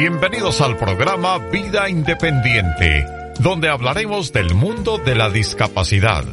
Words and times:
Bienvenidos 0.00 0.62
al 0.62 0.78
programa 0.78 1.36
Vida 1.36 1.90
Independiente, 1.90 3.06
donde 3.38 3.68
hablaremos 3.68 4.32
del 4.32 4.54
mundo 4.54 4.96
de 4.96 5.14
la 5.14 5.28
discapacidad. 5.28 6.24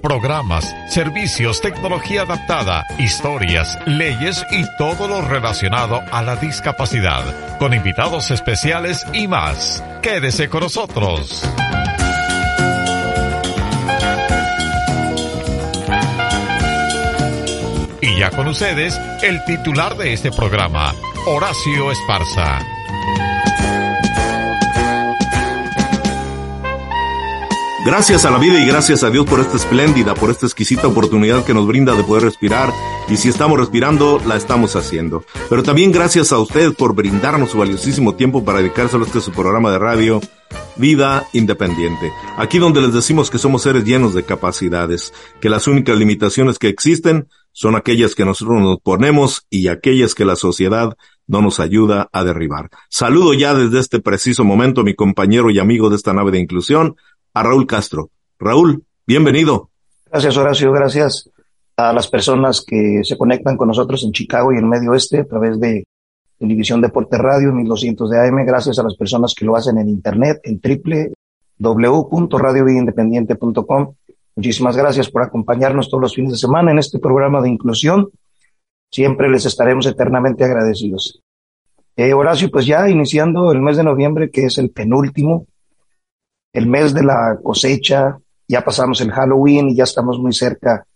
Programas, 0.00 0.72
servicios, 0.88 1.60
tecnología 1.60 2.22
adaptada, 2.22 2.84
historias, 3.00 3.80
leyes 3.84 4.46
y 4.52 4.62
todo 4.78 5.08
lo 5.08 5.22
relacionado 5.22 6.02
a 6.12 6.22
la 6.22 6.36
discapacidad, 6.36 7.58
con 7.58 7.74
invitados 7.74 8.30
especiales 8.30 9.04
y 9.12 9.26
más. 9.26 9.82
Quédese 10.02 10.48
con 10.48 10.60
nosotros. 10.60 11.42
Y 18.00 18.20
ya 18.20 18.30
con 18.30 18.46
ustedes, 18.46 19.00
el 19.24 19.42
titular 19.46 19.96
de 19.96 20.12
este 20.12 20.30
programa, 20.30 20.94
Horacio 21.26 21.90
Esparza. 21.90 22.75
Gracias 27.86 28.24
a 28.24 28.32
la 28.32 28.38
vida 28.38 28.60
y 28.60 28.66
gracias 28.66 29.04
a 29.04 29.10
Dios 29.10 29.26
por 29.26 29.38
esta 29.38 29.56
espléndida, 29.56 30.14
por 30.14 30.30
esta 30.30 30.44
exquisita 30.44 30.88
oportunidad 30.88 31.44
que 31.44 31.54
nos 31.54 31.68
brinda 31.68 31.94
de 31.94 32.02
poder 32.02 32.24
respirar. 32.24 32.72
Y 33.08 33.16
si 33.16 33.28
estamos 33.28 33.60
respirando, 33.60 34.20
la 34.26 34.34
estamos 34.34 34.74
haciendo. 34.74 35.24
Pero 35.48 35.62
también 35.62 35.92
gracias 35.92 36.32
a 36.32 36.40
usted 36.40 36.74
por 36.74 36.96
brindarnos 36.96 37.52
su 37.52 37.58
valiosísimo 37.58 38.16
tiempo 38.16 38.44
para 38.44 38.58
dedicárselo 38.58 39.04
a 39.04 39.06
este 39.06 39.20
su 39.20 39.30
programa 39.30 39.70
de 39.70 39.78
radio, 39.78 40.20
Vida 40.74 41.28
Independiente. 41.32 42.10
Aquí 42.36 42.58
donde 42.58 42.80
les 42.80 42.92
decimos 42.92 43.30
que 43.30 43.38
somos 43.38 43.62
seres 43.62 43.84
llenos 43.84 44.14
de 44.14 44.24
capacidades, 44.24 45.14
que 45.40 45.48
las 45.48 45.68
únicas 45.68 45.96
limitaciones 45.96 46.58
que 46.58 46.66
existen 46.66 47.28
son 47.52 47.76
aquellas 47.76 48.16
que 48.16 48.24
nosotros 48.24 48.60
nos 48.60 48.80
ponemos 48.80 49.46
y 49.48 49.68
aquellas 49.68 50.16
que 50.16 50.24
la 50.24 50.34
sociedad 50.34 50.96
no 51.28 51.40
nos 51.40 51.60
ayuda 51.60 52.08
a 52.12 52.24
derribar. 52.24 52.68
Saludo 52.90 53.32
ya 53.32 53.54
desde 53.54 53.78
este 53.78 54.00
preciso 54.00 54.44
momento 54.44 54.80
a 54.80 54.84
mi 54.84 54.94
compañero 54.94 55.50
y 55.50 55.58
amigo 55.58 55.88
de 55.88 55.96
esta 55.96 56.12
nave 56.12 56.32
de 56.32 56.40
inclusión, 56.40 56.96
a 57.36 57.42
Raúl 57.42 57.66
Castro. 57.66 58.08
Raúl, 58.38 58.84
bienvenido. 59.06 59.68
Gracias, 60.10 60.38
Horacio. 60.38 60.72
Gracias 60.72 61.30
a 61.76 61.92
las 61.92 62.08
personas 62.08 62.64
que 62.66 63.00
se 63.02 63.18
conectan 63.18 63.58
con 63.58 63.68
nosotros 63.68 64.02
en 64.04 64.12
Chicago 64.12 64.54
y 64.54 64.56
el 64.56 64.64
Medio 64.64 64.92
Oeste 64.92 65.20
a 65.20 65.26
través 65.26 65.60
de 65.60 65.84
Televisión 66.38 66.80
Deporte 66.80 67.18
Radio 67.18 67.52
1200 67.52 68.08
de 68.08 68.26
AM. 68.26 68.42
Gracias 68.46 68.78
a 68.78 68.82
las 68.82 68.96
personas 68.96 69.34
que 69.34 69.44
lo 69.44 69.54
hacen 69.54 69.76
en 69.76 69.90
Internet 69.90 70.40
en 70.44 70.58
www.radiovidindependiente.com. 71.58 73.94
Muchísimas 74.34 74.74
gracias 74.74 75.10
por 75.10 75.22
acompañarnos 75.22 75.90
todos 75.90 76.00
los 76.00 76.14
fines 76.14 76.32
de 76.32 76.38
semana 76.38 76.70
en 76.70 76.78
este 76.78 76.98
programa 76.98 77.42
de 77.42 77.50
inclusión. 77.50 78.08
Siempre 78.90 79.28
les 79.28 79.44
estaremos 79.44 79.84
eternamente 79.84 80.42
agradecidos. 80.42 81.20
Eh, 81.96 82.14
Horacio, 82.14 82.50
pues 82.50 82.64
ya 82.64 82.88
iniciando 82.88 83.52
el 83.52 83.60
mes 83.60 83.76
de 83.76 83.84
noviembre, 83.84 84.30
que 84.30 84.46
es 84.46 84.56
el 84.56 84.70
penúltimo, 84.70 85.46
el 86.56 86.66
mes 86.66 86.94
de 86.94 87.04
la 87.04 87.38
cosecha, 87.42 88.16
ya 88.48 88.64
pasamos 88.64 89.02
el 89.02 89.12
Halloween 89.12 89.68
y 89.68 89.76
ya 89.76 89.84
estamos 89.84 90.18
muy 90.18 90.32
cerca 90.32 90.86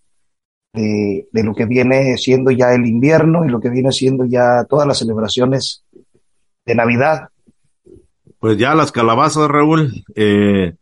de, 0.72 1.26
lo 1.32 1.54
que 1.54 1.66
viene 1.66 2.16
siendo 2.16 2.50
ya 2.50 2.72
el 2.72 2.86
invierno 2.86 3.44
y 3.44 3.50
lo 3.50 3.60
que 3.60 3.68
viene 3.68 3.92
siendo 3.92 4.24
ya 4.24 4.64
todas 4.64 4.86
las 4.86 4.98
celebraciones 4.98 5.84
de 6.64 6.74
Navidad. 6.74 7.28
Pues 8.38 8.56
ya 8.56 8.74
las 8.74 8.90
calabazas, 8.90 9.48
Raúl, 9.48 10.02
eh, 10.14 10.76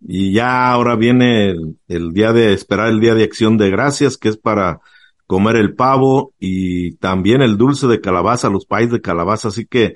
y 0.00 0.32
ya 0.32 0.70
ahora 0.70 0.94
viene 0.94 1.56
el, 1.88 2.12
día 2.12 2.32
de 2.32 2.52
esperar 2.52 2.86
el 2.86 3.00
día 3.00 3.16
de 3.16 3.24
acción 3.24 3.58
de 3.58 3.68
gracias, 3.68 4.16
que 4.16 4.28
es 4.28 4.36
para 4.36 4.78
comer 5.26 5.56
el 5.56 5.74
pavo 5.74 6.34
y 6.38 6.94
también 6.98 7.42
el 7.42 7.56
dulce 7.56 7.88
de 7.88 8.00
calabaza, 8.00 8.48
los 8.48 8.64
países 8.64 8.92
de 8.92 9.00
calabaza, 9.00 9.48
así 9.48 9.66
que 9.66 9.94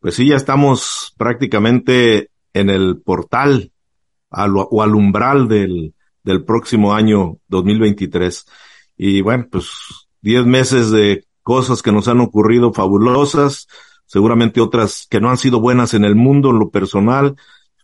pues 0.00 0.16
sí, 0.16 0.28
ya 0.28 0.36
estamos 0.36 1.14
prácticamente 1.16 2.30
en 2.52 2.68
el 2.68 3.00
portal 3.00 3.70
o 4.36 4.82
al 4.82 4.94
umbral 4.94 5.48
del, 5.48 5.94
del 6.22 6.44
próximo 6.44 6.94
año 6.94 7.38
2023. 7.48 8.46
Y 8.96 9.20
bueno, 9.22 9.46
pues 9.50 9.68
10 10.22 10.46
meses 10.46 10.90
de 10.90 11.24
cosas 11.42 11.82
que 11.82 11.92
nos 11.92 12.08
han 12.08 12.20
ocurrido 12.20 12.72
fabulosas, 12.72 13.68
seguramente 14.06 14.60
otras 14.60 15.06
que 15.08 15.20
no 15.20 15.30
han 15.30 15.38
sido 15.38 15.60
buenas 15.60 15.94
en 15.94 16.04
el 16.04 16.16
mundo, 16.16 16.50
en 16.50 16.58
lo 16.58 16.70
personal, 16.70 17.36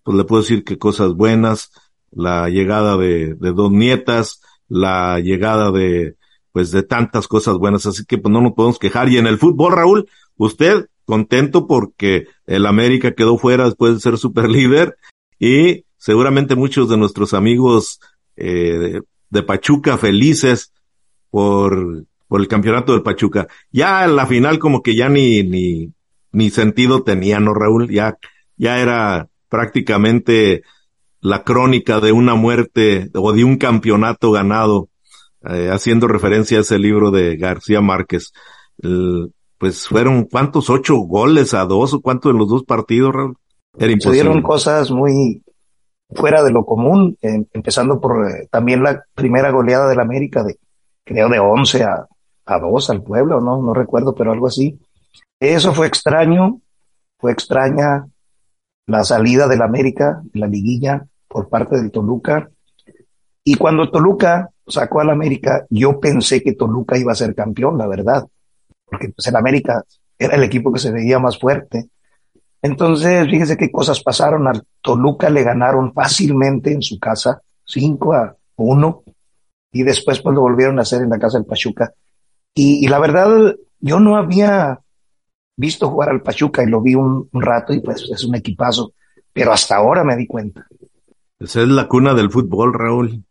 pues 0.03 0.17
le 0.17 0.25
puedo 0.25 0.43
decir 0.43 0.65
que 0.65 0.79
cosas 0.79 1.15
buenas, 1.15 1.71
la 2.11 2.49
llegada 2.49 2.97
de, 2.97 3.35
de 3.35 3.53
dos 3.53 3.71
nietas, 3.71 4.43
la 4.69 5.21
llegada 5.21 5.71
de, 5.71 6.17
pues 6.53 6.71
de 6.71 6.83
tantas 6.83 7.29
cosas 7.29 7.57
buenas, 7.57 7.87
así 7.87 8.05
que 8.05 8.19
pues 8.19 8.33
no 8.33 8.41
nos 8.41 8.53
podemos 8.53 8.79
quejar. 8.79 9.09
Y 9.09 9.19
en 9.19 9.27
el 9.27 9.39
fútbol, 9.39 9.73
Raúl, 9.73 10.09
usted 10.37 10.87
contento 11.05 11.67
porque 11.67 12.27
el 12.47 12.67
América 12.67 13.13
quedó 13.13 13.39
fuera 13.39 13.65
después 13.65 13.95
de 13.95 14.01
ser 14.01 14.19
super 14.19 14.49
líder 14.49 14.97
y 15.39 15.85
seguramente 16.03 16.57
muchos 16.57 16.89
de 16.89 16.97
nuestros 16.97 17.33
amigos 17.33 18.01
eh, 18.35 19.03
de 19.31 19.43
Pachuca 19.45 19.97
felices 19.97 20.73
por, 21.31 22.07
por 22.27 22.41
el 22.41 22.49
campeonato 22.49 22.93
del 22.93 23.05
Pachuca. 23.05 23.47
Ya 23.71 24.05
en 24.05 24.17
la 24.17 24.27
final 24.27 24.59
como 24.59 24.83
que 24.83 24.97
ya 24.97 25.09
ni, 25.09 25.45
ni, 25.45 25.93
ni 26.33 26.51
sentido 26.51 27.05
tenía, 27.05 27.39
¿no, 27.39 27.55
Raúl? 27.55 27.89
Ya, 27.89 28.19
ya 28.57 28.81
era 28.81 29.29
prácticamente 29.49 30.65
la 31.21 31.45
crónica 31.45 32.01
de 32.01 32.11
una 32.11 32.35
muerte 32.35 33.09
o 33.15 33.33
de 33.33 33.45
un 33.45 33.57
campeonato 33.57 34.33
ganado, 34.33 34.89
eh, 35.49 35.71
haciendo 35.73 36.09
referencia 36.09 36.59
a 36.59 36.63
ese 36.63 36.81
libro 36.81 37.13
de 37.13 37.37
García 37.37 37.81
Márquez. 37.81 38.33
pues 39.57 39.87
fueron 39.87 40.25
cuántos, 40.25 40.69
ocho 40.69 40.97
goles 40.97 41.55
a 41.55 41.65
dos 41.65 41.95
o 41.95 42.01
cuántos 42.01 42.33
en 42.33 42.39
los 42.39 42.49
dos 42.49 42.65
partidos, 42.65 43.15
Raúl. 43.15 43.37
Era 43.79 43.93
imposible. 43.93 44.19
Se 44.19 44.25
dieron 44.25 44.43
cosas 44.43 44.91
muy, 44.91 45.41
fuera 46.15 46.43
de 46.43 46.51
lo 46.51 46.65
común, 46.65 47.17
empezando 47.21 48.01
por 48.01 48.29
eh, 48.29 48.49
también 48.51 48.83
la 48.83 49.05
primera 49.15 49.51
goleada 49.51 49.89
del 49.89 50.01
América 50.01 50.43
de, 50.43 50.59
creo, 51.05 51.29
de 51.29 51.39
11 51.39 51.85
a, 51.85 52.07
a 52.47 52.59
2 52.59 52.91
al 52.91 53.03
pueblo, 53.03 53.41
¿no? 53.41 53.63
No 53.63 53.75
recuerdo, 53.75 54.15
pero 54.15 54.33
algo 54.33 54.47
así. 54.47 54.79
Eso 55.41 55.75
fue 55.75 55.87
extraño, 55.87 56.61
fue 57.19 57.33
extraña 57.33 58.07
la 58.87 59.05
salida 59.05 59.49
del 59.49 59.63
América, 59.63 60.23
la 60.35 60.47
liguilla, 60.47 61.07
por 61.29 61.49
parte 61.49 61.77
del 61.77 61.91
Toluca. 61.91 62.51
Y 63.45 63.55
cuando 63.57 63.91
Toluca 63.91 64.51
sacó 64.67 65.01
al 65.01 65.11
América, 65.11 65.67
yo 65.71 65.99
pensé 65.99 66.43
que 66.43 66.55
Toluca 66.55 66.99
iba 66.99 67.13
a 67.13 67.17
ser 67.17 67.35
campeón, 67.35 67.79
la 67.79 67.87
verdad, 67.87 68.27
porque 68.85 69.09
pues 69.09 69.27
el 69.27 69.37
América 69.37 69.83
era 70.19 70.37
el 70.37 70.43
equipo 70.45 70.73
que 70.73 70.79
se 70.79 70.93
veía 70.93 71.19
más 71.19 71.39
fuerte. 71.39 71.89
Entonces, 72.63 73.29
fíjese 73.29 73.57
qué 73.57 73.71
cosas 73.71 74.03
pasaron. 74.03 74.47
Al 74.47 74.63
Toluca 74.81 75.29
le 75.29 75.43
ganaron 75.43 75.93
fácilmente 75.93 76.73
en 76.73 76.81
su 76.81 76.99
casa, 76.99 77.43
5 77.65 78.13
a 78.15 78.37
1, 78.57 79.03
y 79.73 79.83
después 79.83 80.21
pues 80.21 80.35
lo 80.35 80.43
volvieron 80.43 80.79
a 80.79 80.83
hacer 80.83 81.03
en 81.03 81.11
la 81.11 81.19
casa 81.19 81.39
del 81.39 81.47
Pachuca. 81.47 81.93
Y, 82.55 82.87
la 82.87 83.01
verdad, 83.01 83.57
yo 83.81 83.99
no 83.99 84.17
había 84.17 84.79
visto 85.57 85.89
jugar 85.89 86.11
al 86.11 86.23
Pachuca 86.23 86.63
y 86.63 86.67
lo 86.67 86.81
vi 86.81 86.95
un, 86.95 87.29
rato 87.33 87.73
y 87.73 87.81
pues 87.81 88.09
es 88.13 88.25
un 88.25 88.35
equipazo, 88.35 88.93
pero 89.33 89.53
hasta 89.53 89.77
ahora 89.77 90.05
me 90.05 90.17
di 90.17 90.27
cuenta. 90.27 90.67
Esa 91.41 91.63
es 91.63 91.69
la 91.69 91.89
cuna 91.89 92.15
del 92.15 92.31
fútbol, 92.31 92.75
Raúl. 92.75 93.25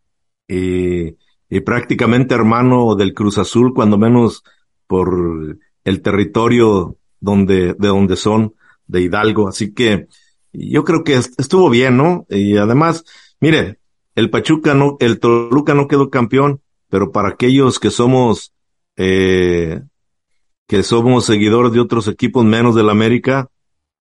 Y, 0.48 1.16
prácticamente 1.62 2.34
hermano 2.34 2.96
del 2.96 3.14
Cruz 3.14 3.38
Azul, 3.38 3.74
cuando 3.74 3.98
menos 3.98 4.44
por 4.88 5.58
el 5.84 6.02
territorio 6.02 6.98
donde, 7.20 7.76
de 7.78 7.88
donde 7.88 8.16
son 8.16 8.56
de 8.92 9.02
Hidalgo. 9.02 9.48
Así 9.48 9.74
que 9.74 10.08
yo 10.54 10.84
creo 10.84 11.04
que 11.04 11.16
estuvo 11.16 11.70
bien, 11.70 11.98
¿no? 11.98 12.26
Y 12.30 12.58
además, 12.58 13.06
mire, 13.40 13.80
el 14.16 14.30
Pachuca 14.30 14.74
no, 14.74 14.98
el 15.00 15.20
Toluca 15.20 15.74
no 15.74 15.88
quedó 15.88 16.10
campeón, 16.10 16.62
pero 16.90 17.12
para 17.12 17.30
aquellos 17.30 17.80
que 17.80 17.90
somos, 17.90 18.54
eh, 18.98 19.82
que 20.68 20.84
somos 20.84 21.26
seguidores 21.26 21.72
de 21.72 21.80
otros 21.80 22.08
equipos 22.08 22.44
menos 22.46 22.76
del 22.76 22.90
América, 22.90 23.48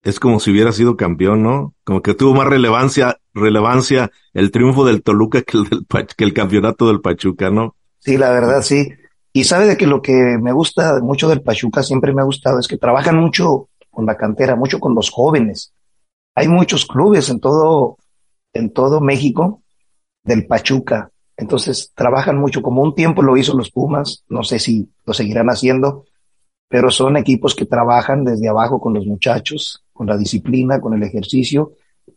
es 0.03 0.19
como 0.19 0.41
si 0.41 0.51
hubiera 0.51 0.73
sido 0.73 0.97
campeón, 0.97 1.43
¿no? 1.43 1.75
Como 1.85 2.03
que 2.03 2.15
tuvo 2.15 2.35
más 2.35 2.49
relevancia, 2.49 3.21
relevancia 3.35 4.11
el 4.33 4.51
triunfo 4.51 4.85
del 4.85 5.03
Toluca 5.03 5.43
que 5.43 5.59
el, 5.59 5.65
del, 5.69 5.87
que 6.17 6.25
el 6.25 6.33
campeonato 6.33 6.89
del 6.89 7.01
Pachuca, 7.01 7.51
¿no? 7.51 7.77
Sí, 7.99 8.17
la 8.17 8.31
verdad, 8.31 8.63
sí. 8.63 8.89
Y 9.33 9.45
sabe 9.45 9.67
de 9.67 9.77
que 9.77 9.87
lo 9.87 10.03
que 10.03 10.39
me 10.41 10.53
gusta 10.53 10.99
mucho 11.01 11.29
del 11.29 11.43
Pachuca, 11.43 11.83
siempre 11.83 12.13
me 12.13 12.23
ha 12.23 12.25
gustado, 12.25 12.59
es 12.59 12.67
que 12.67 12.79
trabajan 12.79 13.17
mucho 13.17 13.70
con 14.01 14.07
la 14.07 14.17
cantera, 14.17 14.57
mucho 14.57 14.81
con 14.81 14.95
los 14.95 15.11
jóvenes. 15.11 15.75
Hay 16.35 16.49
muchos 16.49 16.87
clubes 16.87 17.29
en 17.29 17.39
todo, 17.39 17.99
en 18.55 18.73
todo 18.73 19.03
México 19.03 19.61
del 20.25 20.47
Pachuca. 20.47 21.11
Entonces 21.37 21.93
trabajan 21.95 22.39
mucho, 22.39 22.63
como 22.63 22.83
un 22.83 22.95
tiempo 22.95 23.21
lo 23.21 23.37
hizo 23.37 23.55
los 23.55 23.71
Pumas, 23.71 24.25
no 24.31 24.43
sé 24.43 24.59
si 24.59 24.89
lo 25.05 25.13
seguirán 25.13 25.49
haciendo, 25.49 26.07
pero 26.67 26.91
son 26.91 27.19
equipos 27.19 27.55
que 27.55 27.67
trabajan 27.67 28.25
desde 28.25 28.49
abajo 28.49 28.81
con 28.81 28.95
los 28.95 29.05
muchachos, 29.05 29.85
con 29.93 30.07
la 30.07 30.17
disciplina, 30.17 30.81
con 30.81 30.95
el 30.95 31.03
ejercicio, 31.03 31.73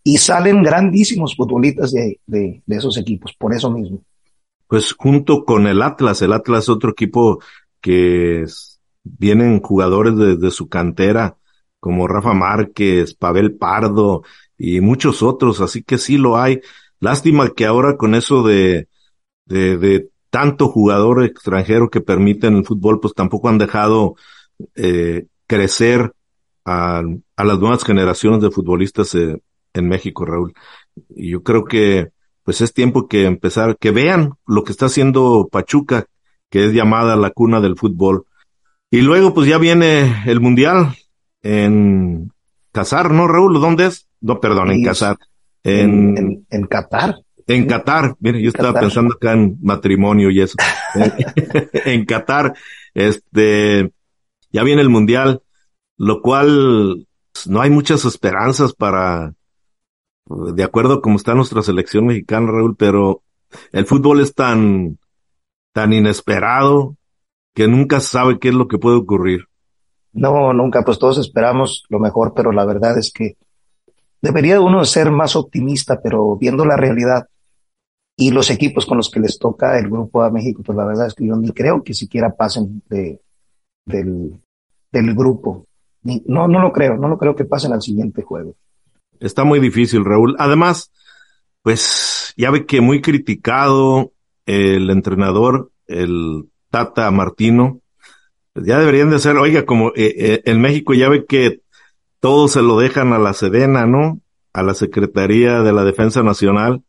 y 0.06 0.19
salen 0.19 0.63
grandísimos 0.63 1.36
futbolistas 1.36 1.91
de, 1.91 2.21
de, 2.25 2.63
de 2.65 2.75
esos 2.77 2.95
equipos, 2.97 3.33
por 3.38 3.53
eso 3.53 3.69
mismo. 3.69 4.01
Pues 4.68 4.94
junto 4.94 5.44
con 5.44 5.68
el 5.68 5.81
Atlas, 5.81 6.21
el 6.21 6.31
Atlas 6.31 6.69
otro 6.69 6.91
equipo 6.91 7.39
que 7.81 8.45
vienen 9.03 9.62
jugadores 9.62 10.15
desde 10.15 10.38
de 10.38 10.51
su 10.51 10.69
cantera, 10.69 11.36
como 11.83 12.07
Rafa 12.07 12.33
Márquez, 12.33 13.13
Pavel 13.13 13.57
Pardo 13.57 14.24
y 14.57 14.80
muchos 14.80 15.21
otros, 15.21 15.59
así 15.59 15.83
que 15.83 15.97
sí 15.97 16.15
lo 16.15 16.38
hay. 16.38 16.62
Lástima 17.01 17.50
que 17.50 17.65
ahora 17.65 17.97
con 17.97 18.15
eso 18.15 18.41
de, 18.41 18.88
de, 19.44 19.77
de 19.77 20.07
tanto 20.30 20.69
jugador 20.69 21.25
extranjero 21.25 21.89
que 21.89 22.00
permiten 22.00 22.56
el 22.56 22.63
fútbol, 22.63 23.01
pues 23.01 23.13
tampoco 23.13 23.50
han 23.50 23.57
dejado 23.57 24.15
eh, 24.75 25.25
crecer 25.45 26.13
a, 26.63 27.01
a, 27.35 27.44
las 27.44 27.59
nuevas 27.59 27.83
generaciones 27.83 28.41
de 28.41 28.50
futbolistas 28.50 29.13
eh, 29.15 29.41
en 29.74 29.89
México, 29.89 30.24
Raúl. 30.24 30.53
Y 31.09 31.31
yo 31.31 31.44
creo 31.44 31.65
que 31.65 32.12
pues 32.44 32.62
es 32.62 32.74
tiempo 32.74 33.09
que 33.09 33.25
empezar, 33.25 33.77
que 33.77 33.91
vean 33.91 34.36
lo 34.47 34.63
que 34.63 34.71
está 34.71 34.86
haciendo 34.86 35.50
Pachuca, 35.51 36.06
que 36.50 36.63
es 36.63 36.71
llamada 36.74 37.18
la 37.18 37.31
cuna 37.31 37.59
del 37.59 37.75
fútbol. 37.75 38.25
Y 38.89 39.01
luego 39.01 39.33
pues 39.33 39.50
ya 39.50 39.57
viene 39.57 40.24
el 40.27 40.39
Mundial 40.39 40.95
en 41.44 42.31
Qatar, 42.72 43.12
¿no, 43.12 43.28
Raúl? 43.28 43.62
¿Dónde 43.62 43.86
es? 43.86 44.07
No, 44.22 44.40
perdón, 44.40 44.72
en 44.72 44.84
Qatar. 44.84 45.18
En, 45.63 46.18
en, 46.18 46.48
en 46.50 46.66
Qatar. 46.66 47.16
En 47.45 47.68
Qatar, 47.68 48.16
mire, 48.19 48.42
yo 48.42 48.48
estaba 48.50 48.80
pensando 48.80 49.16
acá 49.16 49.34
en 49.34 49.57
matrimonio 49.62 50.31
y 50.31 50.42
eso. 50.42 50.56
en 51.86 52.06
Qatar, 52.06 52.54
este, 52.94 53.92
ya 54.51 54.63
viene 54.63 54.81
el 54.81 54.90
mundial, 54.90 55.42
lo 55.98 56.22
cual 56.22 57.06
pues, 57.31 57.48
no 57.48 57.62
hay 57.62 57.69
muchas 57.69 58.06
esperanzas 58.06 58.74
para, 58.74 59.34
de 60.25 60.63
acuerdo 60.63 61.01
como 61.01 61.18
está 61.18 61.34
nuestra 61.34 61.62
selección 61.62 62.07
mexicana, 62.07 62.51
Raúl, 62.51 62.75
pero 62.78 63.24
el 63.72 63.86
fútbol 63.86 64.22
es 64.22 64.34
tan, 64.34 65.00
tan 65.74 65.92
inesperado 65.94 66.96
que 67.54 67.68
nunca 67.68 68.00
sabe 68.00 68.39
qué 68.39 68.50
es 68.50 68.56
lo 68.56 68.68
que 68.68 68.78
puede 68.78 68.98
ocurrir. 68.98 69.48
No, 70.13 70.54
nunca, 70.54 70.83
pues 70.83 71.00
todos 71.00 71.18
esperamos 71.18 71.86
lo 71.89 72.00
mejor, 72.00 72.33
pero 72.36 72.51
la 72.51 72.65
verdad 72.65 72.98
es 72.98 73.12
que 73.12 73.36
debería 74.21 74.62
uno 74.62 74.86
ser 74.86 75.12
más 75.12 75.36
optimista, 75.36 76.00
pero 76.01 76.38
viendo 76.38 76.65
la 76.65 76.77
realidad 76.77 77.27
y 78.15 78.31
los 78.31 78.51
equipos 78.51 78.86
con 78.86 78.98
los 78.98 79.10
que 79.10 79.19
les 79.19 79.39
toca 79.39 79.77
el 79.80 79.89
grupo 79.89 80.21
a 80.21 80.30
México, 80.30 80.62
pues 80.63 80.77
la 80.77 80.86
verdad 80.86 81.07
es 81.07 81.15
que 81.15 81.25
yo 81.25 81.36
ni 81.36 81.51
creo 81.51 81.83
que 81.83 81.95
siquiera 81.95 82.36
pasen 82.36 82.83
de, 82.88 83.19
del, 83.86 84.39
del 84.92 85.15
grupo. 85.15 85.65
no, 86.04 86.48
no 86.48 86.62
lo 86.62 86.71
creo, 86.71 86.95
no 86.95 87.07
lo 87.07 87.18
creo 87.18 87.36
que 87.36 87.45
pasen 87.45 87.74
al 87.74 87.81
siguiente 87.81 88.21
juego. 88.21 88.56
Está 89.19 89.44
muy 89.44 89.60
difícil, 89.60 90.06
Raúl. 90.06 90.36
Además, 90.38 90.92
pues 91.63 92.33
ya 92.38 92.51
ve 92.51 92.65
que 92.65 92.81
muy 92.81 93.01
criticado 93.01 94.12
el 94.45 94.89
entrenador, 94.89 95.71
el 95.88 96.50
Tata 96.69 97.10
Martino, 97.12 97.80
ya 98.55 98.79
deberían 98.79 99.09
de 99.09 99.19
ser, 99.19 99.38
oiga, 99.38 99.65
como 99.65 99.89
eh, 99.89 100.13
eh, 100.17 100.41
en 100.45 100.61
México 100.61 100.94
ya 100.94 101.09
ve 101.09 101.25
que 101.25 101.61
todo 102.19 102.47
se 102.47 102.61
lo 102.61 102.79
dejan 102.79 103.13
a 103.13 103.19
la 103.19 103.33
Sedena, 103.33 103.85
¿no? 103.85 104.19
A 104.53 104.63
la 104.63 104.73
Secretaría 104.73 105.61
de 105.61 105.73
la 105.73 105.83
Defensa 105.83 106.23
Nacional. 106.23 106.83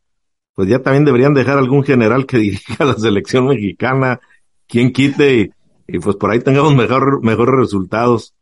Pues 0.54 0.68
ya 0.68 0.80
también 0.80 1.04
deberían 1.04 1.34
dejar 1.34 1.58
algún 1.58 1.82
general 1.82 2.26
que 2.26 2.38
dirija 2.38 2.84
la 2.84 2.94
selección 2.94 3.46
mexicana, 3.46 4.20
quien 4.68 4.92
quite 4.92 5.34
y, 5.34 5.50
y 5.88 5.98
pues 5.98 6.16
por 6.16 6.30
ahí 6.30 6.40
tengamos 6.40 6.74
mejor, 6.74 7.22
mejores 7.22 7.54
resultados. 7.54 8.34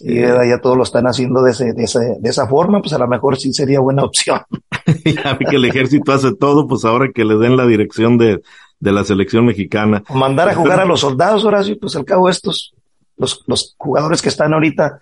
Eh, 0.00 0.32
ya 0.48 0.60
todos 0.60 0.76
lo 0.76 0.84
están 0.84 1.06
haciendo 1.06 1.42
de, 1.42 1.50
ese, 1.50 1.72
de, 1.72 1.84
ese, 1.84 1.98
de 2.20 2.28
esa 2.30 2.46
forma, 2.46 2.80
pues 2.80 2.92
a 2.92 2.98
lo 2.98 3.08
mejor 3.08 3.36
sí 3.36 3.52
sería 3.52 3.80
buena 3.80 4.04
opción. 4.04 4.40
ya 5.04 5.36
que 5.38 5.56
el 5.56 5.64
ejército 5.64 6.12
hace 6.12 6.34
todo, 6.34 6.68
pues 6.68 6.84
ahora 6.84 7.10
que 7.12 7.24
le 7.24 7.36
den 7.36 7.56
la 7.56 7.66
dirección 7.66 8.16
de, 8.16 8.40
de 8.80 8.92
la 8.92 9.04
selección 9.04 9.46
mexicana. 9.46 10.02
Mandar 10.14 10.48
a 10.50 10.54
jugar 10.54 10.80
a 10.80 10.84
los 10.84 11.00
soldados, 11.00 11.44
Horacio, 11.44 11.78
pues 11.78 11.96
al 11.96 12.04
cabo 12.04 12.28
estos, 12.28 12.74
los, 13.16 13.44
los 13.46 13.74
jugadores 13.78 14.22
que 14.22 14.28
están 14.28 14.54
ahorita, 14.54 15.00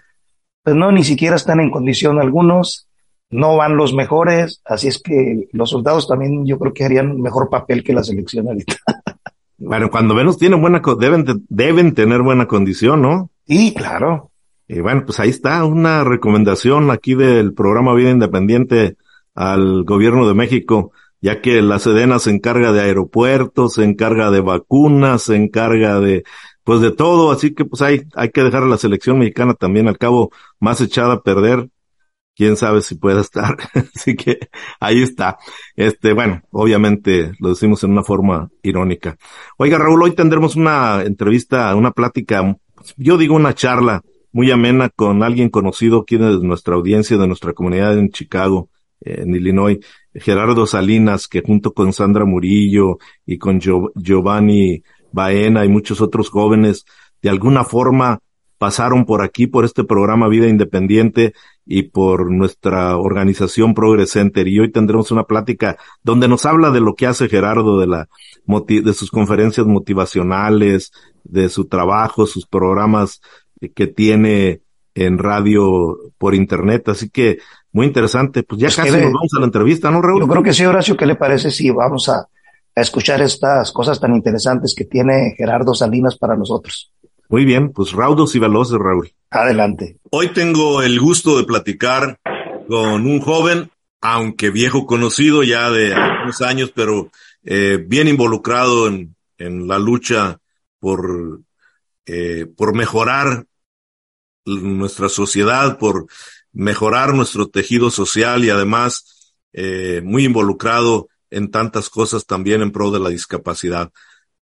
pues 0.62 0.76
no, 0.76 0.90
ni 0.92 1.04
siquiera 1.04 1.36
están 1.36 1.60
en 1.60 1.70
condición 1.70 2.20
algunos, 2.20 2.88
no 3.30 3.56
van 3.56 3.76
los 3.76 3.94
mejores, 3.94 4.60
así 4.64 4.88
es 4.88 5.00
que 5.02 5.48
los 5.52 5.70
soldados 5.70 6.08
también 6.08 6.46
yo 6.46 6.58
creo 6.58 6.72
que 6.72 6.84
harían 6.84 7.20
mejor 7.20 7.50
papel 7.50 7.82
que 7.82 7.92
la 7.92 8.04
selección 8.04 8.48
ahorita. 8.48 8.76
Bueno, 9.58 9.90
cuando 9.90 10.14
menos 10.14 10.36
tienen 10.36 10.60
buena, 10.60 10.82
deben, 10.98 11.24
deben 11.48 11.94
tener 11.94 12.20
buena 12.20 12.46
condición, 12.46 13.00
¿no? 13.00 13.30
Sí, 13.46 13.72
claro. 13.74 14.30
Y 14.68 14.80
bueno, 14.80 15.04
pues 15.06 15.18
ahí 15.18 15.30
está 15.30 15.64
una 15.64 16.04
recomendación 16.04 16.90
aquí 16.90 17.14
del 17.14 17.54
programa 17.54 17.94
Vida 17.94 18.10
Independiente 18.10 18.96
al 19.34 19.84
gobierno 19.84 20.28
de 20.28 20.34
México, 20.34 20.92
ya 21.26 21.40
que 21.40 21.60
la 21.60 21.80
Sedena 21.80 22.20
se 22.20 22.30
encarga 22.30 22.70
de 22.70 22.82
aeropuertos, 22.82 23.74
se 23.74 23.82
encarga 23.82 24.30
de 24.30 24.40
vacunas, 24.40 25.22
se 25.22 25.34
encarga 25.34 25.98
de, 25.98 26.22
pues 26.62 26.80
de 26.80 26.92
todo, 26.92 27.32
así 27.32 27.52
que 27.52 27.64
pues 27.64 27.82
hay, 27.82 28.02
hay 28.14 28.30
que 28.30 28.44
dejar 28.44 28.62
a 28.62 28.66
la 28.66 28.78
selección 28.78 29.18
mexicana 29.18 29.54
también 29.54 29.88
al 29.88 29.98
cabo 29.98 30.30
más 30.60 30.80
echada 30.80 31.14
a 31.14 31.22
perder 31.22 31.68
quién 32.36 32.56
sabe 32.56 32.80
si 32.80 32.94
pueda 32.94 33.20
estar. 33.22 33.56
Así 33.92 34.14
que 34.14 34.38
ahí 34.78 35.02
está. 35.02 35.36
Este, 35.74 36.12
bueno, 36.12 36.42
obviamente 36.52 37.32
lo 37.40 37.48
decimos 37.48 37.82
en 37.82 37.90
una 37.90 38.04
forma 38.04 38.48
irónica. 38.62 39.16
Oiga, 39.58 39.78
Raúl, 39.78 40.04
hoy 40.04 40.14
tendremos 40.14 40.54
una 40.54 41.02
entrevista, 41.02 41.74
una 41.74 41.90
plática, 41.90 42.56
yo 42.96 43.18
digo 43.18 43.34
una 43.34 43.52
charla 43.52 44.00
muy 44.30 44.52
amena 44.52 44.90
con 44.90 45.24
alguien 45.24 45.48
conocido 45.48 46.02
aquí 46.02 46.18
de 46.18 46.38
nuestra 46.38 46.76
audiencia, 46.76 47.16
de 47.16 47.26
nuestra 47.26 47.52
comunidad 47.52 47.98
en 47.98 48.10
Chicago, 48.10 48.68
en 49.00 49.34
Illinois, 49.34 49.78
Gerardo 50.14 50.66
Salinas, 50.66 51.28
que 51.28 51.42
junto 51.42 51.72
con 51.72 51.92
Sandra 51.92 52.24
Murillo 52.24 52.98
y 53.24 53.38
con 53.38 53.60
Giovanni 53.60 54.82
Baena 55.12 55.64
y 55.64 55.68
muchos 55.68 56.00
otros 56.00 56.30
jóvenes, 56.30 56.84
de 57.22 57.30
alguna 57.30 57.64
forma 57.64 58.20
pasaron 58.58 59.04
por 59.04 59.22
aquí, 59.22 59.46
por 59.46 59.64
este 59.64 59.84
programa 59.84 60.28
Vida 60.28 60.48
Independiente 60.48 61.34
y 61.66 61.84
por 61.84 62.30
nuestra 62.30 62.96
organización 62.96 63.74
Progress 63.74 64.10
Center. 64.10 64.48
Y 64.48 64.60
hoy 64.60 64.72
tendremos 64.72 65.10
una 65.10 65.24
plática 65.24 65.76
donde 66.02 66.28
nos 66.28 66.46
habla 66.46 66.70
de 66.70 66.80
lo 66.80 66.94
que 66.94 67.06
hace 67.06 67.28
Gerardo, 67.28 67.78
de 67.78 67.86
la, 67.86 68.08
de 68.46 68.92
sus 68.94 69.10
conferencias 69.10 69.66
motivacionales, 69.66 70.92
de 71.24 71.48
su 71.48 71.66
trabajo, 71.66 72.26
sus 72.26 72.46
programas 72.46 73.20
que 73.74 73.86
tiene 73.86 74.60
en 74.94 75.18
radio 75.18 75.98
por 76.18 76.34
internet. 76.34 76.88
Así 76.88 77.10
que 77.10 77.38
muy 77.76 77.86
interesante. 77.86 78.42
Pues 78.42 78.58
ya 78.58 78.68
pues 78.68 78.76
casi 78.76 78.90
nos 78.90 79.12
vamos 79.12 79.34
a 79.36 79.38
la 79.38 79.44
entrevista, 79.44 79.90
¿no, 79.90 80.00
Raúl? 80.00 80.22
Yo 80.22 80.28
creo 80.28 80.42
que 80.42 80.54
sí, 80.54 80.64
Horacio. 80.64 80.96
¿Qué 80.96 81.04
le 81.04 81.14
parece 81.14 81.50
si 81.50 81.70
vamos 81.70 82.08
a, 82.08 82.20
a 82.20 82.80
escuchar 82.80 83.20
estas 83.20 83.70
cosas 83.70 84.00
tan 84.00 84.14
interesantes 84.14 84.74
que 84.74 84.86
tiene 84.86 85.34
Gerardo 85.36 85.74
Salinas 85.74 86.16
para 86.16 86.36
nosotros? 86.36 86.90
Muy 87.28 87.44
bien, 87.44 87.72
pues 87.72 87.92
raudos 87.92 88.34
y 88.34 88.38
veloces, 88.38 88.78
Raúl. 88.78 89.12
Adelante. 89.28 89.98
Hoy 90.10 90.28
tengo 90.28 90.82
el 90.82 90.98
gusto 90.98 91.36
de 91.36 91.44
platicar 91.44 92.18
con 92.66 93.06
un 93.06 93.20
joven, 93.20 93.70
aunque 94.00 94.48
viejo 94.48 94.86
conocido 94.86 95.42
ya 95.42 95.70
de 95.70 95.92
algunos 95.92 96.40
años, 96.40 96.72
pero 96.74 97.10
eh, 97.44 97.84
bien 97.86 98.08
involucrado 98.08 98.88
en, 98.88 99.14
en, 99.36 99.68
la 99.68 99.78
lucha 99.78 100.38
por, 100.80 101.40
eh, 102.06 102.46
por 102.56 102.74
mejorar 102.74 103.44
nuestra 104.46 105.10
sociedad, 105.10 105.76
por 105.76 106.06
mejorar 106.56 107.14
nuestro 107.14 107.48
tejido 107.48 107.90
social 107.90 108.44
y 108.44 108.50
además 108.50 109.34
eh, 109.52 110.00
muy 110.04 110.24
involucrado 110.24 111.08
en 111.30 111.50
tantas 111.50 111.88
cosas 111.88 112.26
también 112.26 112.62
en 112.62 112.72
pro 112.72 112.90
de 112.90 113.00
la 113.00 113.10
discapacidad 113.10 113.90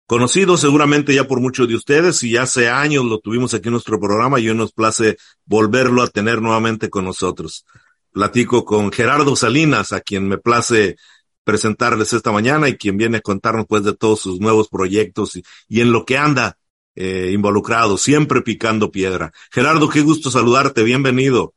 conocido 0.05 0.58
seguramente 0.58 1.15
ya 1.15 1.27
por 1.27 1.39
muchos 1.39 1.67
de 1.67 1.75
ustedes 1.75 2.22
y 2.24 2.38
hace 2.38 2.70
años 2.70 3.05
lo 3.05 3.20
tuvimos 3.20 3.53
aquí 3.53 3.70
en 3.70 3.74
nuestro 3.74 4.00
programa 4.00 4.39
y 4.39 4.50
hoy 4.50 4.55
nos 4.55 4.72
place 4.74 5.17
volverlo 5.46 6.01
a 6.01 6.08
tener 6.08 6.41
nuevamente 6.41 6.89
con 6.89 7.05
nosotros. 7.05 7.65
Platico 8.12 8.63
con 8.63 8.91
Gerardo 8.91 9.36
Salinas, 9.36 9.91
a 9.91 10.01
quien 10.01 10.27
me 10.27 10.38
place 10.38 10.98
presentarles 11.43 12.13
esta 12.13 12.32
mañana 12.32 12.70
y 12.70 12.77
quien 12.77 12.96
viene 12.98 13.17
a 13.17 13.22
contarnos 13.22 13.65
pues 13.67 13.84
de 13.84 13.96
todos 13.96 14.22
sus 14.22 14.39
nuevos 14.39 14.70
proyectos 14.70 15.36
y, 15.36 15.82
en 15.82 15.91
lo 15.91 16.05
que 16.05 16.17
anda 16.17 16.58
eh, 16.96 17.32
involucrado, 17.34 17.98
siempre 17.98 18.41
picando 18.41 18.91
piedra. 18.91 19.32
Gerardo, 19.51 19.89
qué 19.89 20.01
gusto 20.01 20.29
saludarte, 20.29 20.84
bienvenido. 20.84 21.53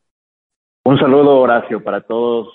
Un 0.87 1.01
saludo, 1.01 1.41
Horacio, 1.41 1.83
para 1.83 2.01
todos 2.03 2.47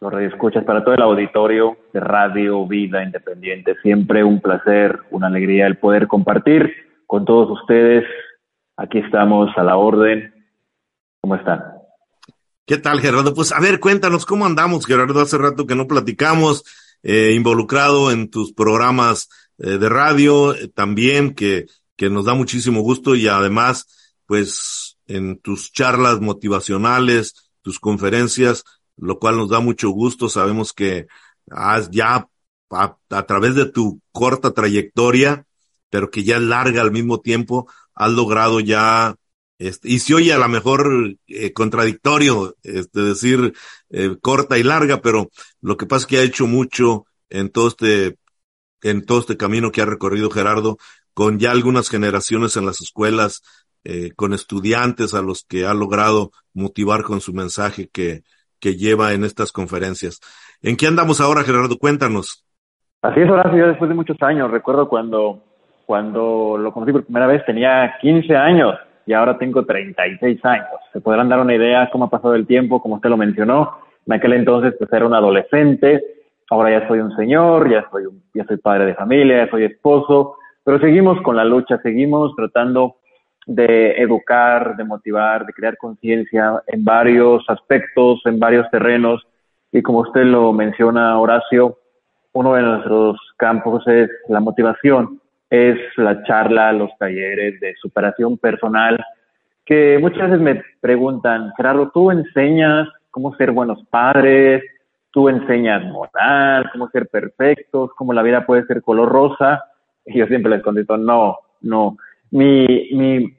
los 0.00 0.12
radioescuchas, 0.12 0.64
para 0.64 0.82
todo 0.82 0.96
el 0.96 1.02
auditorio 1.02 1.78
de 1.92 2.00
Radio 2.00 2.66
Vida 2.66 3.00
Independiente. 3.00 3.76
Siempre 3.80 4.24
un 4.24 4.40
placer, 4.40 4.98
una 5.12 5.28
alegría 5.28 5.68
el 5.68 5.78
poder 5.78 6.08
compartir 6.08 6.68
con 7.06 7.24
todos 7.24 7.48
ustedes. 7.60 8.02
Aquí 8.76 8.98
estamos 8.98 9.50
a 9.56 9.62
la 9.62 9.76
orden. 9.76 10.34
¿Cómo 11.20 11.36
están? 11.36 11.62
¿Qué 12.66 12.76
tal, 12.76 12.98
Gerardo? 12.98 13.32
Pues 13.32 13.52
a 13.52 13.60
ver, 13.60 13.78
cuéntanos 13.78 14.26
cómo 14.26 14.46
andamos, 14.46 14.84
Gerardo. 14.84 15.20
Hace 15.20 15.38
rato 15.38 15.64
que 15.64 15.76
no 15.76 15.86
platicamos, 15.86 16.64
eh, 17.04 17.34
involucrado 17.36 18.10
en 18.10 18.30
tus 18.30 18.52
programas 18.52 19.28
eh, 19.58 19.78
de 19.78 19.88
radio, 19.88 20.56
eh, 20.56 20.66
también 20.74 21.36
que, 21.36 21.66
que 21.94 22.10
nos 22.10 22.24
da 22.24 22.34
muchísimo 22.34 22.80
gusto 22.80 23.14
y 23.14 23.28
además, 23.28 24.18
pues 24.26 24.98
en 25.06 25.38
tus 25.38 25.70
charlas 25.70 26.20
motivacionales, 26.20 27.45
tus 27.66 27.80
conferencias, 27.80 28.62
lo 28.96 29.18
cual 29.18 29.38
nos 29.38 29.48
da 29.48 29.58
mucho 29.58 29.90
gusto. 29.90 30.28
Sabemos 30.28 30.72
que 30.72 31.08
has 31.50 31.90
ya 31.90 32.28
a, 32.70 33.26
través 33.26 33.56
de 33.56 33.66
tu 33.66 34.00
corta 34.12 34.52
trayectoria, 34.52 35.46
pero 35.90 36.08
que 36.08 36.22
ya 36.22 36.36
es 36.36 36.42
larga 36.42 36.80
al 36.80 36.92
mismo 36.92 37.20
tiempo, 37.20 37.68
has 37.92 38.12
logrado 38.12 38.60
ya 38.60 39.16
Este, 39.58 39.88
y 39.88 39.98
se 40.00 40.14
oye 40.14 40.32
a 40.32 40.38
lo 40.38 40.48
mejor 40.48 41.16
eh, 41.26 41.52
contradictorio, 41.52 42.54
este, 42.62 43.00
decir 43.00 43.54
eh, 43.90 44.16
corta 44.20 44.58
y 44.58 44.62
larga, 44.62 45.00
pero 45.00 45.30
lo 45.60 45.76
que 45.76 45.86
pasa 45.86 46.02
es 46.02 46.06
que 46.06 46.18
ha 46.18 46.22
hecho 46.22 46.46
mucho 46.46 47.06
en 47.30 47.48
todo 47.48 47.68
este, 47.68 48.16
en 48.82 49.04
todo 49.06 49.18
este 49.20 49.36
camino 49.36 49.72
que 49.72 49.80
ha 49.82 49.86
recorrido 49.86 50.30
Gerardo, 50.30 50.76
con 51.14 51.38
ya 51.40 51.50
algunas 51.50 51.88
generaciones 51.88 52.56
en 52.56 52.66
las 52.66 52.80
escuelas, 52.82 53.42
eh, 53.88 54.10
con 54.16 54.32
estudiantes 54.32 55.14
a 55.14 55.22
los 55.22 55.44
que 55.44 55.64
ha 55.64 55.72
logrado 55.72 56.30
motivar 56.54 57.04
con 57.04 57.20
su 57.20 57.32
mensaje 57.32 57.88
que, 57.92 58.22
que 58.58 58.74
lleva 58.74 59.12
en 59.12 59.22
estas 59.22 59.52
conferencias. 59.52 60.20
¿En 60.60 60.76
qué 60.76 60.88
andamos 60.88 61.20
ahora, 61.20 61.42
Gerardo? 61.42 61.76
Cuéntanos. 61.78 62.44
Así 63.02 63.20
es, 63.20 63.30
Horacio, 63.30 63.56
yo 63.56 63.68
después 63.68 63.88
de 63.88 63.94
muchos 63.94 64.20
años, 64.22 64.50
recuerdo 64.50 64.88
cuando, 64.88 65.40
cuando 65.86 66.56
lo 66.58 66.72
conocí 66.72 66.90
por 66.90 67.04
primera 67.04 67.28
vez 67.28 67.44
tenía 67.46 67.94
15 68.00 68.34
años 68.34 68.74
y 69.06 69.12
ahora 69.12 69.38
tengo 69.38 69.64
36 69.64 70.44
años. 70.44 70.66
Se 70.92 71.00
podrán 71.00 71.28
dar 71.28 71.38
una 71.38 71.54
idea 71.54 71.88
cómo 71.92 72.06
ha 72.06 72.10
pasado 72.10 72.34
el 72.34 72.44
tiempo, 72.44 72.82
como 72.82 72.96
usted 72.96 73.08
lo 73.08 73.16
mencionó. 73.16 73.78
En 74.04 74.14
aquel 74.14 74.32
entonces 74.32 74.74
pues 74.76 74.92
era 74.92 75.06
un 75.06 75.14
adolescente, 75.14 76.02
ahora 76.50 76.80
ya 76.80 76.88
soy 76.88 76.98
un 76.98 77.14
señor, 77.14 77.70
ya 77.70 77.88
soy, 77.88 78.06
ya 78.34 78.44
soy 78.46 78.56
padre 78.56 78.86
de 78.86 78.94
familia, 78.94 79.44
ya 79.44 79.50
soy 79.52 79.64
esposo, 79.64 80.38
pero 80.64 80.80
seguimos 80.80 81.22
con 81.22 81.36
la 81.36 81.44
lucha, 81.44 81.78
seguimos 81.84 82.34
tratando 82.34 82.96
de 83.46 83.92
educar, 84.02 84.76
de 84.76 84.84
motivar, 84.84 85.46
de 85.46 85.52
crear 85.52 85.76
conciencia 85.78 86.62
en 86.66 86.84
varios 86.84 87.44
aspectos, 87.48 88.20
en 88.26 88.38
varios 88.38 88.68
terrenos. 88.70 89.26
Y 89.72 89.82
como 89.82 90.00
usted 90.00 90.24
lo 90.24 90.52
menciona, 90.52 91.18
Horacio, 91.18 91.78
uno 92.32 92.54
de 92.54 92.62
nuestros 92.62 93.18
campos 93.38 93.86
es 93.86 94.10
la 94.28 94.40
motivación 94.40 95.20
es 95.50 95.78
la 95.96 96.22
charla, 96.24 96.72
los 96.72 96.90
talleres 96.98 97.60
de 97.60 97.74
superación 97.76 98.38
personal, 98.38 99.02
que 99.64 99.98
muchas 100.00 100.30
veces 100.30 100.40
me 100.40 100.62
preguntan, 100.80 101.52
Gerardo, 101.56 101.90
¿tú 101.92 102.10
enseñas 102.10 102.88
cómo 103.10 103.34
ser 103.36 103.52
buenos 103.52 103.84
padres? 103.90 104.62
¿Tú 105.10 105.28
enseñas 105.28 105.84
moral, 105.84 106.68
cómo 106.72 106.88
ser 106.90 107.08
perfectos, 107.08 107.90
cómo 107.96 108.12
la 108.12 108.22
vida 108.22 108.44
puede 108.44 108.66
ser 108.66 108.82
color 108.82 109.08
rosa? 109.08 109.64
Y 110.04 110.18
yo 110.18 110.26
siempre 110.26 110.50
les 110.50 110.62
contesto, 110.62 110.96
no, 110.96 111.38
no. 111.62 111.96
Mi, 112.30 112.88
mi 112.92 113.36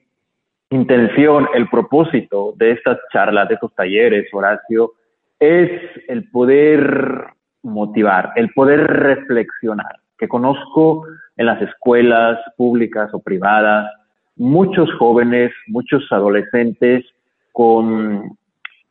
intención, 0.69 1.47
el 1.53 1.69
propósito 1.69 2.53
de 2.57 2.71
estas 2.71 2.97
charlas, 3.11 3.47
de 3.47 3.55
estos 3.55 3.73
talleres, 3.75 4.27
Horacio, 4.33 4.93
es 5.39 5.69
el 6.07 6.29
poder 6.31 7.27
motivar, 7.63 8.31
el 8.35 8.51
poder 8.53 8.87
reflexionar, 8.87 9.99
que 10.17 10.27
conozco 10.27 11.05
en 11.35 11.45
las 11.45 11.61
escuelas 11.61 12.39
públicas 12.55 13.09
o 13.13 13.19
privadas, 13.19 13.91
muchos 14.35 14.91
jóvenes, 14.95 15.51
muchos 15.67 16.03
adolescentes 16.11 17.05
con 17.51 18.37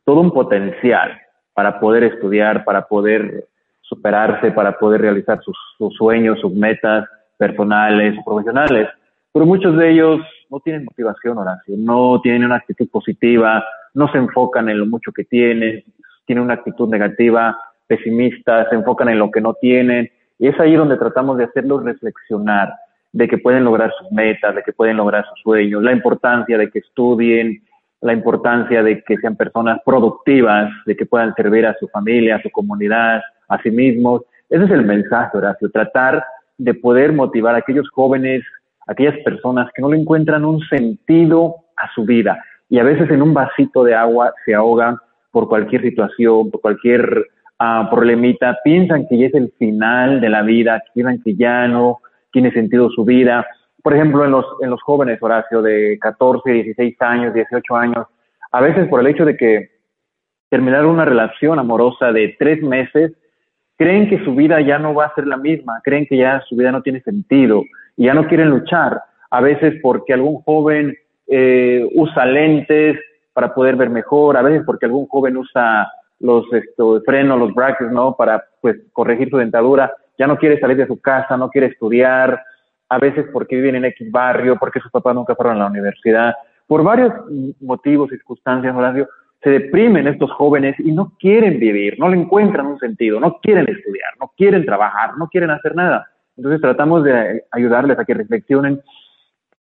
todo 0.05 0.21
un 0.21 0.31
potencial 0.31 1.19
para 1.53 1.79
poder 1.79 2.03
estudiar, 2.03 2.63
para 2.63 2.87
poder 2.87 3.45
superarse, 3.81 4.51
para 4.51 4.77
poder 4.77 5.01
realizar 5.01 5.39
sus, 5.41 5.57
sueños, 5.95 6.39
sus 6.39 6.53
metas 6.53 7.07
personales 7.37 8.15
profesionales. 8.25 8.87
Pero 9.37 9.45
muchos 9.45 9.77
de 9.77 9.91
ellos 9.91 10.19
no 10.49 10.59
tienen 10.61 10.85
motivación, 10.85 11.37
Horacio, 11.37 11.75
no 11.77 12.19
tienen 12.21 12.45
una 12.45 12.55
actitud 12.55 12.89
positiva, 12.89 13.63
no 13.93 14.11
se 14.11 14.17
enfocan 14.17 14.67
en 14.67 14.79
lo 14.79 14.87
mucho 14.87 15.11
que 15.11 15.25
tienen, 15.25 15.83
tienen 16.25 16.43
una 16.43 16.55
actitud 16.55 16.89
negativa, 16.89 17.55
pesimista, 17.85 18.67
se 18.67 18.73
enfocan 18.73 19.09
en 19.09 19.19
lo 19.19 19.29
que 19.29 19.39
no 19.39 19.53
tienen 19.53 20.09
y 20.39 20.47
es 20.47 20.59
ahí 20.59 20.73
donde 20.73 20.97
tratamos 20.97 21.37
de 21.37 21.43
hacerlos 21.43 21.83
reflexionar 21.83 22.73
de 23.11 23.27
que 23.27 23.37
pueden 23.37 23.63
lograr 23.63 23.93
sus 23.99 24.11
metas, 24.11 24.55
de 24.55 24.63
que 24.63 24.73
pueden 24.73 24.97
lograr 24.97 25.23
sus 25.29 25.39
sueños, 25.41 25.83
la 25.83 25.91
importancia 25.91 26.57
de 26.57 26.71
que 26.71 26.79
estudien, 26.79 27.61
la 28.01 28.13
importancia 28.13 28.81
de 28.81 29.03
que 29.03 29.17
sean 29.17 29.35
personas 29.35 29.77
productivas, 29.85 30.71
de 30.87 30.95
que 30.95 31.05
puedan 31.05 31.35
servir 31.35 31.67
a 31.67 31.75
su 31.79 31.87
familia, 31.89 32.37
a 32.37 32.41
su 32.41 32.49
comunidad, 32.49 33.21
a 33.49 33.61
sí 33.61 33.69
mismos. 33.69 34.23
Ese 34.49 34.63
es 34.63 34.71
el 34.71 34.83
mensaje, 34.83 35.37
Horacio, 35.37 35.69
tratar 35.69 36.25
de 36.57 36.73
poder 36.73 37.13
motivar 37.13 37.53
a 37.53 37.59
aquellos 37.59 37.87
jóvenes, 37.89 38.43
aquellas 38.87 39.17
personas 39.23 39.69
que 39.75 39.81
no 39.81 39.91
le 39.91 39.99
encuentran 39.99 40.45
un 40.45 40.59
sentido 40.67 41.55
a 41.75 41.91
su 41.93 42.05
vida 42.05 42.43
y 42.69 42.79
a 42.79 42.83
veces 42.83 43.09
en 43.09 43.21
un 43.21 43.33
vasito 43.33 43.83
de 43.83 43.95
agua 43.95 44.33
se 44.45 44.53
ahogan 44.53 44.97
por 45.31 45.47
cualquier 45.47 45.81
situación, 45.81 46.51
por 46.51 46.61
cualquier 46.61 47.27
uh, 47.59 47.89
problemita, 47.89 48.57
piensan 48.63 49.07
que 49.07 49.17
ya 49.17 49.27
es 49.27 49.33
el 49.35 49.51
final 49.57 50.19
de 50.19 50.29
la 50.29 50.41
vida, 50.41 50.83
piensan 50.93 51.21
que 51.21 51.35
ya 51.35 51.67
no 51.67 51.99
tiene 52.31 52.51
sentido 52.51 52.89
su 52.89 53.05
vida. 53.05 53.45
Por 53.83 53.93
ejemplo, 53.93 54.25
en 54.25 54.31
los, 54.31 54.45
en 54.61 54.69
los 54.69 54.81
jóvenes, 54.81 55.21
Horacio, 55.21 55.61
de 55.61 55.97
14, 56.01 56.51
16 56.51 56.95
años, 57.01 57.33
18 57.33 57.75
años, 57.75 58.07
a 58.51 58.61
veces 58.61 58.87
por 58.87 58.99
el 58.99 59.07
hecho 59.07 59.25
de 59.25 59.37
que 59.37 59.69
terminar 60.49 60.85
una 60.85 61.05
relación 61.05 61.59
amorosa 61.59 62.11
de 62.11 62.35
tres 62.39 62.61
meses, 62.61 63.13
creen 63.77 64.09
que 64.09 64.23
su 64.25 64.35
vida 64.35 64.59
ya 64.61 64.79
no 64.79 64.93
va 64.93 65.05
a 65.05 65.15
ser 65.15 65.27
la 65.27 65.37
misma, 65.37 65.79
creen 65.83 66.05
que 66.05 66.17
ya 66.17 66.41
su 66.49 66.55
vida 66.55 66.71
no 66.71 66.81
tiene 66.81 67.01
sentido 67.01 67.63
y 67.95 68.05
ya 68.05 68.13
no 68.13 68.27
quieren 68.27 68.49
luchar. 68.49 69.01
A 69.29 69.41
veces 69.41 69.75
porque 69.81 70.13
algún 70.13 70.41
joven 70.41 70.97
eh, 71.27 71.87
usa 71.93 72.25
lentes 72.25 72.97
para 73.33 73.53
poder 73.53 73.75
ver 73.75 73.89
mejor, 73.89 74.35
a 74.35 74.41
veces 74.41 74.63
porque 74.65 74.85
algún 74.87 75.07
joven 75.07 75.37
usa 75.37 75.87
los 76.19 76.51
esto, 76.51 77.01
frenos, 77.05 77.39
los 77.39 77.53
brackets, 77.53 77.91
¿no? 77.91 78.15
Para 78.15 78.43
pues 78.61 78.77
corregir 78.91 79.29
su 79.29 79.37
dentadura. 79.37 79.93
Ya 80.17 80.25
no 80.25 80.37
quiere 80.37 80.59
salir 80.59 80.77
de 80.77 80.87
su 80.87 80.99
casa, 80.99 81.37
no 81.37 81.49
quiere 81.49 81.67
estudiar, 81.67 82.41
a 82.89 82.97
veces 82.97 83.27
porque 83.31 83.57
viven 83.57 83.75
en 83.75 83.85
X 83.85 84.09
barrio, 84.09 84.57
porque 84.59 84.79
sus 84.79 84.91
papás 84.91 85.13
nunca 85.13 85.35
fueron 85.35 85.57
a 85.57 85.59
la 85.59 85.67
universidad. 85.67 86.33
Por 86.65 86.83
varios 86.83 87.13
motivos, 87.61 88.09
circunstancias, 88.09 88.75
Horacio, 88.75 89.07
se 89.41 89.49
deprimen 89.49 90.07
estos 90.07 90.31
jóvenes 90.31 90.75
y 90.79 90.91
no 90.91 91.13
quieren 91.19 91.59
vivir, 91.59 91.99
no 91.99 92.09
le 92.09 92.17
encuentran 92.17 92.65
un 92.65 92.79
sentido, 92.79 93.19
no 93.19 93.39
quieren 93.41 93.69
estudiar, 93.69 94.13
no 94.19 94.31
quieren 94.35 94.65
trabajar, 94.65 95.17
no 95.17 95.27
quieren 95.27 95.51
hacer 95.51 95.75
nada. 95.75 96.07
Entonces 96.35 96.61
tratamos 96.61 97.03
de 97.03 97.43
ayudarles 97.51 97.99
a 97.99 98.05
que 98.05 98.13
reflexionen 98.13 98.81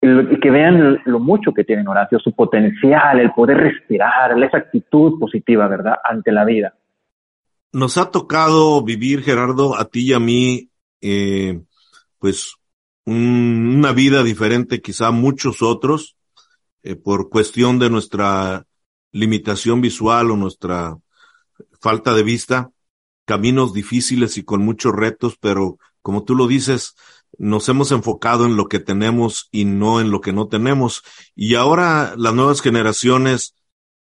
y 0.02 0.41
que 0.41 0.50
vean 0.50 1.00
lo 1.05 1.21
mucho 1.21 1.52
que 1.52 1.62
tienen 1.62 1.87
Horacio, 1.87 2.19
su 2.19 2.33
potencial, 2.33 3.21
el 3.21 3.33
poder 3.33 3.59
respirar, 3.59 4.37
esa 4.43 4.57
actitud 4.57 5.19
positiva, 5.19 5.69
¿verdad?, 5.69 5.95
ante 6.02 6.33
la 6.33 6.45
vida. 6.45 6.75
Nos 7.73 7.97
ha 7.99 8.11
tocado 8.11 8.83
vivir, 8.83 9.23
Gerardo, 9.23 9.79
a 9.79 9.85
ti 9.85 10.09
y 10.09 10.12
a 10.12 10.19
mí, 10.19 10.69
eh, 11.00 11.61
pues, 12.19 12.57
una 13.07 13.93
vida 13.93 14.25
diferente 14.25 14.83
quizá 14.83 15.09
a 15.09 15.12
muchos 15.12 15.62
otros, 15.62 16.17
eh, 16.83 16.97
por 16.97 17.31
cuestión 17.31 17.79
de 17.79 17.88
nuestra 17.88 18.67
limitación 19.12 19.81
visual 19.81 20.31
o 20.31 20.37
nuestra 20.37 20.99
falta 21.81 22.14
de 22.14 22.23
vista, 22.23 22.71
caminos 23.25 23.73
difíciles 23.73 24.37
y 24.38 24.45
con 24.45 24.64
muchos 24.64 24.92
retos, 24.95 25.37
pero 25.40 25.78
como 26.00 26.25
tú 26.25 26.35
lo 26.35 26.47
dices, 26.47 26.95
nos 27.38 27.69
hemos 27.69 27.92
enfocado 27.92 28.45
en 28.47 28.57
lo 28.57 28.66
que 28.66 28.81
tenemos 28.81 29.49
y 29.50 29.64
no 29.64 30.00
en 30.00 30.11
lo 30.11 30.21
que 30.21 30.33
no 30.33 30.49
tenemos. 30.49 31.02
Y 31.35 31.54
ahora 31.54 32.14
las 32.16 32.35
nuevas 32.35 32.61
generaciones 32.61 33.54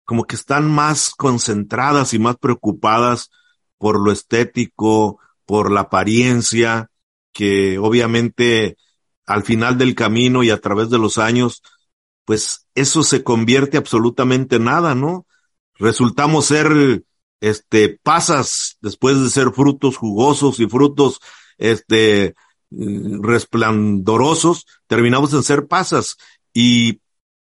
como 0.06 0.25
que 0.25 0.36
están 0.36 0.70
más 0.70 1.12
concentradas 1.12 2.13
y 2.13 2.20
más 2.20 2.38
preocupadas 2.38 3.30
por 3.77 4.00
lo 4.00 4.12
estético, 4.12 5.20
por 5.46 5.72
la 5.72 5.82
apariencia, 5.82 6.91
que 7.32 7.77
obviamente 7.77 8.77
al 9.25 9.44
final 9.44 9.77
del 9.77 9.96
camino 9.96 10.44
y 10.44 10.50
a 10.50 10.60
través 10.60 10.89
de 10.89 10.98
los 10.98 11.18
años, 11.18 11.62
pues 12.32 12.66
eso 12.76 13.04
se 13.04 13.26
convierte 13.26 13.76
absolutamente 13.76 14.56
en 14.56 14.64
nada, 14.64 14.96
¿no? 14.96 15.28
Resultamos 15.76 16.46
ser, 16.46 17.04
este, 17.42 18.00
pasas 18.02 18.78
después 18.80 19.20
de 19.20 19.30
ser 19.30 19.52
frutos 19.52 19.98
jugosos 19.98 20.62
y 20.62 20.68
frutos, 20.68 21.20
este, 21.58 22.34
resplandorosos, 22.70 24.66
terminamos 24.88 25.34
en 25.34 25.44
ser 25.44 25.68
pasas. 25.68 26.16
Y, 26.54 27.02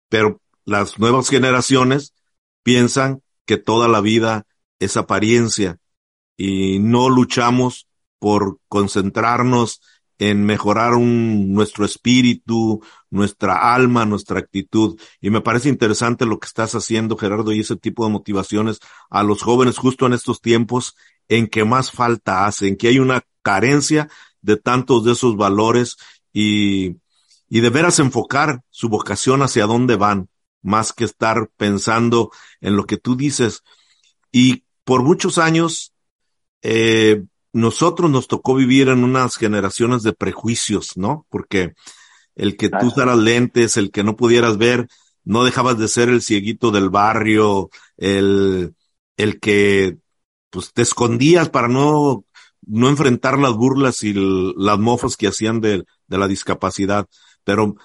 pero 0.09 0.41
las 0.65 0.99
nuevas 0.99 1.29
generaciones 1.29 2.13
piensan 2.61 3.21
que 3.45 3.55
toda 3.55 3.87
la 3.87 4.01
vida 4.01 4.45
es 4.79 4.97
apariencia 4.97 5.77
y 6.35 6.79
no 6.79 7.07
luchamos 7.07 7.87
por 8.19 8.59
concentrarnos 8.67 9.79
en 10.19 10.45
mejorar 10.45 10.93
un, 10.95 11.53
nuestro 11.53 11.85
espíritu, 11.85 12.81
nuestra 13.09 13.73
alma, 13.73 14.05
nuestra 14.05 14.39
actitud. 14.39 14.99
Y 15.21 15.29
me 15.29 15.41
parece 15.41 15.69
interesante 15.69 16.25
lo 16.25 16.39
que 16.39 16.47
estás 16.47 16.75
haciendo, 16.75 17.17
Gerardo, 17.17 17.51
y 17.51 17.61
ese 17.61 17.75
tipo 17.75 18.05
de 18.05 18.11
motivaciones 18.11 18.79
a 19.09 19.23
los 19.23 19.41
jóvenes 19.41 19.77
justo 19.77 20.05
en 20.05 20.13
estos 20.13 20.41
tiempos 20.41 20.95
en 21.27 21.47
que 21.47 21.63
más 21.65 21.91
falta 21.91 22.45
hacen, 22.45 22.77
que 22.77 22.89
hay 22.89 22.99
una 22.99 23.23
carencia 23.41 24.09
de 24.41 24.57
tantos 24.57 25.03
de 25.03 25.13
esos 25.13 25.35
valores 25.35 25.97
y, 26.31 26.97
y 27.49 27.59
de 27.61 27.69
veras 27.69 27.99
enfocar 27.99 28.61
su 28.69 28.89
vocación 28.89 29.41
hacia 29.41 29.65
dónde 29.65 29.95
van, 29.95 30.29
más 30.61 30.93
que 30.93 31.05
estar 31.05 31.49
pensando 31.57 32.31
en 32.61 32.75
lo 32.75 32.85
que 32.85 32.97
tú 32.97 33.15
dices. 33.15 33.63
Y 34.31 34.65
por 34.83 35.03
muchos 35.03 35.37
años, 35.37 35.93
eh, 36.61 37.23
nosotros 37.53 38.09
nos 38.09 38.27
tocó 38.27 38.55
vivir 38.55 38.89
en 38.89 39.03
unas 39.03 39.37
generaciones 39.37 40.03
de 40.03 40.13
prejuicios, 40.13 40.97
¿no? 40.97 41.25
Porque 41.29 41.73
el 42.35 42.57
que 42.57 42.69
tú 42.69 42.87
usaras 42.87 43.17
lentes, 43.17 43.77
el 43.77 43.91
que 43.91 44.03
no 44.03 44.15
pudieras 44.15 44.57
ver, 44.57 44.87
no 45.23 45.43
dejabas 45.43 45.77
de 45.77 45.87
ser 45.87 46.09
el 46.09 46.21
cieguito 46.21 46.71
del 46.71 46.89
barrio, 46.89 47.69
el, 47.95 48.75
el 49.17 49.39
que 49.39 49.97
pues 50.49 50.73
te 50.73 50.81
escondías 50.81 51.49
para 51.49 51.67
no, 51.67 52.25
no 52.65 52.89
enfrentar 52.89 53.37
las 53.39 53.53
burlas 53.53 54.03
y 54.03 54.13
las 54.13 54.79
mofas 54.79 55.15
que 55.15 55.27
hacían 55.27 55.61
de, 55.61 55.83
de 56.07 56.17
la 56.17 56.27
discapacidad. 56.27 57.07
Pero 57.43 57.75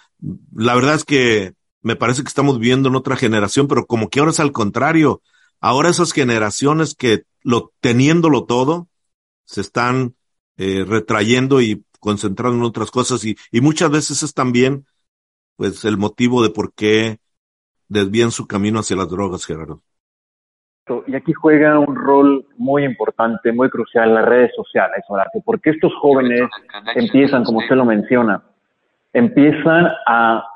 la 0.54 0.74
verdad 0.74 0.94
es 0.94 1.04
que 1.04 1.54
me 1.82 1.96
parece 1.96 2.22
que 2.22 2.28
estamos 2.28 2.58
viviendo 2.58 2.88
en 2.88 2.96
otra 2.96 3.16
generación, 3.16 3.68
pero 3.68 3.86
como 3.86 4.08
que 4.08 4.20
ahora 4.20 4.32
es 4.32 4.40
al 4.40 4.52
contrario. 4.52 5.22
Ahora 5.60 5.90
esas 5.90 6.12
generaciones 6.12 6.94
que 6.94 7.22
lo, 7.42 7.72
teniéndolo 7.80 8.44
todo, 8.44 8.88
se 9.48 9.62
están 9.62 10.14
eh, 10.58 10.84
retrayendo 10.86 11.60
y 11.62 11.84
concentrando 12.00 12.58
en 12.58 12.64
otras 12.64 12.90
cosas 12.90 13.24
y, 13.24 13.34
y 13.50 13.60
muchas 13.60 13.90
veces 13.90 14.22
es 14.22 14.34
también 14.34 14.84
pues 15.56 15.84
el 15.84 15.96
motivo 15.96 16.42
de 16.42 16.50
por 16.50 16.74
qué 16.74 17.18
desvían 17.88 18.30
su 18.30 18.46
camino 18.46 18.78
hacia 18.78 18.96
las 18.96 19.08
drogas, 19.08 19.46
Gerardo. 19.46 19.80
Y 21.06 21.16
aquí 21.16 21.32
juega 21.32 21.78
un 21.78 21.96
rol 21.96 22.46
muy 22.56 22.84
importante, 22.84 23.52
muy 23.52 23.68
crucial 23.68 24.14
las 24.14 24.24
redes 24.24 24.52
sociales, 24.54 25.04
Horacio, 25.08 25.42
porque 25.44 25.70
estos 25.70 25.92
jóvenes 26.00 26.48
empiezan, 26.94 27.44
como 27.44 27.58
usted 27.58 27.76
lo 27.76 27.84
menciona, 27.84 28.42
empiezan 29.12 29.88
a 30.06 30.46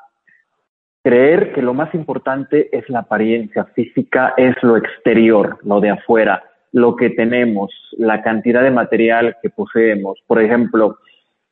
creer 1.03 1.53
que 1.53 1.63
lo 1.63 1.75
más 1.75 1.93
importante 1.95 2.75
es 2.77 2.89
la 2.89 3.01
apariencia 3.01 3.65
física, 3.75 4.35
es 4.37 4.55
lo 4.63 4.77
exterior, 4.77 5.59
lo 5.65 5.81
de 5.81 5.91
afuera, 5.91 6.43
lo 6.73 6.97
que 6.97 7.11
tenemos, 7.11 7.71
la 7.99 8.23
cantidad 8.23 8.63
de 8.63 8.71
material 8.71 9.37
que 9.43 9.51
poseemos. 9.51 10.19
Por 10.27 10.43
ejemplo, 10.43 10.99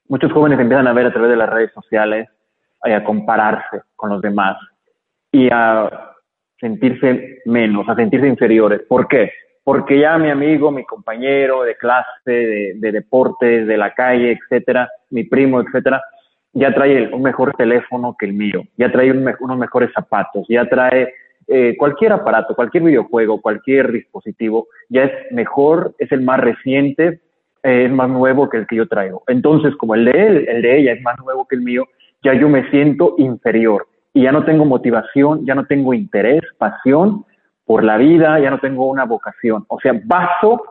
muchos 0.08 0.32
jóvenes 0.32 0.58
empiezan 0.58 0.88
a 0.88 0.92
ver 0.92 1.06
a 1.06 1.12
través 1.12 1.30
de 1.30 1.36
las 1.36 1.50
redes 1.50 1.72
sociales 1.72 2.28
y 2.84 2.90
a 2.90 3.04
compararse 3.04 3.82
con 3.96 4.10
los 4.10 4.22
demás 4.22 4.56
y 5.30 5.48
a 5.52 6.14
sentirse 6.58 7.40
menos, 7.44 7.88
a 7.88 7.94
sentirse 7.94 8.26
inferiores. 8.26 8.82
¿Por 8.88 9.08
qué? 9.08 9.30
Porque 9.62 10.00
ya 10.00 10.18
mi 10.18 10.30
amigo, 10.30 10.70
mi 10.70 10.84
compañero 10.84 11.62
de 11.62 11.76
clase, 11.76 12.30
de, 12.30 12.72
de 12.76 12.92
deportes, 12.92 13.66
de 13.66 13.76
la 13.76 13.92
calle, 13.94 14.32
etcétera, 14.32 14.90
mi 15.10 15.24
primo, 15.24 15.60
etcétera, 15.60 16.02
ya 16.52 16.74
trae 16.74 17.12
un 17.12 17.22
mejor 17.22 17.54
teléfono 17.54 18.16
que 18.18 18.26
el 18.26 18.32
mío, 18.32 18.62
ya 18.76 18.90
trae 18.90 19.12
unos 19.12 19.58
mejores 19.58 19.92
zapatos, 19.92 20.46
ya 20.48 20.68
trae 20.68 21.12
eh, 21.52 21.74
cualquier 21.76 22.12
aparato, 22.12 22.54
cualquier 22.54 22.84
videojuego, 22.84 23.40
cualquier 23.40 23.90
dispositivo, 23.90 24.68
ya 24.88 25.02
es 25.02 25.32
mejor, 25.32 25.96
es 25.98 26.12
el 26.12 26.20
más 26.20 26.38
reciente, 26.38 27.20
eh, 27.64 27.86
es 27.86 27.90
más 27.90 28.08
nuevo 28.08 28.48
que 28.48 28.58
el 28.58 28.68
que 28.68 28.76
yo 28.76 28.86
traigo. 28.86 29.24
Entonces, 29.26 29.74
como 29.74 29.96
el 29.96 30.04
de 30.04 30.12
él, 30.12 30.48
el 30.48 30.62
de 30.62 30.78
ella 30.78 30.92
es 30.92 31.02
más 31.02 31.18
nuevo 31.18 31.48
que 31.48 31.56
el 31.56 31.62
mío, 31.62 31.88
ya 32.22 32.34
yo 32.34 32.48
me 32.48 32.70
siento 32.70 33.16
inferior 33.18 33.88
y 34.12 34.22
ya 34.22 34.30
no 34.30 34.44
tengo 34.44 34.64
motivación, 34.64 35.44
ya 35.44 35.56
no 35.56 35.66
tengo 35.66 35.92
interés, 35.92 36.42
pasión 36.56 37.24
por 37.64 37.82
la 37.82 37.96
vida, 37.96 38.38
ya 38.38 38.50
no 38.50 38.60
tengo 38.60 38.86
una 38.86 39.04
vocación. 39.04 39.64
O 39.66 39.80
sea, 39.80 40.00
baso 40.04 40.62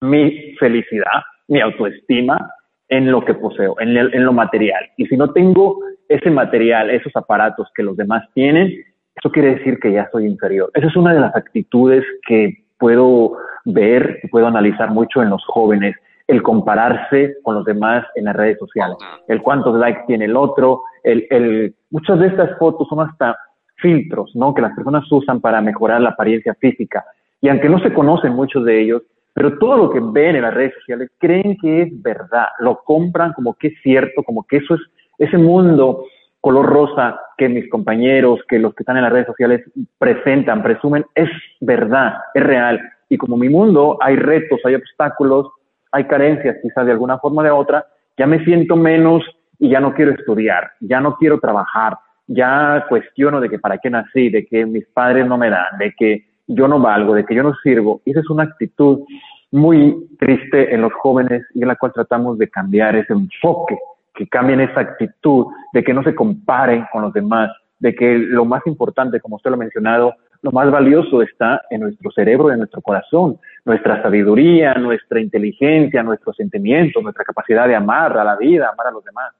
mi 0.00 0.56
felicidad, 0.58 1.22
mi 1.46 1.60
autoestima 1.60 2.50
en 2.88 3.08
lo 3.08 3.24
que 3.24 3.34
poseo, 3.34 3.76
en, 3.78 3.96
en 3.96 4.24
lo 4.24 4.32
material. 4.32 4.84
Y 4.96 5.06
si 5.06 5.16
no 5.16 5.32
tengo 5.32 5.78
ese 6.08 6.28
material, 6.28 6.90
esos 6.90 7.14
aparatos 7.14 7.68
que 7.72 7.84
los 7.84 7.96
demás 7.96 8.24
tienen, 8.34 8.84
eso 9.14 9.30
quiere 9.30 9.56
decir 9.56 9.78
que 9.78 9.92
ya 9.92 10.08
soy 10.10 10.26
inferior. 10.26 10.70
Esa 10.74 10.86
es 10.86 10.96
una 10.96 11.12
de 11.12 11.20
las 11.20 11.34
actitudes 11.36 12.04
que 12.26 12.64
puedo 12.78 13.36
ver 13.64 14.20
y 14.22 14.28
puedo 14.28 14.46
analizar 14.46 14.90
mucho 14.90 15.22
en 15.22 15.30
los 15.30 15.44
jóvenes, 15.46 15.94
el 16.26 16.42
compararse 16.42 17.36
con 17.42 17.54
los 17.54 17.64
demás 17.64 18.04
en 18.14 18.24
las 18.24 18.36
redes 18.36 18.58
sociales, 18.58 18.96
el 19.28 19.42
cuántos 19.42 19.78
likes 19.78 20.04
tiene 20.06 20.24
el 20.24 20.36
otro, 20.36 20.82
el, 21.04 21.26
el, 21.30 21.74
muchas 21.90 22.18
de 22.18 22.28
estas 22.28 22.58
fotos 22.58 22.88
son 22.88 23.00
hasta 23.00 23.36
filtros, 23.76 24.34
¿no? 24.34 24.54
Que 24.54 24.62
las 24.62 24.74
personas 24.74 25.10
usan 25.10 25.40
para 25.40 25.60
mejorar 25.60 26.00
la 26.00 26.10
apariencia 26.10 26.54
física. 26.54 27.04
Y 27.40 27.48
aunque 27.48 27.68
no 27.68 27.80
se 27.80 27.92
conocen 27.92 28.32
muchos 28.32 28.64
de 28.64 28.80
ellos, 28.80 29.02
pero 29.34 29.58
todo 29.58 29.76
lo 29.76 29.90
que 29.90 30.00
ven 30.00 30.36
en 30.36 30.42
las 30.42 30.54
redes 30.54 30.74
sociales 30.74 31.10
creen 31.18 31.56
que 31.60 31.82
es 31.82 32.02
verdad, 32.02 32.48
lo 32.60 32.82
compran 32.84 33.32
como 33.32 33.54
que 33.54 33.68
es 33.68 33.74
cierto, 33.82 34.22
como 34.22 34.44
que 34.44 34.58
eso 34.58 34.74
es 34.74 34.80
ese 35.18 35.38
mundo 35.38 36.04
color 36.42 36.66
rosa 36.66 37.20
que 37.38 37.48
mis 37.48 37.70
compañeros, 37.70 38.40
que 38.48 38.58
los 38.58 38.74
que 38.74 38.82
están 38.82 38.96
en 38.96 39.04
las 39.04 39.12
redes 39.12 39.28
sociales 39.28 39.62
presentan, 39.96 40.62
presumen, 40.62 41.06
es 41.14 41.30
verdad, 41.60 42.14
es 42.34 42.42
real. 42.42 42.80
Y 43.08 43.16
como 43.16 43.36
mi 43.36 43.48
mundo 43.48 43.96
hay 44.00 44.16
retos, 44.16 44.60
hay 44.64 44.74
obstáculos, 44.74 45.46
hay 45.92 46.04
carencias 46.04 46.56
quizás 46.60 46.84
de 46.84 46.92
alguna 46.92 47.18
forma 47.18 47.42
o 47.42 47.44
de 47.44 47.50
otra, 47.52 47.86
ya 48.18 48.26
me 48.26 48.44
siento 48.44 48.76
menos 48.76 49.22
y 49.58 49.70
ya 49.70 49.78
no 49.78 49.94
quiero 49.94 50.10
estudiar, 50.10 50.72
ya 50.80 51.00
no 51.00 51.16
quiero 51.16 51.38
trabajar, 51.38 51.96
ya 52.26 52.86
cuestiono 52.88 53.40
de 53.40 53.48
que 53.48 53.60
para 53.60 53.78
qué 53.78 53.88
nací, 53.88 54.28
de 54.28 54.44
que 54.44 54.66
mis 54.66 54.86
padres 54.88 55.24
no 55.26 55.38
me 55.38 55.48
dan, 55.48 55.78
de 55.78 55.94
que 55.96 56.26
yo 56.48 56.66
no 56.66 56.80
valgo, 56.80 57.14
de 57.14 57.24
que 57.24 57.36
yo 57.36 57.44
no 57.44 57.54
sirvo. 57.62 58.02
esa 58.04 58.18
es 58.18 58.28
una 58.28 58.42
actitud 58.42 59.04
muy 59.52 60.08
triste 60.18 60.74
en 60.74 60.80
los 60.80 60.92
jóvenes 60.94 61.46
y 61.54 61.62
en 61.62 61.68
la 61.68 61.76
cual 61.76 61.92
tratamos 61.92 62.36
de 62.36 62.50
cambiar 62.50 62.96
ese 62.96 63.12
enfoque 63.12 63.78
que 64.14 64.28
cambien 64.28 64.60
esa 64.60 64.80
actitud, 64.80 65.46
de 65.72 65.82
que 65.82 65.94
no 65.94 66.02
se 66.02 66.14
comparen 66.14 66.86
con 66.92 67.02
los 67.02 67.12
demás, 67.12 67.50
de 67.78 67.94
que 67.94 68.18
lo 68.18 68.44
más 68.44 68.62
importante, 68.66 69.20
como 69.20 69.36
usted 69.36 69.50
lo 69.50 69.56
ha 69.56 69.60
mencionado, 69.60 70.14
lo 70.42 70.50
más 70.50 70.70
valioso 70.70 71.22
está 71.22 71.62
en 71.70 71.80
nuestro 71.82 72.10
cerebro 72.10 72.50
en 72.50 72.58
nuestro 72.58 72.82
corazón, 72.82 73.38
nuestra 73.64 74.02
sabiduría, 74.02 74.74
nuestra 74.74 75.20
inteligencia, 75.20 76.02
nuestros 76.02 76.36
sentimientos, 76.36 77.02
nuestra 77.02 77.24
capacidad 77.24 77.66
de 77.68 77.76
amar 77.76 78.16
a 78.18 78.24
la 78.24 78.36
vida, 78.36 78.68
amar 78.68 78.88
a 78.88 78.90
los 78.90 79.04
demás. 79.04 79.32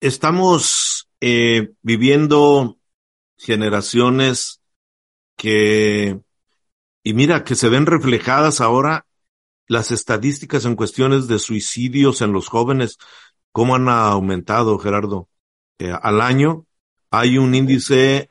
Estamos 0.00 1.08
eh, 1.20 1.70
viviendo 1.82 2.76
generaciones 3.36 4.62
que, 5.36 6.18
y 7.02 7.14
mira, 7.14 7.44
que 7.44 7.54
se 7.54 7.68
ven 7.68 7.86
reflejadas 7.86 8.60
ahora 8.60 9.04
las 9.68 9.90
estadísticas 9.90 10.64
en 10.64 10.76
cuestiones 10.76 11.28
de 11.28 11.38
suicidios 11.38 12.22
en 12.22 12.32
los 12.32 12.48
jóvenes 12.48 12.98
¿Cómo 13.56 13.74
han 13.74 13.88
aumentado, 13.88 14.78
Gerardo? 14.78 15.28
Eh, 15.78 15.90
al 15.90 16.20
año 16.20 16.66
hay 17.10 17.38
un 17.38 17.54
índice 17.54 18.28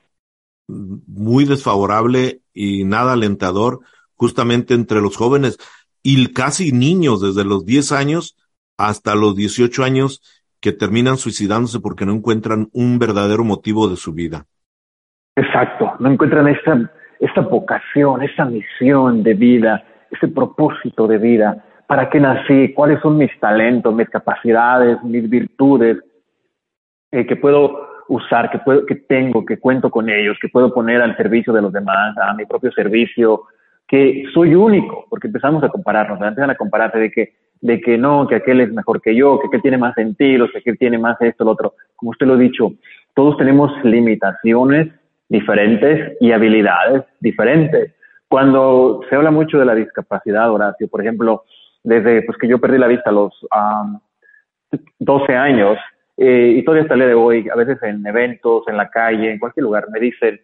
muy 0.67 1.45
desfavorable 1.45 2.41
y 2.53 2.83
nada 2.83 3.13
alentador 3.13 3.79
justamente 4.13 4.75
entre 4.75 5.01
los 5.01 5.17
jóvenes 5.17 5.57
y 6.03 6.31
casi 6.31 6.71
niños 6.73 7.21
desde 7.21 7.43
los 7.43 7.65
10 7.65 7.91
años 7.93 8.37
hasta 8.77 9.15
los 9.15 9.35
18 9.35 9.83
años 9.83 10.21
que 10.61 10.73
terminan 10.73 11.17
suicidándose 11.17 11.79
porque 11.79 12.05
no 12.05 12.11
encuentran 12.11 12.69
un 12.71 12.99
verdadero 12.99 13.43
motivo 13.43 13.87
de 13.87 13.95
su 13.95 14.13
vida. 14.13 14.45
Exacto, 15.35 15.91
no 15.97 16.11
encuentran 16.11 16.49
esta, 16.49 16.91
esta 17.19 17.41
vocación, 17.41 18.21
esta 18.21 18.45
misión 18.45 19.23
de 19.23 19.33
vida, 19.33 19.83
ese 20.11 20.27
propósito 20.27 21.07
de 21.07 21.17
vida 21.17 21.65
para 21.87 22.09
qué 22.09 22.19
nací, 22.19 22.73
cuáles 22.73 22.99
son 23.01 23.17
mis 23.17 23.31
talentos, 23.39 23.93
mis 23.93 24.09
capacidades, 24.09 25.01
mis 25.03 25.29
virtudes 25.29 25.97
eh, 27.11 27.25
que 27.25 27.35
puedo 27.35 27.87
usar, 28.07 28.49
que, 28.51 28.59
puedo, 28.59 28.85
que 28.85 28.95
tengo, 28.95 29.45
que 29.45 29.57
cuento 29.57 29.89
con 29.89 30.09
ellos, 30.09 30.37
que 30.41 30.49
puedo 30.49 30.73
poner 30.73 31.01
al 31.01 31.15
servicio 31.17 31.53
de 31.53 31.61
los 31.61 31.73
demás, 31.73 32.15
a 32.17 32.33
mi 32.33 32.45
propio 32.45 32.71
servicio, 32.71 33.43
que 33.87 34.25
soy 34.33 34.55
único, 34.55 35.05
porque 35.09 35.27
empezamos 35.27 35.63
a 35.63 35.69
compararnos, 35.69 36.19
empiezan 36.21 36.49
a 36.49 36.55
compararse 36.55 36.97
de 36.97 37.11
que, 37.11 37.33
de 37.61 37.79
que 37.81 37.97
no, 37.97 38.27
que 38.27 38.35
aquel 38.35 38.61
es 38.61 38.71
mejor 38.71 39.01
que 39.01 39.15
yo, 39.15 39.39
que 39.39 39.47
aquel 39.47 39.61
tiene 39.61 39.77
más 39.77 39.95
sentidos, 39.95 40.51
que 40.51 40.59
aquel 40.59 40.77
tiene 40.77 40.97
más 40.97 41.19
esto, 41.21 41.43
lo 41.43 41.51
otro. 41.51 41.73
Como 41.95 42.11
usted 42.11 42.25
lo 42.25 42.33
ha 42.33 42.37
dicho, 42.37 42.71
todos 43.13 43.37
tenemos 43.37 43.71
limitaciones 43.83 44.89
diferentes 45.29 46.17
y 46.19 46.31
habilidades 46.31 47.03
diferentes. 47.19 47.93
Cuando 48.27 49.01
se 49.09 49.15
habla 49.15 49.31
mucho 49.31 49.59
de 49.59 49.65
la 49.65 49.75
discapacidad, 49.75 50.51
Horacio, 50.51 50.87
por 50.87 51.01
ejemplo, 51.01 51.43
desde 51.85 52.23
pues, 52.23 52.37
que 52.37 52.47
yo 52.47 52.59
perdí 52.59 52.77
la 52.77 52.87
vista 52.87 53.09
a 53.09 53.13
los 53.13 53.33
12 54.99 55.35
años 55.35 55.77
eh, 56.17 56.55
y 56.57 56.63
todavía 56.63 56.83
hasta 56.83 56.95
el 56.95 57.01
día 57.01 57.09
de 57.09 57.13
hoy, 57.13 57.49
a 57.49 57.55
veces 57.55 57.81
en 57.83 58.05
eventos, 58.05 58.63
en 58.67 58.77
la 58.77 58.89
calle, 58.89 59.31
en 59.31 59.39
cualquier 59.39 59.65
lugar, 59.65 59.85
me 59.91 59.99
dicen, 59.99 60.39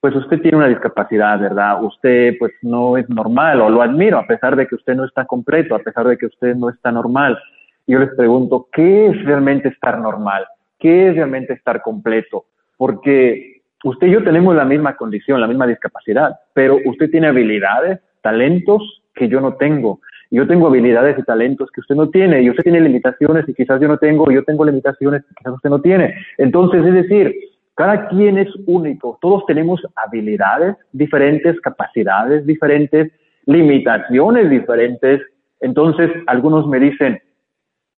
pues 0.00 0.14
usted 0.16 0.40
tiene 0.42 0.58
una 0.58 0.68
discapacidad, 0.68 1.40
¿verdad? 1.40 1.82
Usted 1.82 2.34
pues 2.38 2.52
no 2.62 2.98
es 2.98 3.08
normal 3.08 3.60
o 3.62 3.70
lo 3.70 3.80
admiro 3.80 4.18
a 4.18 4.26
pesar 4.26 4.54
de 4.54 4.66
que 4.66 4.74
usted 4.74 4.94
no 4.94 5.04
está 5.04 5.24
completo, 5.24 5.74
a 5.74 5.78
pesar 5.78 6.06
de 6.06 6.18
que 6.18 6.26
usted 6.26 6.54
no 6.54 6.68
está 6.68 6.92
normal. 6.92 7.38
Yo 7.86 7.98
les 7.98 8.10
pregunto, 8.14 8.68
¿qué 8.72 9.06
es 9.06 9.24
realmente 9.24 9.68
estar 9.68 9.98
normal? 9.98 10.46
¿Qué 10.78 11.08
es 11.08 11.14
realmente 11.14 11.54
estar 11.54 11.80
completo? 11.80 12.44
Porque 12.76 13.62
usted 13.82 14.08
y 14.08 14.10
yo 14.10 14.24
tenemos 14.24 14.54
la 14.54 14.64
misma 14.64 14.96
condición, 14.96 15.40
la 15.40 15.46
misma 15.46 15.66
discapacidad, 15.66 16.38
pero 16.52 16.78
usted 16.84 17.10
tiene 17.10 17.28
habilidades, 17.28 18.00
talentos 18.20 19.02
que 19.14 19.28
yo 19.28 19.40
no 19.40 19.54
tengo 19.54 20.00
yo 20.36 20.46
tengo 20.46 20.68
habilidades 20.68 21.18
y 21.18 21.22
talentos 21.22 21.70
que 21.70 21.80
usted 21.80 21.94
no 21.94 22.08
tiene, 22.10 22.42
y 22.42 22.50
usted 22.50 22.62
tiene 22.62 22.80
limitaciones 22.80 23.48
y 23.48 23.54
quizás 23.54 23.80
yo 23.80 23.88
no 23.88 23.98
tengo, 23.98 24.30
y 24.30 24.34
yo 24.34 24.44
tengo 24.44 24.64
limitaciones 24.64 25.24
que 25.24 25.34
quizás 25.34 25.54
usted 25.54 25.70
no 25.70 25.80
tiene. 25.80 26.14
Entonces, 26.38 26.84
es 26.84 26.94
decir, 26.94 27.34
cada 27.74 28.08
quien 28.08 28.38
es 28.38 28.48
único, 28.66 29.18
todos 29.20 29.44
tenemos 29.46 29.80
habilidades 29.96 30.76
diferentes, 30.92 31.60
capacidades 31.60 32.46
diferentes, 32.46 33.12
limitaciones 33.46 34.50
diferentes. 34.50 35.20
Entonces, 35.60 36.10
algunos 36.26 36.66
me 36.66 36.78
dicen, 36.78 37.20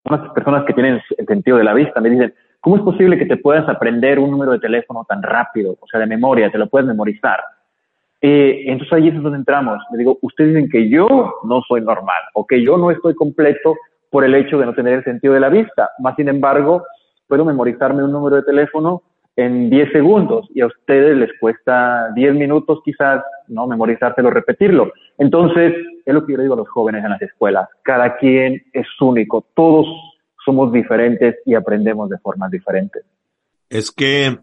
unas 0.04 0.30
personas 0.32 0.64
que 0.64 0.74
tienen 0.74 1.00
el 1.16 1.26
sentido 1.26 1.58
de 1.58 1.64
la 1.64 1.74
vista, 1.74 2.00
me 2.00 2.10
dicen, 2.10 2.34
¿Cómo 2.64 2.76
es 2.76 2.82
posible 2.82 3.18
que 3.18 3.26
te 3.26 3.36
puedas 3.36 3.68
aprender 3.68 4.18
un 4.18 4.30
número 4.30 4.52
de 4.52 4.58
teléfono 4.58 5.04
tan 5.06 5.22
rápido, 5.22 5.76
o 5.78 5.86
sea, 5.86 6.00
de 6.00 6.06
memoria, 6.06 6.50
te 6.50 6.56
lo 6.56 6.66
puedes 6.66 6.88
memorizar? 6.88 7.38
Eh, 8.26 8.64
entonces 8.68 8.90
ahí 8.94 9.08
es 9.08 9.22
donde 9.22 9.36
entramos. 9.36 9.76
Le 9.92 9.98
digo, 9.98 10.16
ustedes 10.22 10.54
dicen 10.54 10.70
que 10.70 10.88
yo 10.88 11.34
no 11.44 11.60
soy 11.68 11.82
normal 11.82 12.22
o 12.32 12.46
que 12.46 12.64
yo 12.64 12.78
no 12.78 12.90
estoy 12.90 13.14
completo 13.14 13.76
por 14.08 14.24
el 14.24 14.34
hecho 14.34 14.56
de 14.56 14.64
no 14.64 14.72
tener 14.72 14.94
el 14.94 15.04
sentido 15.04 15.34
de 15.34 15.40
la 15.40 15.50
vista. 15.50 15.90
Más 15.98 16.16
sin 16.16 16.28
embargo, 16.30 16.84
puedo 17.28 17.44
memorizarme 17.44 18.02
un 18.02 18.12
número 18.12 18.36
de 18.36 18.42
teléfono 18.44 19.02
en 19.36 19.68
10 19.68 19.92
segundos 19.92 20.48
y 20.54 20.62
a 20.62 20.68
ustedes 20.68 21.18
les 21.18 21.38
cuesta 21.38 22.12
10 22.14 22.34
minutos 22.36 22.80
quizás, 22.82 23.22
¿no? 23.48 23.66
Memorizárselo, 23.66 24.30
repetirlo. 24.30 24.90
Entonces, 25.18 25.74
es 26.06 26.14
lo 26.14 26.24
que 26.24 26.32
yo 26.32 26.40
digo 26.40 26.54
a 26.54 26.56
los 26.56 26.68
jóvenes 26.70 27.04
en 27.04 27.10
las 27.10 27.20
escuelas. 27.20 27.68
Cada 27.82 28.16
quien 28.16 28.62
es 28.72 28.86
único. 29.02 29.44
Todos 29.52 29.86
somos 30.42 30.72
diferentes 30.72 31.36
y 31.44 31.54
aprendemos 31.54 32.08
de 32.08 32.16
formas 32.16 32.50
diferentes. 32.50 33.04
Es 33.68 33.90
que 33.90 34.38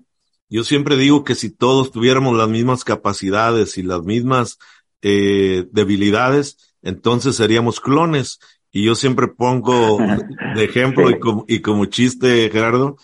yo 0.51 0.63
siempre 0.63 0.97
digo 0.97 1.23
que 1.23 1.33
si 1.33 1.49
todos 1.49 1.91
tuviéramos 1.91 2.35
las 2.35 2.49
mismas 2.49 2.83
capacidades 2.83 3.77
y 3.77 3.83
las 3.83 4.03
mismas 4.03 4.59
eh, 5.01 5.65
debilidades, 5.71 6.75
entonces 6.81 7.37
seríamos 7.37 7.79
clones. 7.79 8.39
Y 8.71 8.85
yo 8.85 8.95
siempre 8.95 9.27
pongo 9.29 9.97
de 10.55 10.63
ejemplo 10.63 11.09
y 11.09 11.19
como, 11.19 11.45
y 11.47 11.61
como 11.61 11.85
chiste, 11.85 12.49
Gerardo, 12.51 12.97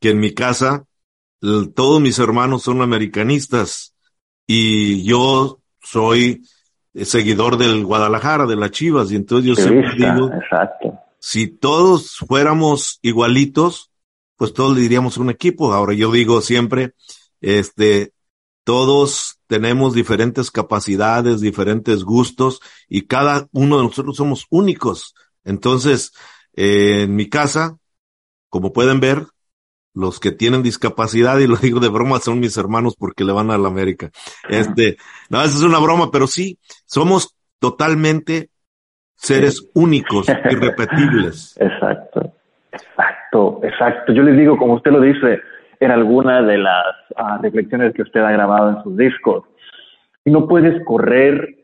que 0.00 0.10
en 0.10 0.20
mi 0.20 0.32
casa 0.32 0.86
todos 1.74 2.00
mis 2.00 2.18
hermanos 2.18 2.62
son 2.62 2.82
americanistas. 2.82 3.94
Y 4.46 5.02
yo 5.04 5.60
soy 5.82 6.42
seguidor 6.94 7.56
del 7.56 7.84
Guadalajara, 7.84 8.46
de 8.46 8.56
las 8.56 8.70
Chivas, 8.70 9.10
y 9.10 9.16
entonces 9.16 9.48
yo 9.48 9.54
siempre 9.54 9.90
digo, 9.96 10.30
si 11.18 11.48
todos 11.48 12.16
fuéramos 12.18 12.98
igualitos, 13.02 13.91
pues 14.42 14.54
todos 14.54 14.74
le 14.74 14.80
diríamos 14.80 15.18
un 15.18 15.30
equipo. 15.30 15.72
Ahora 15.72 15.94
yo 15.94 16.10
digo 16.10 16.40
siempre, 16.40 16.94
este, 17.40 18.12
todos 18.64 19.38
tenemos 19.46 19.94
diferentes 19.94 20.50
capacidades, 20.50 21.40
diferentes 21.40 22.02
gustos 22.02 22.60
y 22.88 23.02
cada 23.02 23.46
uno 23.52 23.76
de 23.76 23.84
nosotros 23.84 24.16
somos 24.16 24.48
únicos. 24.50 25.14
Entonces, 25.44 26.12
eh, 26.56 27.02
en 27.02 27.14
mi 27.14 27.28
casa, 27.28 27.76
como 28.48 28.72
pueden 28.72 28.98
ver, 28.98 29.26
los 29.94 30.18
que 30.18 30.32
tienen 30.32 30.64
discapacidad, 30.64 31.38
y 31.38 31.46
lo 31.46 31.54
digo 31.54 31.78
de 31.78 31.88
broma, 31.88 32.18
son 32.18 32.40
mis 32.40 32.56
hermanos 32.56 32.96
porque 32.98 33.22
le 33.22 33.30
van 33.30 33.52
a 33.52 33.58
la 33.58 33.68
América. 33.68 34.10
Este, 34.48 34.96
no, 35.30 35.40
esa 35.40 35.56
es 35.56 35.62
una 35.62 35.78
broma, 35.78 36.10
pero 36.10 36.26
sí, 36.26 36.58
somos 36.84 37.36
totalmente 37.60 38.50
seres 39.14 39.68
únicos, 39.74 40.26
irrepetibles. 40.50 41.56
Exacto. 41.60 42.34
Exacto. 43.62 44.12
Yo 44.12 44.22
les 44.22 44.36
digo, 44.36 44.56
como 44.58 44.74
usted 44.74 44.90
lo 44.90 45.00
dice 45.00 45.40
en 45.80 45.90
alguna 45.90 46.42
de 46.42 46.58
las 46.58 46.94
ah, 47.16 47.38
reflexiones 47.42 47.94
que 47.94 48.02
usted 48.02 48.20
ha 48.20 48.30
grabado 48.30 48.70
en 48.70 48.82
sus 48.82 48.96
discos, 48.96 49.44
si 50.22 50.30
no 50.30 50.46
puedes 50.46 50.84
correr, 50.84 51.56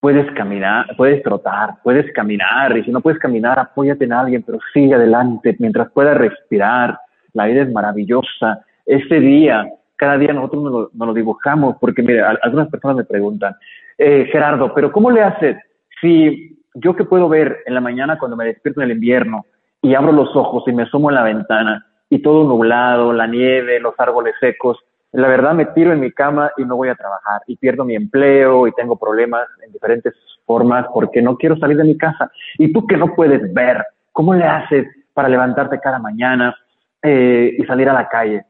puedes 0.00 0.30
caminar, 0.32 0.86
puedes 0.96 1.22
trotar, 1.22 1.74
puedes 1.82 2.10
caminar, 2.12 2.76
y 2.76 2.84
si 2.84 2.90
no 2.90 3.00
puedes 3.00 3.18
caminar, 3.18 3.58
apóyate 3.58 4.04
en 4.04 4.12
alguien, 4.12 4.42
pero 4.42 4.58
sigue 4.72 4.94
adelante 4.94 5.56
mientras 5.58 5.90
puedas 5.90 6.16
respirar. 6.16 6.98
La 7.32 7.46
vida 7.46 7.62
es 7.62 7.72
maravillosa. 7.72 8.64
Ese 8.86 9.18
día, 9.18 9.66
cada 9.96 10.16
día 10.16 10.32
nosotros 10.32 10.62
nos 10.62 10.72
lo, 10.94 11.06
lo 11.06 11.14
dibujamos, 11.14 11.76
porque 11.80 12.02
mire, 12.02 12.22
algunas 12.22 12.68
personas 12.68 12.98
me 12.98 13.04
preguntan, 13.04 13.56
eh, 13.98 14.28
Gerardo, 14.30 14.72
pero 14.72 14.92
¿cómo 14.92 15.10
le 15.10 15.22
haces 15.22 15.56
si 16.00 16.56
yo 16.74 16.94
que 16.94 17.04
puedo 17.04 17.28
ver 17.28 17.58
en 17.66 17.74
la 17.74 17.80
mañana 17.80 18.18
cuando 18.18 18.36
me 18.36 18.46
despierto 18.46 18.80
en 18.80 18.90
el 18.90 18.96
invierno, 18.96 19.44
y 19.84 19.94
abro 19.94 20.12
los 20.12 20.34
ojos 20.34 20.64
y 20.66 20.72
me 20.72 20.84
asomo 20.84 21.10
en 21.10 21.16
la 21.16 21.22
ventana 21.22 21.86
y 22.08 22.22
todo 22.22 22.48
nublado, 22.48 23.12
la 23.12 23.26
nieve, 23.26 23.78
los 23.80 23.94
árboles 23.98 24.34
secos, 24.40 24.78
la 25.12 25.28
verdad 25.28 25.52
me 25.52 25.66
tiro 25.66 25.92
en 25.92 26.00
mi 26.00 26.10
cama 26.10 26.50
y 26.56 26.64
no 26.64 26.76
voy 26.76 26.88
a 26.88 26.94
trabajar 26.94 27.42
y 27.46 27.56
pierdo 27.56 27.84
mi 27.84 27.94
empleo 27.94 28.66
y 28.66 28.72
tengo 28.72 28.96
problemas 28.96 29.46
en 29.64 29.72
diferentes 29.72 30.14
formas 30.46 30.86
porque 30.92 31.20
no 31.20 31.36
quiero 31.36 31.58
salir 31.58 31.76
de 31.76 31.84
mi 31.84 31.98
casa. 31.98 32.30
Y 32.58 32.72
tú 32.72 32.86
que 32.86 32.96
no 32.96 33.14
puedes 33.14 33.52
ver, 33.52 33.84
¿cómo 34.10 34.32
le 34.32 34.44
haces 34.44 34.86
para 35.12 35.28
levantarte 35.28 35.78
cada 35.78 35.98
mañana 35.98 36.56
eh, 37.02 37.54
y 37.58 37.62
salir 37.64 37.88
a 37.90 37.92
la 37.92 38.08
calle? 38.08 38.42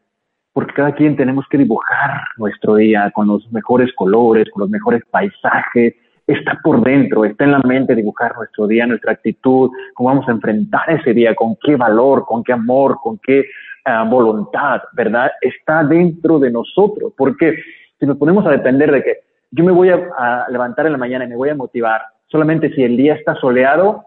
Porque 0.53 0.73
cada 0.73 0.93
quien 0.93 1.17
tenemos 1.17 1.47
que 1.51 1.59
dibujar 1.59 2.23
nuestro 2.37 2.77
día 2.77 3.11
con 3.11 3.27
los 3.27 3.51
mejores 3.53 3.93
colores, 3.95 4.49
con 4.51 4.61
los 4.61 4.71
mejores 4.71 5.03
paisajes, 5.11 5.95
está 6.27 6.59
por 6.63 6.83
dentro, 6.83 7.25
está 7.25 7.45
en 7.45 7.53
la 7.53 7.59
mente 7.61 7.95
dibujar 7.95 8.35
nuestro 8.37 8.67
día, 8.67 8.87
nuestra 8.87 9.13
actitud, 9.13 9.71
cómo 9.95 10.09
vamos 10.09 10.29
a 10.29 10.33
enfrentar 10.33 10.89
ese 10.91 11.13
día, 11.13 11.35
con 11.35 11.57
qué 11.63 11.77
valor, 11.77 12.25
con 12.25 12.43
qué 12.43 12.53
amor, 12.53 12.99
con 13.03 13.19
qué 13.19 13.45
ah, 13.85 14.05
voluntad, 14.09 14.83
¿verdad? 14.93 15.31
Está 15.41 15.85
dentro 15.85 16.39
de 16.39 16.51
nosotros, 16.51 17.13
porque 17.17 17.57
si 17.99 18.07
nos 18.07 18.17
ponemos 18.17 18.47
a 18.47 18.51
depender 18.51 18.91
de 18.91 19.03
que 19.03 19.17
yo 19.51 19.65
me 19.65 19.73
voy 19.73 19.91
a, 19.91 20.47
levantar 20.49 20.87
en 20.87 20.93
la 20.93 20.99
mañana 20.99 21.25
y 21.25 21.29
me 21.29 21.37
voy 21.37 21.51
a 21.51 21.55
motivar 21.55 22.03
solamente 22.27 22.71
si 22.75 22.83
el 22.83 22.97
día 22.97 23.15
está 23.15 23.35
soleado, 23.37 24.05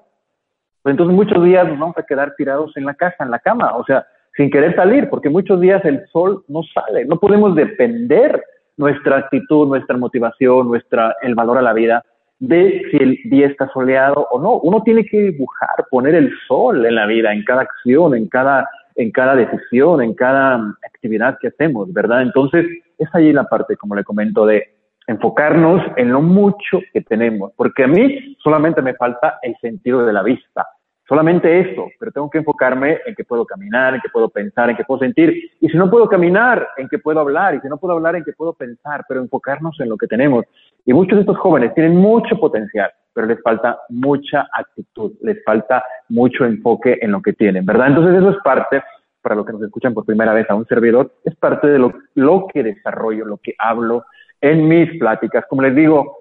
pues 0.81 0.93
entonces 0.93 1.15
muchos 1.15 1.43
días 1.43 1.67
nos 1.67 1.79
vamos 1.79 1.97
a 1.97 2.03
quedar 2.03 2.33
tirados 2.35 2.75
en 2.75 2.85
la 2.85 2.95
casa, 2.95 3.23
en 3.23 3.31
la 3.31 3.39
cama, 3.39 3.75
o 3.75 3.85
sea, 3.85 4.05
sin 4.35 4.49
querer 4.51 4.75
salir, 4.75 5.09
porque 5.09 5.29
muchos 5.29 5.61
días 5.61 5.83
el 5.85 6.05
sol 6.07 6.43
no 6.47 6.63
sale, 6.63 7.05
no 7.05 7.17
podemos 7.17 7.55
depender 7.55 8.43
nuestra 8.77 9.17
actitud, 9.17 9.67
nuestra 9.67 9.97
motivación, 9.97 10.67
nuestra, 10.67 11.15
el 11.21 11.35
valor 11.35 11.57
a 11.57 11.61
la 11.61 11.73
vida 11.73 12.03
de 12.39 12.83
si 12.91 12.97
el 12.97 13.17
día 13.25 13.47
está 13.47 13.67
soleado 13.69 14.27
o 14.31 14.39
no. 14.39 14.59
Uno 14.59 14.83
tiene 14.83 15.05
que 15.05 15.19
dibujar, 15.31 15.85
poner 15.89 16.15
el 16.15 16.31
sol 16.47 16.85
en 16.85 16.95
la 16.95 17.05
vida, 17.07 17.33
en 17.33 17.43
cada 17.43 17.61
acción, 17.61 18.15
en 18.15 18.27
cada, 18.27 18.69
en 18.95 19.11
cada 19.11 19.35
decisión, 19.35 20.01
en 20.01 20.13
cada 20.13 20.55
actividad 20.85 21.37
que 21.39 21.47
hacemos, 21.47 21.91
¿verdad? 21.91 22.21
Entonces, 22.21 22.65
es 22.97 23.09
allí 23.13 23.33
la 23.33 23.45
parte, 23.45 23.75
como 23.75 23.95
le 23.95 24.03
comento, 24.03 24.45
de 24.45 24.63
enfocarnos 25.07 25.81
en 25.95 26.11
lo 26.11 26.21
mucho 26.21 26.81
que 26.93 27.01
tenemos, 27.01 27.53
porque 27.55 27.85
a 27.85 27.87
mí 27.87 28.35
solamente 28.43 28.81
me 28.81 28.93
falta 28.93 29.39
el 29.41 29.55
sentido 29.61 30.05
de 30.05 30.13
la 30.13 30.21
vista. 30.21 30.67
Solamente 31.07 31.61
eso, 31.61 31.87
pero 31.97 32.11
tengo 32.11 32.29
que 32.29 32.39
enfocarme 32.39 32.99
en 33.05 33.15
que 33.15 33.23
puedo 33.23 33.45
caminar, 33.45 33.95
en 33.95 34.01
que 34.01 34.09
puedo 34.09 34.27
pensar, 34.27 34.69
en 34.69 34.75
que 34.75 34.83
puedo 34.83 34.99
sentir. 34.99 35.51
Y 35.61 35.69
si 35.69 35.77
no 35.77 35.89
puedo 35.89 36.09
caminar, 36.09 36.67
en 36.75 36.89
que 36.89 36.99
puedo 36.99 37.21
hablar. 37.21 37.55
Y 37.55 37.61
si 37.61 37.69
no 37.69 37.77
puedo 37.77 37.93
hablar, 37.93 38.17
en 38.17 38.25
que 38.25 38.33
puedo 38.33 38.51
pensar, 38.53 39.05
pero 39.07 39.21
enfocarnos 39.21 39.79
en 39.79 39.87
lo 39.87 39.95
que 39.95 40.07
tenemos. 40.07 40.43
Y 40.85 40.93
muchos 40.93 41.15
de 41.15 41.21
estos 41.21 41.37
jóvenes 41.37 41.73
tienen 41.75 41.95
mucho 41.95 42.37
potencial, 42.37 42.91
pero 43.13 43.25
les 43.25 43.41
falta 43.41 43.79
mucha 43.87 44.47
actitud, 44.51 45.13
les 45.21 45.41
falta 45.45 45.81
mucho 46.09 46.43
enfoque 46.43 46.97
en 47.01 47.13
lo 47.13 47.21
que 47.21 47.31
tienen, 47.31 47.65
¿verdad? 47.65 47.87
Entonces 47.87 48.15
eso 48.17 48.31
es 48.31 48.37
parte, 48.43 48.83
para 49.21 49.35
los 49.35 49.45
que 49.45 49.53
nos 49.53 49.63
escuchan 49.63 49.93
por 49.93 50.05
primera 50.05 50.33
vez 50.33 50.49
a 50.49 50.55
un 50.55 50.65
servidor, 50.65 51.13
es 51.23 51.35
parte 51.35 51.67
de 51.67 51.79
lo, 51.79 51.93
lo 52.15 52.47
que 52.47 52.63
desarrollo, 52.63 53.25
lo 53.25 53.37
que 53.37 53.53
hablo 53.57 54.03
en 54.41 54.67
mis 54.67 54.97
pláticas. 54.99 55.45
Como 55.49 55.61
les 55.61 55.73
digo, 55.73 56.19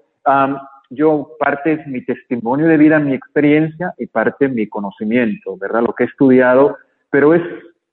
yo 0.89 1.31
parte 1.39 1.73
es 1.73 1.87
mi 1.87 2.03
testimonio 2.03 2.67
de 2.67 2.77
vida, 2.77 2.99
mi 2.99 3.13
experiencia 3.13 3.93
y 3.97 4.07
parte 4.07 4.47
mi 4.47 4.67
conocimiento, 4.67 5.57
¿verdad? 5.57 5.81
Lo 5.81 5.93
que 5.93 6.03
he 6.03 6.07
estudiado, 6.07 6.77
pero 7.09 7.33
es 7.33 7.41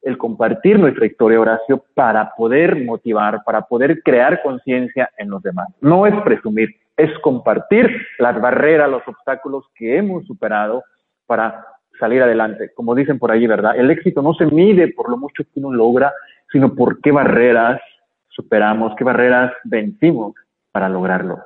el 0.03 0.19
compartir 0.19 0.79
nuestra 0.79 1.07
historia, 1.07 1.41
Horacio, 1.41 1.85
para 1.95 2.35
poder 2.37 2.85
motivar, 2.85 3.43
para 3.45 3.63
poder 3.63 4.03
crear 4.03 4.43
conciencia 4.43 5.11
en 5.19 5.31
los 5.31 5.43
demás. 5.43 5.69
No 5.81 6.07
es 6.07 6.15
presumir, 6.23 6.77
es 6.97 7.11
compartir 7.21 7.91
las 8.19 8.41
barreras, 8.41 8.91
los 8.91 9.07
obstáculos 9.09 9.65
que 9.75 9.97
hemos 9.97 10.27
superado 10.27 10.85
para 11.27 11.65
salir 11.99 12.23
adelante. 12.23 12.71
Como 12.75 12.95
dicen 12.95 13.19
por 13.19 13.31
allí, 13.31 13.47
¿verdad? 13.47 13.77
El 13.77 13.91
éxito 13.91 14.21
no 14.21 14.35
se 14.35 14.47
mide 14.47 14.93
por 14.93 15.09
lo 15.09 15.17
mucho 15.17 15.43
que 15.43 15.61
uno 15.61 15.73
logra, 15.73 16.13
sino 16.53 16.75
por 16.75 17.01
qué 17.01 17.11
barreras 17.11 17.81
superamos, 18.29 18.95
qué 18.97 19.05
barreras 19.05 19.53
vencimos 19.65 20.35
para 20.71 20.89
lograrlo. 20.89 21.39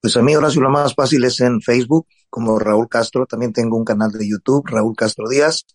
Pues 0.00 0.16
a 0.16 0.22
mí, 0.22 0.34
Horacio, 0.34 0.62
lo 0.62 0.70
más 0.70 0.94
fácil 0.94 1.22
es 1.24 1.38
en 1.40 1.60
Facebook, 1.60 2.06
como 2.30 2.58
Raúl 2.58 2.88
Castro. 2.88 3.26
También 3.26 3.52
tengo 3.52 3.76
un 3.76 3.84
canal 3.84 4.10
de 4.10 4.26
YouTube, 4.26 4.66
Raúl 4.68 4.96
Castro 4.96 5.28
Díaz. 5.28 5.66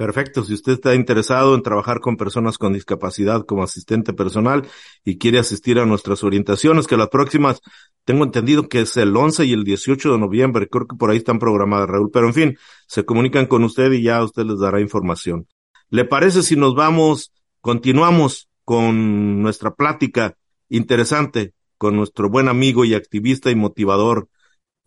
Perfecto. 0.00 0.42
Si 0.44 0.54
usted 0.54 0.72
está 0.72 0.94
interesado 0.94 1.54
en 1.54 1.62
trabajar 1.62 2.00
con 2.00 2.16
personas 2.16 2.56
con 2.56 2.72
discapacidad 2.72 3.44
como 3.44 3.62
asistente 3.62 4.14
personal 4.14 4.66
y 5.04 5.18
quiere 5.18 5.38
asistir 5.38 5.78
a 5.78 5.84
nuestras 5.84 6.24
orientaciones, 6.24 6.86
que 6.86 6.96
las 6.96 7.10
próximas, 7.10 7.60
tengo 8.06 8.24
entendido 8.24 8.66
que 8.66 8.80
es 8.80 8.96
el 8.96 9.14
11 9.14 9.44
y 9.44 9.52
el 9.52 9.62
18 9.62 10.12
de 10.12 10.18
noviembre, 10.18 10.68
creo 10.68 10.86
que 10.86 10.96
por 10.96 11.10
ahí 11.10 11.18
están 11.18 11.38
programadas, 11.38 11.90
Raúl, 11.90 12.08
pero 12.10 12.28
en 12.28 12.32
fin, 12.32 12.58
se 12.86 13.04
comunican 13.04 13.44
con 13.44 13.62
usted 13.62 13.92
y 13.92 14.02
ya 14.02 14.24
usted 14.24 14.44
les 14.44 14.58
dará 14.58 14.80
información. 14.80 15.46
¿Le 15.90 16.06
parece 16.06 16.42
si 16.42 16.56
nos 16.56 16.74
vamos, 16.74 17.34
continuamos 17.60 18.48
con 18.70 19.42
nuestra 19.42 19.74
plática 19.74 20.36
interesante 20.68 21.54
con 21.76 21.96
nuestro 21.96 22.30
buen 22.30 22.46
amigo 22.46 22.84
y 22.84 22.94
activista 22.94 23.50
y 23.50 23.56
motivador, 23.56 24.28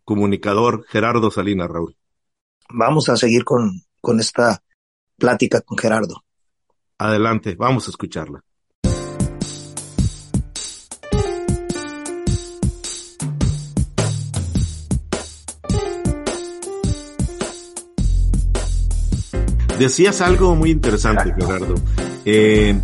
comunicador 0.06 0.86
Gerardo 0.88 1.30
Salinas, 1.30 1.70
Raúl? 1.70 1.98
Vamos 2.70 3.10
a 3.10 3.18
seguir 3.18 3.44
con, 3.44 3.82
con 4.00 4.22
esta 4.22 4.64
plática 5.18 5.60
con 5.60 5.78
Gerardo. 5.78 6.24
Adelante, 6.98 7.56
vamos 7.56 7.88
a 7.88 7.90
escucharla. 7.90 8.42
Decías 19.78 20.22
algo 20.22 20.56
muy 20.56 20.72
interesante, 20.72 21.34
Gerardo. 21.38 21.76
Eh, 22.24 22.80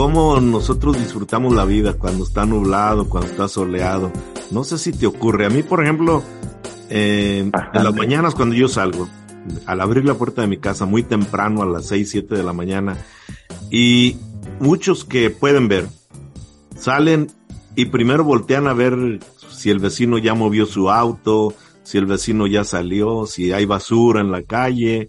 cómo 0.00 0.40
nosotros 0.40 0.96
disfrutamos 0.98 1.54
la 1.54 1.66
vida 1.66 1.92
cuando 1.92 2.24
está 2.24 2.46
nublado, 2.46 3.06
cuando 3.06 3.28
está 3.28 3.48
soleado. 3.48 4.10
No 4.50 4.64
sé 4.64 4.78
si 4.78 4.92
te 4.92 5.06
ocurre. 5.06 5.44
A 5.44 5.50
mí, 5.50 5.62
por 5.62 5.82
ejemplo, 5.82 6.22
eh, 6.88 7.40
en 7.74 7.84
las 7.84 7.94
mañanas 7.94 8.34
cuando 8.34 8.54
yo 8.54 8.66
salgo, 8.66 9.10
al 9.66 9.78
abrir 9.78 10.06
la 10.06 10.14
puerta 10.14 10.40
de 10.40 10.48
mi 10.48 10.56
casa 10.56 10.86
muy 10.86 11.02
temprano 11.02 11.60
a 11.60 11.66
las 11.66 11.84
6, 11.88 12.12
7 12.12 12.34
de 12.34 12.42
la 12.42 12.54
mañana 12.54 12.96
y 13.70 14.16
muchos 14.58 15.04
que 15.04 15.28
pueden 15.28 15.68
ver 15.68 15.86
salen 16.78 17.30
y 17.76 17.84
primero 17.84 18.24
voltean 18.24 18.68
a 18.68 18.72
ver 18.72 19.20
si 19.50 19.68
el 19.68 19.80
vecino 19.80 20.16
ya 20.16 20.32
movió 20.32 20.64
su 20.64 20.88
auto, 20.88 21.52
si 21.82 21.98
el 21.98 22.06
vecino 22.06 22.46
ya 22.46 22.64
salió, 22.64 23.26
si 23.26 23.52
hay 23.52 23.66
basura 23.66 24.22
en 24.22 24.30
la 24.30 24.44
calle, 24.44 25.08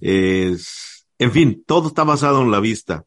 en 0.00 0.58
fin, 1.30 1.62
todo 1.64 1.86
está 1.86 2.02
basado 2.02 2.42
en 2.42 2.50
la 2.50 2.58
vista, 2.58 3.04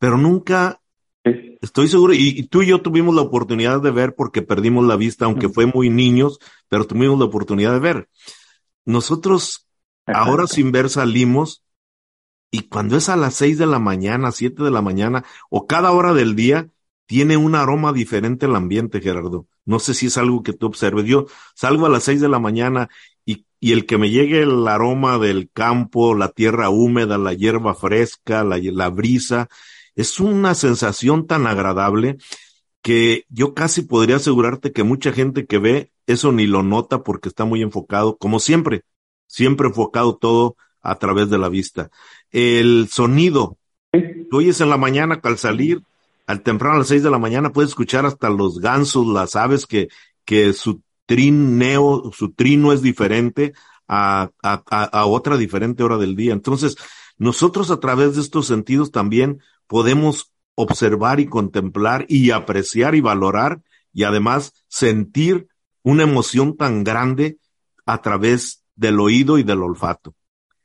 pero 0.00 0.18
nunca 0.18 0.80
estoy 1.22 1.86
seguro, 1.86 2.12
y, 2.12 2.42
tú 2.48 2.62
y 2.62 2.66
yo 2.66 2.82
tuvimos 2.82 3.14
la 3.14 3.20
oportunidad 3.20 3.80
de 3.80 3.92
ver 3.92 4.16
porque 4.16 4.42
perdimos 4.42 4.84
la 4.84 4.96
vista, 4.96 5.26
aunque 5.26 5.48
fue 5.48 5.66
muy 5.66 5.90
niños, 5.90 6.40
pero 6.68 6.88
tuvimos 6.88 7.20
la 7.20 7.26
oportunidad 7.26 7.72
de 7.72 7.78
ver. 7.78 8.08
Nosotros 8.84 9.70
Ahora 10.14 10.46
sin 10.46 10.72
ver 10.72 10.88
salimos 10.88 11.62
y 12.50 12.62
cuando 12.62 12.96
es 12.96 13.08
a 13.08 13.16
las 13.16 13.34
seis 13.34 13.58
de 13.58 13.66
la 13.66 13.78
mañana, 13.78 14.32
siete 14.32 14.62
de 14.62 14.70
la 14.70 14.82
mañana 14.82 15.24
o 15.50 15.66
cada 15.66 15.92
hora 15.92 16.12
del 16.12 16.34
día, 16.34 16.68
tiene 17.06 17.36
un 17.36 17.54
aroma 17.54 17.92
diferente 17.92 18.46
el 18.46 18.56
ambiente, 18.56 19.00
Gerardo. 19.00 19.46
No 19.64 19.78
sé 19.78 19.94
si 19.94 20.06
es 20.06 20.18
algo 20.18 20.42
que 20.42 20.52
tú 20.52 20.66
observes. 20.66 21.04
Yo 21.06 21.26
salgo 21.54 21.86
a 21.86 21.88
las 21.88 22.04
seis 22.04 22.20
de 22.20 22.28
la 22.28 22.38
mañana 22.38 22.88
y, 23.24 23.46
y 23.60 23.72
el 23.72 23.86
que 23.86 23.98
me 23.98 24.10
llegue 24.10 24.42
el 24.42 24.66
aroma 24.66 25.18
del 25.18 25.50
campo, 25.52 26.14
la 26.14 26.28
tierra 26.28 26.70
húmeda, 26.70 27.18
la 27.18 27.34
hierba 27.34 27.74
fresca, 27.74 28.42
la, 28.42 28.58
la 28.58 28.88
brisa, 28.90 29.48
es 29.94 30.20
una 30.20 30.54
sensación 30.54 31.26
tan 31.26 31.46
agradable 31.46 32.18
que 32.82 33.24
yo 33.28 33.54
casi 33.54 33.82
podría 33.82 34.16
asegurarte 34.16 34.72
que 34.72 34.82
mucha 34.82 35.12
gente 35.12 35.46
que 35.46 35.58
ve 35.58 35.92
eso 36.06 36.32
ni 36.32 36.46
lo 36.46 36.62
nota 36.62 37.02
porque 37.02 37.28
está 37.28 37.44
muy 37.44 37.62
enfocado, 37.62 38.16
como 38.16 38.40
siempre, 38.40 38.84
siempre 39.26 39.68
enfocado 39.68 40.16
todo 40.16 40.56
a 40.82 40.96
través 40.98 41.30
de 41.30 41.38
la 41.38 41.48
vista. 41.48 41.90
El 42.30 42.88
sonido, 42.90 43.58
tú 44.30 44.38
oyes 44.38 44.60
en 44.60 44.70
la 44.70 44.76
mañana 44.76 45.20
al 45.22 45.38
salir, 45.38 45.82
al 46.26 46.42
temprano 46.42 46.76
a 46.76 46.78
las 46.78 46.88
seis 46.88 47.02
de 47.02 47.10
la 47.10 47.18
mañana, 47.18 47.52
puedes 47.52 47.70
escuchar 47.70 48.06
hasta 48.06 48.30
los 48.30 48.60
gansos, 48.60 49.06
las 49.06 49.36
aves 49.36 49.66
que, 49.66 49.88
que 50.24 50.52
su 50.52 50.82
trineo, 51.06 52.10
su 52.16 52.32
trino 52.32 52.72
es 52.72 52.82
diferente 52.82 53.52
a, 53.88 54.30
a, 54.42 54.62
a 54.84 55.06
otra 55.06 55.36
diferente 55.36 55.82
hora 55.82 55.98
del 55.98 56.16
día. 56.16 56.32
Entonces, 56.32 56.76
nosotros 57.18 57.70
a 57.70 57.80
través 57.80 58.14
de 58.14 58.22
estos 58.22 58.46
sentidos 58.46 58.90
también 58.90 59.40
podemos 59.70 60.34
observar 60.56 61.20
y 61.20 61.26
contemplar 61.26 62.04
y 62.08 62.32
apreciar 62.32 62.96
y 62.96 63.00
valorar 63.00 63.58
y 63.94 64.02
además 64.02 64.52
sentir 64.66 65.46
una 65.84 66.02
emoción 66.02 66.56
tan 66.56 66.82
grande 66.82 67.36
a 67.86 67.98
través 67.98 68.66
del 68.74 68.98
oído 68.98 69.38
y 69.38 69.44
del 69.44 69.62
olfato. 69.62 70.12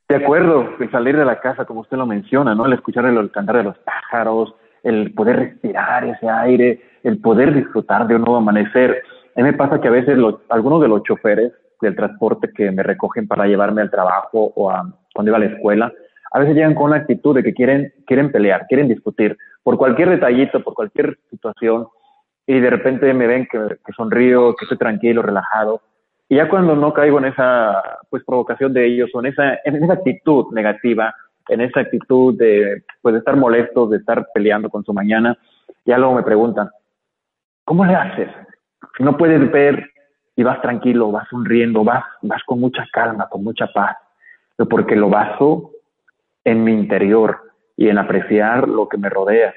De 0.08 0.16
acuerdo, 0.16 0.68
el 0.80 0.90
salir 0.90 1.16
de 1.16 1.24
la 1.24 1.40
casa, 1.40 1.64
como 1.64 1.80
usted 1.80 1.96
lo 1.96 2.06
menciona, 2.06 2.54
¿no? 2.54 2.66
El 2.66 2.72
escuchar 2.72 3.06
el 3.06 3.30
cantar 3.30 3.56
de 3.56 3.62
los 3.62 3.78
pájaros, 3.78 4.54
el 4.82 5.14
poder 5.14 5.36
respirar 5.36 6.04
ese 6.04 6.28
aire, 6.28 6.82
el 7.04 7.18
poder 7.18 7.54
disfrutar 7.54 8.08
de 8.08 8.16
un 8.16 8.22
nuevo 8.22 8.38
amanecer. 8.38 9.02
A 9.36 9.40
mí 9.40 9.44
me 9.44 9.52
pasa 9.52 9.80
que 9.80 9.88
a 9.88 9.92
veces 9.92 10.18
los, 10.18 10.36
algunos 10.48 10.82
de 10.82 10.88
los 10.88 11.04
choferes 11.04 11.52
del 11.80 11.94
transporte 11.94 12.50
que 12.52 12.72
me 12.72 12.82
recogen 12.82 13.28
para 13.28 13.46
llevarme 13.46 13.82
al 13.82 13.90
trabajo 13.90 14.52
o 14.56 14.70
a, 14.70 14.92
cuando 15.14 15.30
iba 15.30 15.36
a 15.36 15.40
la 15.40 15.54
escuela, 15.54 15.92
a 16.30 16.38
veces 16.38 16.54
llegan 16.54 16.74
con 16.74 16.86
una 16.86 16.96
actitud 16.96 17.34
de 17.34 17.42
que 17.42 17.54
quieren, 17.54 17.92
quieren 18.06 18.30
pelear, 18.30 18.66
quieren 18.66 18.88
discutir 18.88 19.36
por 19.62 19.76
cualquier 19.76 20.10
detallito, 20.10 20.62
por 20.62 20.74
cualquier 20.74 21.18
situación, 21.30 21.88
y 22.46 22.60
de 22.60 22.70
repente 22.70 23.12
me 23.14 23.26
ven 23.26 23.48
que, 23.50 23.58
que 23.84 23.92
sonrío, 23.92 24.54
que 24.54 24.64
estoy 24.64 24.78
tranquilo, 24.78 25.22
relajado, 25.22 25.82
y 26.28 26.36
ya 26.36 26.48
cuando 26.48 26.74
no 26.74 26.92
caigo 26.92 27.18
en 27.18 27.26
esa 27.26 27.82
pues 28.10 28.24
provocación 28.24 28.72
de 28.72 28.86
ellos 28.86 29.10
o 29.14 29.20
en 29.20 29.26
esa, 29.26 29.58
en 29.64 29.82
esa 29.82 29.94
actitud 29.94 30.52
negativa, 30.52 31.14
en 31.48 31.60
esa 31.60 31.80
actitud 31.80 32.36
de 32.36 32.82
pues 33.00 33.12
de 33.12 33.18
estar 33.20 33.36
molestos, 33.36 33.90
de 33.90 33.98
estar 33.98 34.26
peleando 34.34 34.68
con 34.68 34.84
su 34.84 34.92
mañana, 34.92 35.36
ya 35.84 35.98
luego 35.98 36.14
me 36.14 36.22
preguntan, 36.24 36.68
¿cómo 37.64 37.84
le 37.84 37.94
haces? 37.94 38.28
No 38.98 39.16
puedes 39.16 39.50
ver 39.52 39.88
y 40.34 40.42
vas 40.42 40.60
tranquilo, 40.60 41.12
vas 41.12 41.28
sonriendo, 41.28 41.84
vas, 41.84 42.04
vas 42.22 42.42
con 42.44 42.60
mucha 42.60 42.84
calma, 42.92 43.28
con 43.28 43.44
mucha 43.44 43.68
paz, 43.68 43.96
porque 44.68 44.96
lo 44.96 45.08
baso 45.08 45.70
en 46.46 46.62
mi 46.62 46.72
interior 46.72 47.38
y 47.76 47.88
en 47.88 47.98
apreciar 47.98 48.68
lo 48.68 48.88
que 48.88 48.96
me 48.96 49.10
rodea. 49.10 49.52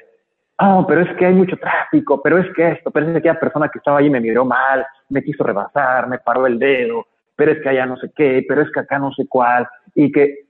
Oh, 0.58 0.84
pero 0.86 1.02
es 1.02 1.16
que 1.16 1.24
hay 1.24 1.32
mucho 1.32 1.56
tráfico, 1.56 2.20
pero 2.20 2.36
es 2.36 2.52
que 2.54 2.72
esto, 2.72 2.90
pero 2.90 3.06
es 3.06 3.12
que 3.12 3.18
aquella 3.18 3.40
persona 3.40 3.68
que 3.68 3.78
estaba 3.78 3.98
ahí 3.98 4.10
me 4.10 4.20
miró 4.20 4.44
mal, 4.44 4.84
me 5.08 5.22
quiso 5.22 5.44
rebasar, 5.44 6.08
me 6.08 6.18
paró 6.18 6.46
el 6.46 6.58
dedo, 6.58 7.06
pero 7.36 7.52
es 7.52 7.62
que 7.62 7.68
allá 7.70 7.86
no 7.86 7.96
sé 7.96 8.10
qué, 8.14 8.44
pero 8.46 8.60
es 8.60 8.70
que 8.72 8.80
acá 8.80 8.98
no 8.98 9.12
sé 9.12 9.26
cuál, 9.26 9.66
y 9.94 10.10
que 10.12 10.40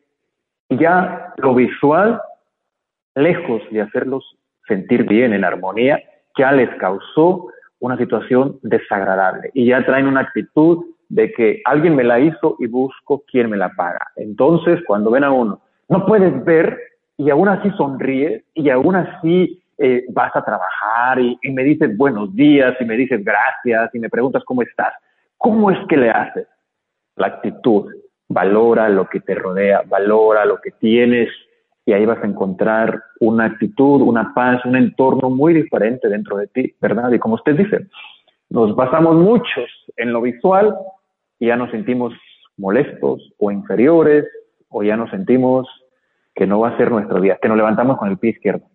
ya 0.70 1.34
lo 1.36 1.54
visual, 1.54 2.20
lejos 3.14 3.62
de 3.70 3.82
hacerlos 3.82 4.24
sentir 4.66 5.04
bien, 5.04 5.34
en 5.34 5.44
armonía, 5.44 6.02
ya 6.38 6.52
les 6.52 6.70
causó 6.76 7.48
una 7.80 7.96
situación 7.98 8.58
desagradable. 8.62 9.50
Y 9.52 9.66
ya 9.66 9.84
traen 9.84 10.06
una 10.06 10.20
actitud 10.20 10.86
de 11.08 11.32
que 11.32 11.60
alguien 11.64 11.94
me 11.94 12.04
la 12.04 12.18
hizo 12.18 12.56
y 12.58 12.66
busco 12.66 13.24
quién 13.30 13.50
me 13.50 13.56
la 13.56 13.70
paga. 13.70 14.00
Entonces, 14.16 14.80
cuando 14.86 15.10
ven 15.10 15.24
a 15.24 15.32
uno, 15.32 15.60
no 15.90 16.06
puedes 16.06 16.44
ver 16.44 16.78
y 17.18 17.28
aún 17.30 17.48
así 17.48 17.68
sonríes 17.72 18.44
y 18.54 18.70
aún 18.70 18.94
así 18.94 19.62
eh, 19.76 20.04
vas 20.10 20.34
a 20.34 20.44
trabajar 20.44 21.18
y, 21.18 21.38
me 21.50 21.64
dices 21.64 21.94
buenos 21.96 22.34
días 22.34 22.76
y 22.80 22.84
me 22.84 22.96
dices 22.96 23.22
gracias 23.24 23.94
y 23.94 23.98
me 23.98 24.08
preguntas 24.08 24.44
cómo 24.44 24.62
estás. 24.62 24.94
¿Cómo 25.36 25.70
es 25.70 25.78
que 25.88 25.96
le 25.96 26.10
haces? 26.10 26.46
La 27.16 27.26
actitud. 27.26 27.92
Valora 28.28 28.88
lo 28.88 29.08
que 29.08 29.20
te 29.20 29.34
rodea, 29.34 29.82
valora 29.86 30.44
lo 30.44 30.60
que 30.60 30.70
tienes 30.70 31.28
y 31.84 31.92
ahí 31.92 32.06
vas 32.06 32.22
a 32.22 32.26
encontrar 32.26 33.02
una 33.18 33.46
actitud, 33.46 34.00
una 34.02 34.32
paz, 34.32 34.64
un 34.64 34.76
entorno 34.76 35.28
muy 35.28 35.52
diferente 35.52 36.08
dentro 36.08 36.36
de 36.36 36.46
ti, 36.46 36.72
¿verdad? 36.80 37.10
Y 37.10 37.18
como 37.18 37.34
usted 37.34 37.56
dice, 37.56 37.88
nos 38.48 38.76
basamos 38.76 39.16
muchos 39.16 39.68
en 39.96 40.12
lo 40.12 40.22
visual 40.22 40.72
y 41.40 41.48
ya 41.48 41.56
nos 41.56 41.72
sentimos 41.72 42.12
molestos 42.56 43.32
o 43.38 43.50
inferiores 43.50 44.26
o 44.68 44.82
ya 44.84 44.96
nos 44.96 45.10
sentimos 45.10 45.66
que 46.40 46.46
no 46.46 46.58
va 46.58 46.70
a 46.70 46.76
ser 46.78 46.90
nuestro 46.90 47.20
día, 47.20 47.38
que 47.38 47.48
nos 47.48 47.58
levantamos 47.58 47.98
con 47.98 48.08
el 48.08 48.16
pie 48.16 48.30
izquierdo. 48.30 48.70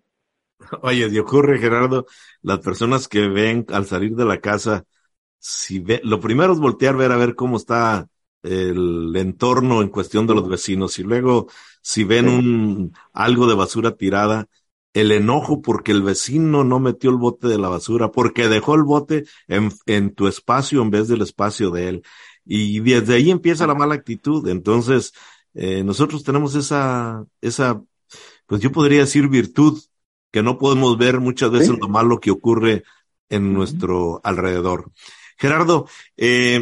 Oye, 0.84 1.08
y 1.12 1.18
ocurre, 1.18 1.58
Gerardo, 1.58 2.06
las 2.44 2.60
personas 2.60 3.08
que 3.08 3.28
ven 3.28 3.66
al 3.74 3.88
salir 3.88 4.16
de 4.16 4.24
la 4.24 4.38
casa, 4.38 4.84
si 5.40 5.80
ve, 5.80 6.00
lo 6.04 6.20
primero 6.20 6.54
es 6.54 6.60
voltear, 6.60 6.96
ver 6.96 7.12
a 7.12 7.18
ver 7.18 7.34
cómo 7.34 7.58
está 7.58 8.06
el 8.44 9.16
entorno 9.16 9.82
en 9.82 9.90
cuestión 9.90 10.28
de 10.28 10.36
los 10.36 10.48
vecinos 10.48 11.00
y 11.00 11.04
luego 11.04 11.48
si 11.82 12.04
ven 12.04 12.28
un 12.28 12.94
algo 13.14 13.48
de 13.48 13.56
basura 13.56 13.96
tirada, 13.96 14.46
el 14.94 15.12
enojo 15.12 15.64
porque 15.64 15.92
el 15.92 16.04
vecino 16.04 16.64
no 16.64 16.80
metió 16.80 17.10
el 17.10 17.18
bote 17.18 17.48
de 17.48 17.58
la 17.58 17.70
basura, 17.70 18.12
porque 18.12 18.48
dejó 18.48 18.76
el 18.76 18.84
bote 18.84 19.26
en, 19.48 19.72
en 19.88 20.14
tu 20.14 20.28
espacio 20.28 20.84
en 20.84 20.92
vez 20.92 21.08
del 21.08 21.24
espacio 21.24 21.72
de 21.72 21.90
él. 21.90 22.04
Y 22.46 22.80
desde 22.82 23.16
ahí 23.16 23.32
empieza 23.32 23.66
la 23.66 23.74
mala 23.74 23.96
actitud. 23.96 24.48
Entonces, 24.48 25.14
eh, 25.56 25.84
nosotros 25.84 26.24
tenemos 26.24 26.54
esa, 26.56 27.26
esa, 27.42 27.82
pues 28.46 28.62
yo 28.62 28.72
podría 28.72 29.00
decir 29.00 29.28
virtud, 29.30 29.82
que 30.32 30.44
no 30.44 30.58
podemos 30.58 30.98
ver 30.98 31.22
muchas 31.22 31.50
veces 31.50 31.70
lo 31.80 31.88
malo 31.88 32.20
que 32.20 32.30
ocurre 32.30 32.84
en 33.30 33.54
nuestro 33.54 34.20
alrededor. 34.22 34.92
Gerardo, 35.38 35.88
eh, 36.18 36.60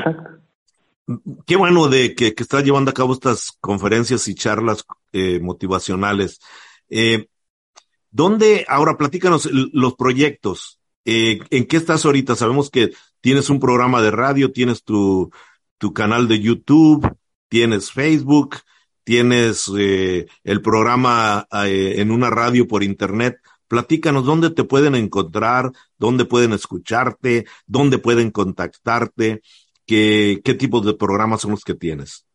qué 1.47 1.55
bueno 1.55 1.87
de 1.87 2.13
que, 2.13 2.35
que, 2.35 2.43
estás 2.43 2.63
llevando 2.63 2.91
a 2.91 2.93
cabo 2.93 3.13
estas 3.13 3.57
conferencias 3.59 4.27
y 4.27 4.35
charlas 4.35 4.85
eh, 5.11 5.39
motivacionales. 5.39 6.39
Eh, 6.87 7.27
¿Dónde, 8.11 8.63
ahora 8.67 8.95
platícanos 8.95 9.49
los 9.51 9.95
proyectos? 9.95 10.79
¿En 11.03 11.65
qué 11.65 11.77
estás 11.77 12.05
ahorita? 12.05 12.35
Sabemos 12.35 12.69
que 12.69 12.93
tienes 13.21 13.49
un 13.49 13.59
programa 13.59 14.03
de 14.03 14.11
radio, 14.11 14.51
tienes 14.51 14.83
tu, 14.83 15.31
tu 15.79 15.93
canal 15.93 16.27
de 16.27 16.39
YouTube, 16.39 17.11
tienes 17.49 17.91
Facebook, 17.91 18.57
tienes 19.03 19.71
eh, 19.77 20.25
el 20.43 20.61
programa 20.61 21.45
eh, 21.65 21.95
en 21.97 22.11
una 22.11 22.29
radio 22.29 22.67
por 22.67 22.83
internet. 22.83 23.37
Platícanos 23.67 24.25
dónde 24.25 24.49
te 24.51 24.63
pueden 24.63 24.95
encontrar, 24.95 25.71
dónde 25.97 26.25
pueden 26.25 26.53
escucharte, 26.53 27.45
dónde 27.65 27.97
pueden 27.97 28.31
contactarte, 28.31 29.41
qué, 29.87 30.41
qué 30.43 30.53
tipos 30.53 30.85
de 30.85 30.93
programas 30.93 31.41
son 31.41 31.51
los 31.51 31.63
que 31.63 31.73
tienes. 31.73 32.27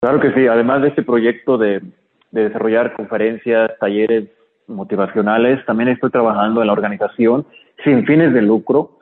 Claro 0.00 0.20
que 0.20 0.32
sí, 0.34 0.46
además 0.46 0.82
de 0.82 0.88
este 0.88 1.02
proyecto 1.02 1.56
de, 1.56 1.80
de 2.30 2.44
desarrollar 2.44 2.94
conferencias, 2.94 3.70
talleres 3.80 4.28
motivacionales, 4.66 5.64
también 5.66 5.90
estoy 5.90 6.10
trabajando 6.10 6.60
en 6.60 6.66
la 6.66 6.72
organización 6.72 7.46
sin 7.84 8.04
fines 8.04 8.34
de 8.34 8.42
lucro 8.42 8.98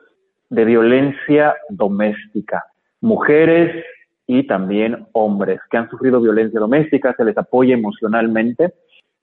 de 0.49 0.65
violencia 0.65 1.55
doméstica. 1.69 2.63
Mujeres 3.01 3.83
y 4.27 4.47
también 4.47 5.07
hombres 5.13 5.59
que 5.69 5.77
han 5.77 5.89
sufrido 5.89 6.21
violencia 6.21 6.59
doméstica, 6.59 7.13
se 7.15 7.23
les 7.23 7.37
apoya 7.37 7.73
emocionalmente, 7.73 8.73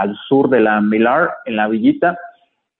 al 0.00 0.16
sur 0.28 0.48
de 0.48 0.60
la 0.60 0.80
Milar, 0.80 1.30
en 1.44 1.56
la 1.56 1.66
Villita. 1.68 2.16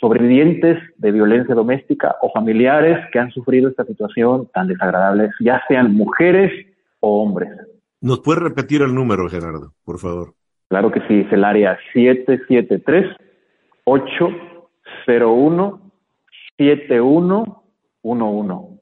sobrevivientes 0.00 0.82
de 0.96 1.12
violencia 1.12 1.54
doméstica 1.54 2.16
o 2.20 2.32
familiares 2.32 2.98
que 3.12 3.20
han 3.20 3.30
sufrido 3.30 3.68
esta 3.68 3.84
situación 3.84 4.48
tan 4.52 4.66
desagradable, 4.66 5.30
ya 5.38 5.62
sean 5.68 5.94
mujeres 5.94 6.50
o 6.98 7.22
hombres. 7.22 7.50
¿Nos 8.00 8.18
puede 8.18 8.40
repetir 8.40 8.82
el 8.82 8.92
número, 8.92 9.28
Gerardo, 9.28 9.72
por 9.84 10.00
favor? 10.00 10.34
Claro 10.68 10.90
que 10.90 10.98
sí, 11.06 11.20
es 11.20 11.32
el 11.32 11.44
área 11.44 11.78
773 11.92 13.14
801 13.84 15.81
7111. 16.56 18.80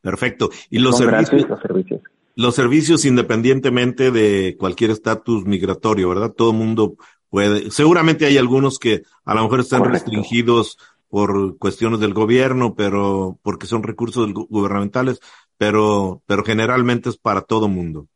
Perfecto. 0.00 0.48
Y 0.70 0.78
los 0.78 0.96
servicios, 0.96 1.48
los 1.48 1.60
servicios, 1.60 2.00
los 2.34 2.54
servicios 2.54 3.04
independientemente 3.04 4.10
de 4.10 4.56
cualquier 4.58 4.90
estatus 4.90 5.44
migratorio, 5.44 6.08
¿verdad? 6.08 6.32
Todo 6.32 6.52
el 6.52 6.56
mundo 6.56 6.94
puede. 7.28 7.70
Seguramente 7.70 8.26
hay 8.26 8.38
algunos 8.38 8.78
que 8.78 9.02
a 9.24 9.34
lo 9.34 9.42
mejor 9.42 9.60
están 9.60 9.80
Correcto. 9.80 10.04
restringidos 10.04 10.78
por 11.08 11.58
cuestiones 11.58 12.00
del 12.00 12.14
gobierno, 12.14 12.74
pero 12.74 13.38
porque 13.42 13.66
son 13.66 13.82
recursos 13.82 14.32
gubernamentales, 14.32 15.20
pero 15.58 16.22
pero 16.26 16.44
generalmente 16.44 17.10
es 17.10 17.18
para 17.18 17.42
todo 17.42 17.68
mundo 17.68 18.06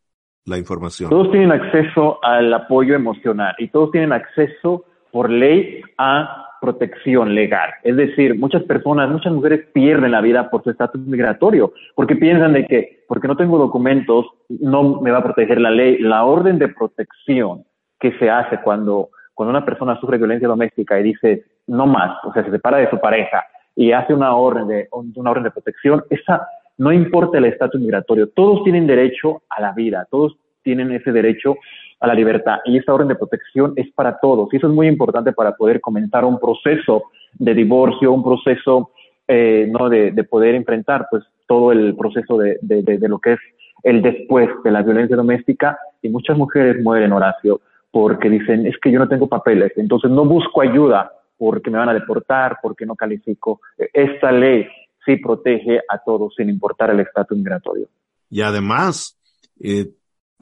la 0.47 0.59
información. 0.59 1.11
Todos 1.11 1.31
tienen 1.31 1.53
acceso 1.53 2.18
al 2.22 2.53
apoyo 2.53 2.95
emocional 2.95 3.55
y 3.59 3.68
todos 3.68 3.91
tienen 3.91 4.12
acceso 4.12 4.85
por 5.11 5.31
ley 5.31 5.81
a 5.99 6.43
protección 6.65 7.35
legal. 7.35 7.71
Es 7.83 7.95
decir, 7.97 8.39
muchas 8.39 8.62
personas, 8.62 9.11
muchas 9.11 9.33
mujeres 9.33 9.67
pierden 9.75 10.12
la 10.12 10.23
vida 10.23 10.49
por 10.49 10.62
su 10.65 10.71
estatus 10.71 11.01
migratorio, 11.07 11.75
porque 11.95 12.17
piensan 12.17 12.55
de 12.55 12.67
que 12.67 13.05
porque 13.07 13.29
no 13.29 13.37
tengo 13.37 13.59
documentos 13.59 14.25
no 14.49 15.03
me 15.03 15.11
va 15.11 15.19
a 15.19 15.25
proteger 15.25 15.61
la 15.61 15.71
ley. 15.71 15.99
La 15.99 16.25
orden 16.25 16.59
de 16.59 16.69
protección 16.69 17.65
que 18.01 18.12
se 18.19 18.31
hace 18.31 18.59
cuando, 18.62 19.11
cuando 19.35 19.51
una 19.51 19.65
persona 19.65 20.01
sufre 20.01 20.17
violencia 20.17 20.49
doméstica 20.49 20.99
y 20.99 21.03
dice 21.03 21.45
no 21.67 21.87
más, 21.87 22.17
o 22.25 22.33
sea, 22.33 22.45
se 22.45 22.51
separa 22.51 22.79
de 22.79 22.89
su 22.89 22.99
pareja 22.99 23.45
y 23.77 23.93
hace 23.93 24.15
una 24.15 24.35
orden 24.35 24.67
de, 24.69 24.89
una 24.91 25.31
orden 25.31 25.45
de 25.45 25.51
protección, 25.51 26.03
esa 26.09 26.47
no 26.79 26.93
importa 26.93 27.39
el 27.39 27.45
estatus 27.45 27.81
migratorio, 27.81 28.29
todos 28.29 28.65
tienen 28.65 28.87
derecho 28.87 29.43
a 29.51 29.61
la 29.61 29.73
vida, 29.73 30.07
todos 30.11 30.37
tienen 30.62 30.93
ese 30.93 31.12
derecho 31.12 31.57
a 32.05 32.09
la 32.09 32.14
libertad. 32.14 32.59
Y 32.64 32.78
esta 32.78 32.94
orden 32.94 33.09
de 33.09 33.16
protección 33.16 33.72
es 33.76 33.90
para 33.92 34.18
todos. 34.18 34.52
Y 34.52 34.57
eso 34.57 34.68
es 34.68 34.72
muy 34.72 34.86
importante 34.86 35.32
para 35.32 35.52
poder 35.52 35.80
comenzar 35.80 36.24
un 36.24 36.38
proceso 36.38 37.05
de 37.34 37.55
divorcio, 37.55 38.12
un 38.12 38.22
proceso 38.22 38.90
eh, 39.26 39.66
¿no? 39.70 39.88
De, 39.88 40.11
de, 40.11 40.24
poder 40.24 40.55
enfrentar 40.55 41.07
pues 41.11 41.24
todo 41.46 41.72
el 41.72 41.96
proceso 41.96 42.36
de, 42.36 42.59
de, 42.61 43.09
lo 43.09 43.18
que 43.18 43.32
es 43.32 43.38
el 43.82 44.02
después 44.02 44.50
de 44.62 44.70
la 44.70 44.82
violencia 44.82 45.16
doméstica. 45.16 45.78
Y 46.02 46.11
muchas 46.11 46.36
mujeres 46.36 46.82
mueren, 46.82 47.12
Horacio, 47.12 47.62
porque 47.90 48.28
dicen, 48.28 48.66
es 48.66 48.76
que 48.82 48.90
yo 48.90 48.98
no 48.98 49.09
tengo 49.09 49.26
papeles, 49.26 49.72
entonces 49.76 50.11
no 50.11 50.26
busco 50.26 50.61
ayuda 50.61 51.11
porque 51.38 51.70
me 51.70 51.78
van 51.78 51.88
a 51.88 51.94
deportar, 51.94 52.59
porque 52.62 52.84
no 52.84 52.94
califico. 52.94 53.61
Esta 53.94 54.30
ley 54.30 54.66
sí 55.07 55.16
protege 55.16 55.80
a 55.88 55.98
todos 56.05 56.34
sin 56.36 56.50
importar 56.50 56.90
el 56.90 57.00
estatus 57.00 57.38
migratorio. 57.38 57.88
Y 58.28 58.42
además, 58.42 59.18
eh, 59.59 59.86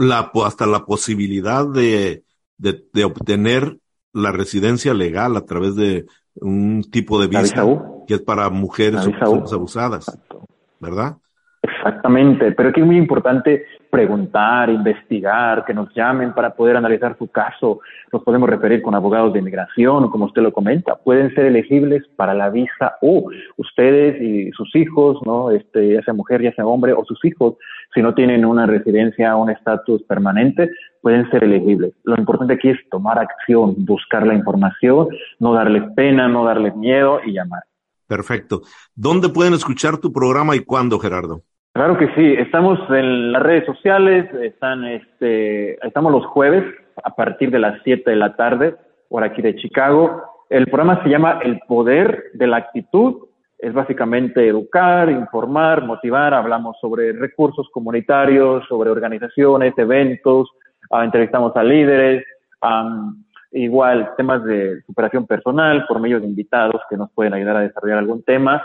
la, 0.02 0.30
hasta 0.44 0.66
la 0.66 0.84
posibilidad 0.84 1.66
de, 1.66 2.24
de, 2.58 3.04
obtener 3.04 3.78
la 4.12 4.32
residencia 4.32 4.94
legal 4.94 5.36
a 5.36 5.44
través 5.44 5.74
de 5.74 6.06
un 6.34 6.82
tipo 6.90 7.20
de 7.20 7.28
visa 7.28 7.64
que 8.06 8.14
es 8.14 8.20
para 8.20 8.50
mujeres 8.50 9.08
abusadas, 9.50 10.18
¿verdad? 10.80 11.18
Exactamente, 11.84 12.52
pero 12.52 12.68
aquí 12.68 12.80
es 12.80 12.86
muy 12.86 12.96
importante 12.96 13.64
preguntar, 13.90 14.70
investigar, 14.70 15.64
que 15.64 15.74
nos 15.74 15.92
llamen 15.92 16.32
para 16.32 16.54
poder 16.54 16.76
analizar 16.76 17.18
su 17.18 17.26
caso. 17.26 17.80
Nos 18.12 18.22
podemos 18.22 18.48
referir 18.48 18.82
con 18.82 18.94
abogados 18.94 19.32
de 19.32 19.40
inmigración, 19.40 20.08
como 20.08 20.26
usted 20.26 20.42
lo 20.42 20.52
comenta, 20.52 20.94
pueden 20.94 21.34
ser 21.34 21.46
elegibles 21.46 22.04
para 22.14 22.34
la 22.34 22.50
visa 22.50 22.98
U. 23.02 23.28
Ustedes 23.56 24.22
y 24.22 24.52
sus 24.52 24.72
hijos, 24.76 25.18
¿no? 25.26 25.50
Este, 25.50 25.94
ya 25.94 26.02
sea 26.02 26.14
mujer, 26.14 26.40
ya 26.40 26.54
sea 26.54 26.66
hombre, 26.66 26.92
o 26.92 27.04
sus 27.04 27.22
hijos, 27.24 27.56
si 27.92 28.00
no 28.00 28.14
tienen 28.14 28.44
una 28.44 28.64
residencia 28.64 29.34
o 29.34 29.42
un 29.42 29.50
estatus 29.50 30.04
permanente, 30.04 30.70
pueden 31.00 31.28
ser 31.32 31.42
elegibles. 31.42 31.94
Lo 32.04 32.14
importante 32.16 32.54
aquí 32.54 32.68
es 32.68 32.78
tomar 32.92 33.18
acción, 33.18 33.74
buscar 33.78 34.24
la 34.24 34.34
información, 34.34 35.08
no 35.40 35.52
darles 35.52 35.82
pena, 35.96 36.28
no 36.28 36.44
darles 36.44 36.76
miedo 36.76 37.18
y 37.26 37.32
llamar. 37.32 37.64
Perfecto. 38.06 38.62
¿Dónde 38.94 39.30
pueden 39.30 39.54
escuchar 39.54 39.98
tu 39.98 40.12
programa 40.12 40.54
y 40.54 40.60
cuándo, 40.60 41.00
Gerardo? 41.00 41.42
Claro 41.74 41.96
que 41.96 42.08
sí, 42.14 42.34
estamos 42.34 42.78
en 42.90 43.32
las 43.32 43.42
redes 43.42 43.64
sociales, 43.64 44.30
están, 44.34 44.84
este, 44.84 45.74
estamos 45.86 46.12
los 46.12 46.26
jueves 46.26 46.64
a 47.02 47.14
partir 47.14 47.50
de 47.50 47.60
las 47.60 47.80
7 47.82 48.10
de 48.10 48.16
la 48.16 48.36
tarde, 48.36 48.76
por 49.08 49.24
aquí 49.24 49.40
de 49.40 49.56
Chicago. 49.56 50.22
El 50.50 50.66
programa 50.66 51.02
se 51.02 51.08
llama 51.08 51.40
El 51.42 51.60
Poder 51.66 52.24
de 52.34 52.46
la 52.46 52.58
Actitud. 52.58 53.26
Es 53.58 53.72
básicamente 53.72 54.46
educar, 54.46 55.10
informar, 55.10 55.82
motivar. 55.86 56.34
Hablamos 56.34 56.76
sobre 56.78 57.14
recursos 57.14 57.66
comunitarios, 57.72 58.66
sobre 58.68 58.90
organizaciones, 58.90 59.72
eventos, 59.78 60.50
ah, 60.90 61.04
entrevistamos 61.06 61.56
a 61.56 61.64
líderes, 61.64 62.22
igual 63.50 64.10
temas 64.18 64.44
de 64.44 64.82
superación 64.82 65.26
personal 65.26 65.86
por 65.86 66.00
medio 66.00 66.20
de 66.20 66.26
invitados 66.26 66.82
que 66.90 66.98
nos 66.98 67.10
pueden 67.12 67.32
ayudar 67.32 67.56
a 67.56 67.60
desarrollar 67.60 67.96
algún 67.96 68.22
tema 68.24 68.62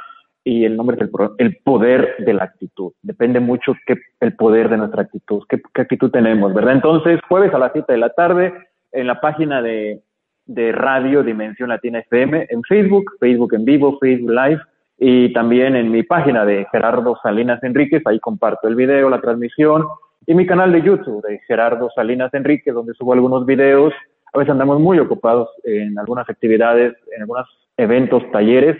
y 0.48 0.64
el 0.64 0.78
nombre 0.78 0.96
es 0.96 1.10
el, 1.40 1.58
poder 1.58 2.16
de 2.20 2.34
la 2.34 2.46
actitud. 2.46 2.94
Depende 3.02 3.42
mucho 3.42 3.76
que 3.86 3.98
el 4.22 4.34
poder 4.34 4.70
de 4.70 4.78
nuestra 4.78 5.02
actitud, 5.02 5.44
qué, 5.50 5.62
actitud 5.82 6.10
tenemos, 6.10 6.54
¿verdad? 6.54 6.76
Entonces, 6.76 7.20
jueves 7.28 7.54
a 7.54 7.60
las 7.60 7.74
7 7.74 7.92
de 7.92 7.98
la 7.98 8.12
tarde, 8.12 8.54
en 8.94 9.08
la 9.08 9.20
página 9.20 9.62
de, 9.62 10.00
de 10.46 10.72
Radio 10.72 11.22
Dimensión 11.22 11.68
Latina 11.68 12.00
FM, 12.00 12.48
en 12.50 12.64
Facebook, 12.64 13.12
Facebook 13.20 13.56
en 13.56 13.66
vivo, 13.66 13.98
Facebook 14.00 14.32
Live, 14.32 14.62
y 14.98 15.34
también 15.34 15.76
en 15.76 15.92
mi 15.92 16.04
página 16.04 16.46
de 16.46 16.66
Gerardo 16.72 17.20
Salinas 17.22 17.62
Enríquez, 17.62 18.02
ahí 18.06 18.22
comparto 18.22 18.70
el 18.70 18.76
video, 18.76 19.10
la 19.10 19.20
transmisión, 19.20 19.86
y 20.26 20.34
mi 20.34 20.46
canal 20.46 20.72
de 20.72 20.82
YouTube 20.82 21.28
de 21.28 21.40
Gerardo 21.40 21.90
Salinas 21.94 22.34
Enríquez, 22.34 22.74
donde 22.74 22.94
subo 22.94 23.12
algunos 23.12 23.46
videos. 23.46 23.94
A 24.34 24.38
veces 24.38 24.54
andamos 24.54 24.80
muy 24.80 24.98
ocupados 24.98 25.50
en 25.66 26.00
algunas 26.00 26.30
actividades, 26.30 26.96
en 27.14 27.24
algunos 27.24 27.48
eventos, 27.76 28.24
talleres, 28.32 28.78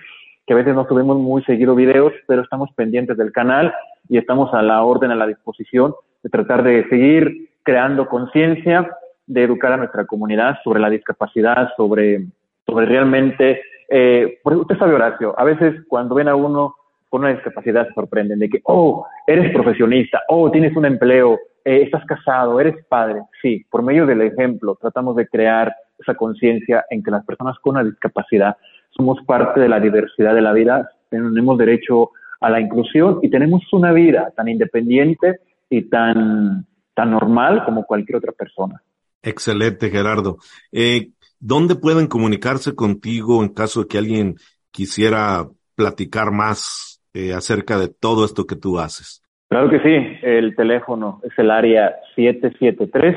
que 0.48 0.54
a 0.54 0.58
veces 0.58 0.74
no 0.74 0.88
subimos 0.88 1.18
muy 1.18 1.44
seguido 1.44 1.76
videos, 1.76 2.14
pero 2.26 2.42
estamos 2.42 2.70
pendientes 2.74 3.18
del 3.18 3.34
canal 3.34 3.74
y 4.08 4.18
estamos 4.18 4.54
a 4.54 4.62
la 4.62 4.82
orden, 4.82 5.12
a 5.12 5.16
la 5.16 5.28
disposición 5.28 5.94
de 6.24 6.30
tratar 6.30 6.64
de 6.64 6.88
seguir 6.88 7.50
creando 7.64 8.08
conciencia, 8.08 8.90
de 9.28 9.44
educar 9.44 9.74
a 9.74 9.78
nuestra 9.78 10.06
comunidad 10.06 10.58
sobre 10.64 10.80
la 10.80 10.90
discapacidad, 10.90 11.70
sobre, 11.76 12.26
sobre 12.66 12.86
realmente, 12.86 13.62
eh, 13.90 14.40
usted 14.42 14.78
sabe 14.78 14.96
Horacio, 14.96 15.38
a 15.38 15.44
veces 15.44 15.76
cuando 15.90 16.16
ven 16.16 16.30
a 16.30 16.36
uno 16.36 16.76
con 17.10 17.22
una 17.22 17.34
discapacidad 17.34 17.86
se 17.88 17.94
sorprenden 17.94 18.40
de 18.40 18.50
que, 18.50 18.62
oh, 18.64 19.06
eres 19.28 19.52
profesionista, 19.54 20.24
oh, 20.30 20.50
tienes 20.50 20.76
un 20.78 20.86
empleo, 20.86 21.40
eh, 21.66 21.82
estás 21.84 22.06
casado, 22.06 22.60
eres 22.60 22.86
padre. 22.88 23.22
Sí, 23.42 23.66
por 23.70 23.84
medio 23.84 24.06
del 24.06 24.22
ejemplo 24.22 24.78
tratamos 24.80 25.18
de 25.18 25.28
crear 25.28 25.74
esa 26.00 26.16
conciencia 26.16 26.86
en 26.90 27.04
que 27.04 27.12
las 27.12 27.26
personas 27.26 27.58
con 27.60 27.76
una 27.76 27.84
discapacidad 27.84 28.56
somos 28.98 29.20
parte 29.26 29.60
de 29.60 29.70
la 29.70 29.80
diversidad 29.80 30.34
de 30.34 30.42
la 30.42 30.54
vida, 30.54 30.90
tenemos 31.10 31.58
derecho 31.58 32.12
a 32.42 32.50
la 32.50 32.60
inclusión 32.60 33.20
y 33.22 33.30
tenemos 33.30 33.62
una 33.72 33.94
vida 33.94 34.32
tan 34.36 34.48
independiente 34.48 35.40
y 35.70 35.84
tan, 35.84 36.66
tan 36.94 37.12
normal 37.12 37.64
como 37.66 37.86
cualquier 37.86 38.18
otra 38.18 38.32
persona. 38.32 38.82
Excelente, 39.22 39.90
Gerardo. 39.90 40.38
Eh, 40.72 41.10
¿Dónde 41.40 41.76
pueden 41.76 42.08
comunicarse 42.08 42.76
contigo 42.76 43.44
en 43.44 43.50
caso 43.50 43.82
de 43.82 43.88
que 43.88 43.98
alguien 43.98 44.36
quisiera 44.72 45.48
platicar 45.76 46.32
más 46.32 47.04
eh, 47.14 47.34
acerca 47.34 47.78
de 47.78 47.90
todo 47.90 48.26
esto 48.26 48.46
que 48.46 48.56
tú 48.56 48.80
haces? 48.80 49.24
Claro 49.50 49.70
que 49.70 49.80
sí, 49.80 50.20
el 50.24 50.56
teléfono 50.56 51.22
es 51.24 51.32
el 51.38 51.52
área 51.52 51.96
773 52.16 53.16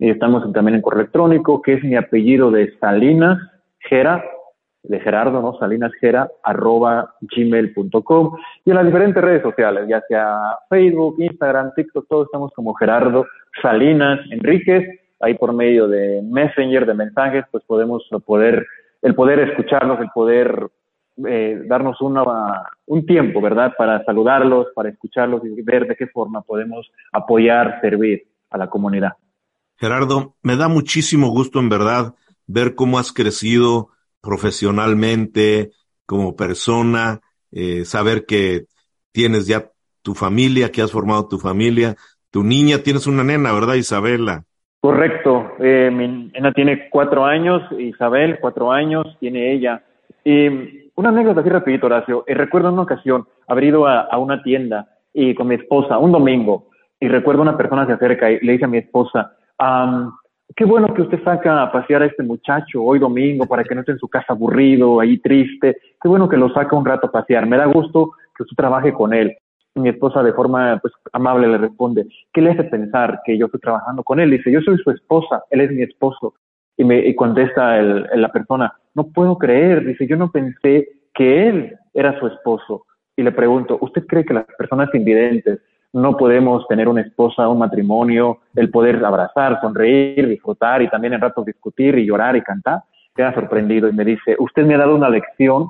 Y 0.00 0.10
estamos 0.10 0.52
también 0.52 0.74
en 0.76 0.82
correo 0.82 1.02
electrónico, 1.02 1.62
que 1.62 1.74
es 1.74 1.84
mi 1.84 1.94
apellido 1.94 2.50
de 2.50 2.76
Salinas 2.78 3.38
Gera, 3.78 4.24
de 4.82 4.98
Gerardo, 4.98 5.42
¿no? 5.42 5.56
Salinas 5.58 5.92
Gera, 6.00 6.28
arroba 6.42 7.14
gmail.com. 7.20 8.36
Y 8.64 8.70
en 8.70 8.76
las 8.76 8.86
diferentes 8.86 9.22
redes 9.22 9.42
sociales, 9.42 9.84
ya 9.88 10.00
sea 10.08 10.56
Facebook, 10.68 11.16
Instagram, 11.18 11.72
TikTok, 11.76 12.08
todos 12.08 12.26
estamos 12.26 12.50
como 12.54 12.74
Gerardo 12.74 13.26
Salinas 13.62 14.18
Enríquez. 14.30 14.84
Ahí 15.20 15.34
por 15.34 15.52
medio 15.52 15.86
de 15.86 16.22
Messenger, 16.22 16.86
de 16.86 16.94
mensajes, 16.94 17.44
pues 17.52 17.62
podemos 17.64 18.02
poder, 18.24 18.66
el 19.02 19.14
poder 19.14 19.38
escucharnos, 19.40 20.00
el 20.00 20.08
poder 20.14 20.70
eh, 21.28 21.62
darnos 21.66 22.00
una, 22.00 22.22
un 22.86 23.06
tiempo, 23.06 23.40
¿verdad? 23.40 23.72
Para 23.76 24.04
saludarlos, 24.04 24.68
para 24.74 24.88
escucharlos 24.88 25.42
y 25.44 25.62
ver 25.62 25.86
de 25.86 25.96
qué 25.96 26.06
forma 26.06 26.42
podemos 26.42 26.90
apoyar, 27.12 27.80
servir 27.80 28.26
a 28.50 28.58
la 28.58 28.68
comunidad. 28.68 29.12
Gerardo, 29.76 30.34
me 30.42 30.56
da 30.56 30.68
muchísimo 30.68 31.30
gusto 31.30 31.58
en 31.58 31.68
verdad 31.68 32.14
ver 32.46 32.74
cómo 32.74 32.98
has 32.98 33.12
crecido 33.12 33.88
profesionalmente, 34.20 35.70
como 36.04 36.36
persona, 36.36 37.20
eh, 37.52 37.84
saber 37.84 38.26
que 38.26 38.64
tienes 39.12 39.46
ya 39.46 39.70
tu 40.02 40.14
familia, 40.14 40.70
que 40.70 40.82
has 40.82 40.92
formado 40.92 41.28
tu 41.28 41.38
familia, 41.38 41.96
tu 42.30 42.42
niña, 42.42 42.78
tienes 42.78 43.06
una 43.06 43.24
nena, 43.24 43.52
¿verdad, 43.52 43.74
Isabela? 43.74 44.44
Correcto, 44.80 45.52
eh, 45.60 45.90
mi 45.92 46.30
nena 46.32 46.52
tiene 46.52 46.88
cuatro 46.90 47.24
años, 47.24 47.62
Isabel, 47.78 48.38
cuatro 48.40 48.72
años, 48.72 49.06
tiene 49.20 49.52
ella. 49.52 49.82
Y 50.24 50.89
una 51.00 51.08
anécdota 51.08 51.40
así 51.40 51.48
rapidito, 51.48 51.86
Horacio. 51.86 52.24
Eh, 52.26 52.34
recuerdo 52.34 52.70
una 52.70 52.82
ocasión 52.82 53.26
haber 53.48 53.64
ido 53.64 53.86
a, 53.86 54.16
una 54.18 54.42
tienda 54.42 54.86
y 55.14 55.34
con 55.34 55.48
mi 55.48 55.54
esposa, 55.54 55.98
un 55.98 56.12
domingo, 56.12 56.68
y 57.00 57.08
recuerdo 57.08 57.40
una 57.40 57.56
persona 57.56 57.86
se 57.86 57.92
acerca 57.92 58.30
y 58.30 58.38
le 58.40 58.52
dice 58.52 58.66
a 58.66 58.68
mi 58.68 58.78
esposa, 58.78 59.32
qué 60.54 60.64
bueno 60.66 60.92
que 60.92 61.02
usted 61.02 61.24
saca 61.24 61.62
a 61.62 61.72
pasear 61.72 62.02
a 62.02 62.06
este 62.06 62.22
muchacho 62.22 62.82
hoy 62.84 62.98
domingo 62.98 63.46
para 63.46 63.64
que 63.64 63.74
no 63.74 63.80
esté 63.80 63.92
en 63.92 63.98
su 63.98 64.08
casa 64.08 64.26
aburrido, 64.34 65.00
ahí 65.00 65.18
triste. 65.18 65.78
Qué 66.00 66.08
bueno 66.08 66.28
que 66.28 66.36
lo 66.36 66.52
saca 66.52 66.76
un 66.76 66.84
rato 66.84 67.06
a 67.06 67.12
pasear. 67.12 67.46
Me 67.46 67.56
da 67.56 67.64
gusto 67.64 68.12
que 68.36 68.42
usted 68.42 68.56
trabaje 68.56 68.92
con 68.92 69.14
él. 69.14 69.34
Mi 69.76 69.88
esposa 69.88 70.22
de 70.22 70.34
forma 70.34 70.78
pues, 70.82 70.92
amable 71.12 71.48
le 71.48 71.56
responde, 71.56 72.06
¿qué 72.32 72.42
le 72.42 72.50
hace 72.50 72.64
pensar 72.64 73.20
que 73.24 73.38
yo 73.38 73.46
estoy 73.46 73.60
trabajando 73.60 74.02
con 74.02 74.20
él? 74.20 74.30
Dice, 74.30 74.52
yo 74.52 74.60
soy 74.60 74.76
su 74.78 74.90
esposa, 74.90 75.44
él 75.48 75.62
es 75.62 75.70
mi 75.72 75.82
esposo. 75.82 76.34
Y 76.76 76.84
me 76.84 77.14
contesta 77.14 77.78
el, 77.78 78.06
la 78.16 78.30
persona, 78.30 78.74
no 78.94 79.08
puedo 79.08 79.38
creer, 79.38 79.84
dice, 79.84 80.06
yo 80.06 80.16
no 80.16 80.30
pensé 80.30 80.88
que 81.14 81.48
él 81.48 81.76
era 81.94 82.18
su 82.18 82.26
esposo. 82.26 82.86
Y 83.16 83.22
le 83.22 83.32
pregunto, 83.32 83.78
¿usted 83.80 84.06
cree 84.06 84.24
que 84.24 84.34
las 84.34 84.46
personas 84.58 84.88
invidentes 84.94 85.60
no 85.92 86.16
podemos 86.16 86.66
tener 86.68 86.88
una 86.88 87.00
esposa, 87.02 87.48
un 87.48 87.58
matrimonio, 87.58 88.38
el 88.54 88.70
poder 88.70 89.04
abrazar, 89.04 89.60
sonreír, 89.60 90.28
disfrutar 90.28 90.82
y 90.82 90.88
también 90.88 91.14
en 91.14 91.20
ratos 91.20 91.44
discutir 91.44 91.98
y 91.98 92.06
llorar 92.06 92.36
y 92.36 92.42
cantar? 92.42 92.82
Queda 93.14 93.34
sorprendido 93.34 93.88
y 93.88 93.92
me 93.92 94.04
dice, 94.04 94.36
usted 94.38 94.64
me 94.64 94.74
ha 94.74 94.78
dado 94.78 94.94
una 94.94 95.10
lección 95.10 95.68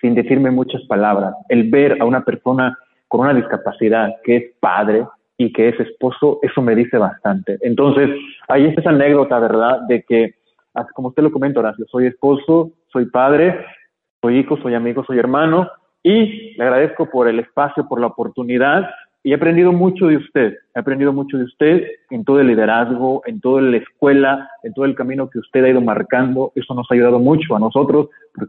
sin 0.00 0.14
decirme 0.14 0.50
muchas 0.50 0.82
palabras. 0.86 1.34
El 1.48 1.70
ver 1.70 2.00
a 2.00 2.04
una 2.04 2.24
persona 2.24 2.76
con 3.08 3.20
una 3.20 3.34
discapacidad 3.34 4.14
que 4.24 4.36
es 4.36 4.44
padre 4.60 5.04
y 5.36 5.52
que 5.52 5.68
es 5.68 5.80
esposo, 5.80 6.40
eso 6.42 6.60
me 6.62 6.74
dice 6.74 6.98
bastante. 6.98 7.58
Entonces, 7.60 8.10
ahí 8.48 8.66
es 8.66 8.76
esa 8.76 8.90
anécdota, 8.90 9.38
¿verdad? 9.38 9.80
De 9.88 10.02
que 10.02 10.34
como 10.94 11.08
usted 11.08 11.22
lo 11.22 11.32
comenta, 11.32 11.60
Horacio, 11.60 11.86
soy 11.90 12.06
esposo, 12.06 12.72
soy 12.92 13.06
padre, 13.06 13.64
soy 14.20 14.38
hijo, 14.38 14.56
soy 14.58 14.74
amigo, 14.74 15.04
soy 15.04 15.18
hermano 15.18 15.68
y 16.02 16.56
le 16.56 16.64
agradezco 16.64 17.10
por 17.10 17.28
el 17.28 17.38
espacio, 17.40 17.86
por 17.88 18.00
la 18.00 18.06
oportunidad 18.08 18.88
Y 19.24 19.32
he 19.32 19.34
aprendido 19.34 19.72
mucho 19.72 20.06
de 20.06 20.16
usted, 20.16 20.56
he 20.74 20.78
aprendido 20.78 21.12
mucho 21.12 21.36
de 21.38 21.44
usted 21.44 21.86
en 22.10 22.24
todo 22.24 22.40
el 22.40 22.46
liderazgo, 22.46 23.22
en 23.26 23.40
toda 23.40 23.60
la 23.60 23.76
escuela, 23.76 24.48
en 24.62 24.72
todo 24.72 24.84
el 24.84 24.94
camino 24.94 25.28
que 25.28 25.40
usted 25.40 25.64
ha 25.64 25.68
ido 25.68 25.80
marcando. 25.80 26.52
Eso 26.54 26.72
nos 26.72 26.88
ha 26.90 26.94
ayudado 26.94 27.18
mucho 27.18 27.56
a 27.56 27.58
nosotros, 27.58 28.08
porque 28.32 28.46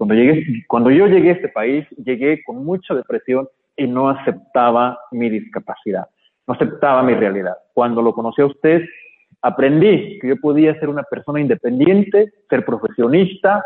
cuando 0.68 0.92
yo 0.92 1.08
llegué 1.08 1.30
a 1.30 1.34
este 1.34 1.50
país, 1.50 1.86
llegué 1.98 2.44
con 2.46 2.64
mucha 2.64 2.94
depresión 2.94 3.48
y 3.76 3.88
no 3.88 4.10
aceptaba 4.10 5.00
mi 5.12 5.30
discapacidad, 5.30 6.08
no 6.48 6.54
aceptaba 6.54 7.02
mi 7.02 7.16
realidad. 7.16 7.58
Cuando 7.74 8.02
lo 8.02 8.14
conocí 8.14 8.42
a 8.42 8.46
usted, 8.46 8.84
aprendí 9.42 10.20
que 10.20 10.30
yo 10.30 10.38
podía 10.38 10.78
ser 10.80 10.90
una 10.90 11.04
persona 11.04 11.40
independiente, 11.40 12.34
ser 12.50 12.66
profesionista, 12.66 13.64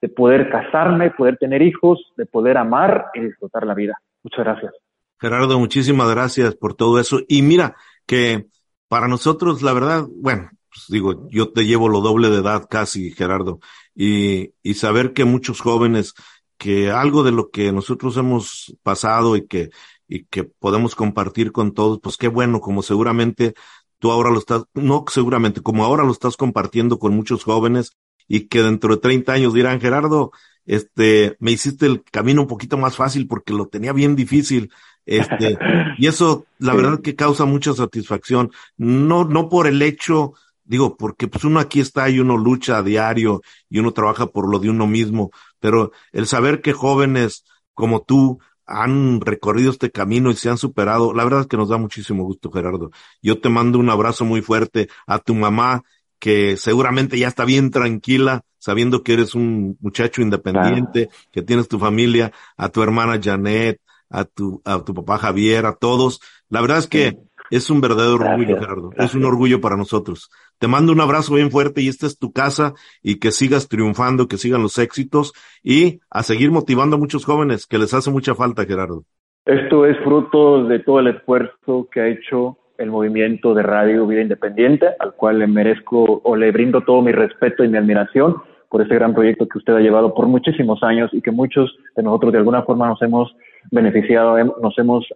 de 0.00 0.08
poder 0.08 0.50
casarme, 0.50 1.10
poder 1.10 1.36
tener 1.38 1.62
hijos, 1.62 2.12
de 2.16 2.26
poder 2.26 2.58
amar 2.58 3.06
y 3.14 3.20
disfrutar 3.20 3.66
la 3.66 3.74
vida. 3.74 3.98
Muchas 4.22 4.44
gracias. 4.44 4.74
Gerardo, 5.18 5.58
muchísimas 5.58 6.10
gracias 6.10 6.54
por 6.54 6.74
todo 6.74 7.00
eso. 7.00 7.20
Y 7.28 7.42
mira 7.42 7.74
que 8.06 8.46
para 8.88 9.08
nosotros, 9.08 9.62
la 9.62 9.72
verdad, 9.72 10.04
bueno, 10.14 10.50
pues 10.68 10.86
digo, 10.88 11.28
yo 11.30 11.52
te 11.52 11.64
llevo 11.64 11.88
lo 11.88 12.00
doble 12.00 12.28
de 12.28 12.40
edad 12.40 12.66
casi, 12.68 13.10
Gerardo, 13.10 13.60
y, 13.94 14.52
y 14.62 14.74
saber 14.74 15.14
que 15.14 15.24
muchos 15.24 15.60
jóvenes, 15.60 16.14
que 16.58 16.90
algo 16.90 17.22
de 17.22 17.32
lo 17.32 17.50
que 17.50 17.72
nosotros 17.72 18.16
hemos 18.18 18.76
pasado 18.82 19.36
y 19.36 19.46
que, 19.46 19.70
y 20.06 20.24
que 20.24 20.44
podemos 20.44 20.94
compartir 20.94 21.50
con 21.50 21.72
todos, 21.72 21.98
pues 22.02 22.16
qué 22.18 22.28
bueno, 22.28 22.60
como 22.60 22.82
seguramente 22.82 23.54
tú 23.98 24.10
ahora 24.10 24.30
lo 24.30 24.38
estás, 24.38 24.64
no 24.74 25.04
seguramente, 25.08 25.62
como 25.62 25.84
ahora 25.84 26.04
lo 26.04 26.12
estás 26.12 26.36
compartiendo 26.36 26.98
con 26.98 27.14
muchos 27.14 27.44
jóvenes 27.44 27.96
y 28.28 28.48
que 28.48 28.62
dentro 28.62 28.94
de 28.94 29.00
30 29.00 29.32
años 29.32 29.54
dirán, 29.54 29.80
Gerardo, 29.80 30.32
este, 30.64 31.36
me 31.38 31.52
hiciste 31.52 31.86
el 31.86 32.02
camino 32.02 32.42
un 32.42 32.48
poquito 32.48 32.76
más 32.76 32.96
fácil 32.96 33.26
porque 33.26 33.52
lo 33.52 33.68
tenía 33.68 33.92
bien 33.92 34.16
difícil. 34.16 34.72
Este, 35.04 35.56
y 35.98 36.06
eso, 36.08 36.46
la 36.58 36.74
verdad 36.74 37.00
que 37.00 37.14
causa 37.14 37.44
mucha 37.44 37.72
satisfacción. 37.72 38.50
No, 38.76 39.24
no 39.24 39.48
por 39.48 39.66
el 39.66 39.80
hecho, 39.80 40.34
digo, 40.64 40.96
porque 40.96 41.28
pues 41.28 41.44
uno 41.44 41.60
aquí 41.60 41.80
está 41.80 42.10
y 42.10 42.18
uno 42.18 42.36
lucha 42.36 42.78
a 42.78 42.82
diario 42.82 43.42
y 43.70 43.78
uno 43.78 43.92
trabaja 43.92 44.26
por 44.26 44.50
lo 44.50 44.58
de 44.58 44.70
uno 44.70 44.86
mismo, 44.86 45.30
pero 45.60 45.92
el 46.12 46.26
saber 46.26 46.60
que 46.60 46.72
jóvenes 46.72 47.44
como 47.72 48.02
tú 48.02 48.40
han 48.66 49.20
recorrido 49.20 49.70
este 49.70 49.90
camino 49.90 50.30
y 50.30 50.36
se 50.36 50.48
han 50.50 50.58
superado, 50.58 51.14
la 51.14 51.24
verdad 51.24 51.42
es 51.42 51.46
que 51.46 51.56
nos 51.56 51.68
da 51.68 51.78
muchísimo 51.78 52.24
gusto, 52.24 52.50
Gerardo. 52.50 52.90
Yo 53.22 53.40
te 53.40 53.48
mando 53.48 53.78
un 53.78 53.90
abrazo 53.90 54.24
muy 54.24 54.42
fuerte 54.42 54.88
a 55.06 55.18
tu 55.18 55.34
mamá, 55.34 55.82
que 56.18 56.56
seguramente 56.56 57.18
ya 57.18 57.28
está 57.28 57.44
bien 57.44 57.70
tranquila, 57.70 58.42
sabiendo 58.58 59.02
que 59.02 59.12
eres 59.12 59.34
un 59.34 59.76
muchacho 59.80 60.22
independiente, 60.22 61.08
que 61.30 61.42
tienes 61.42 61.68
tu 61.68 61.78
familia, 61.78 62.32
a 62.56 62.68
tu 62.68 62.82
hermana 62.82 63.20
Janet, 63.22 63.80
a 64.10 64.24
tu, 64.24 64.60
a 64.64 64.82
tu 64.84 64.94
papá 64.94 65.18
Javier, 65.18 65.66
a 65.66 65.74
todos. 65.74 66.20
La 66.48 66.60
verdad 66.60 66.78
es 66.78 66.86
que 66.86 67.18
es 67.50 67.70
un 67.70 67.80
verdadero 67.80 68.14
orgullo, 68.14 68.58
Gerardo. 68.58 68.90
Es 68.96 69.14
un 69.14 69.24
orgullo 69.24 69.60
para 69.60 69.76
nosotros. 69.76 70.30
Te 70.58 70.68
mando 70.68 70.92
un 70.92 71.00
abrazo 71.00 71.34
bien 71.34 71.50
fuerte 71.50 71.82
y 71.82 71.88
esta 71.88 72.06
es 72.06 72.18
tu 72.18 72.32
casa 72.32 72.74
y 73.02 73.18
que 73.18 73.30
sigas 73.30 73.68
triunfando, 73.68 74.28
que 74.28 74.36
sigan 74.36 74.62
los 74.62 74.78
éxitos 74.78 75.32
y 75.62 76.00
a 76.10 76.22
seguir 76.22 76.50
motivando 76.50 76.96
a 76.96 76.98
muchos 76.98 77.24
jóvenes 77.24 77.66
que 77.66 77.78
les 77.78 77.92
hace 77.94 78.10
mucha 78.10 78.34
falta, 78.34 78.64
Gerardo. 78.64 79.04
Esto 79.44 79.86
es 79.86 79.96
fruto 80.02 80.64
de 80.64 80.80
todo 80.80 81.00
el 81.00 81.08
esfuerzo 81.08 81.88
que 81.92 82.00
ha 82.00 82.08
hecho 82.08 82.58
el 82.78 82.90
movimiento 82.90 83.54
de 83.54 83.62
Radio 83.62 84.06
Vida 84.06 84.22
Independiente, 84.22 84.88
al 84.98 85.14
cual 85.14 85.38
le 85.38 85.46
merezco 85.46 86.20
o 86.22 86.36
le 86.36 86.50
brindo 86.50 86.82
todo 86.82 87.00
mi 87.00 87.12
respeto 87.12 87.64
y 87.64 87.68
mi 87.68 87.78
admiración 87.78 88.36
por 88.68 88.82
ese 88.82 88.94
gran 88.94 89.14
proyecto 89.14 89.46
que 89.48 89.58
usted 89.58 89.74
ha 89.74 89.80
llevado 89.80 90.14
por 90.14 90.26
muchísimos 90.26 90.82
años 90.82 91.10
y 91.12 91.22
que 91.22 91.30
muchos 91.30 91.74
de 91.94 92.02
nosotros 92.02 92.32
de 92.32 92.38
alguna 92.38 92.62
forma 92.62 92.88
nos 92.88 93.00
hemos 93.02 93.34
beneficiado, 93.70 94.36
nos 94.60 94.78
hemos 94.78 95.06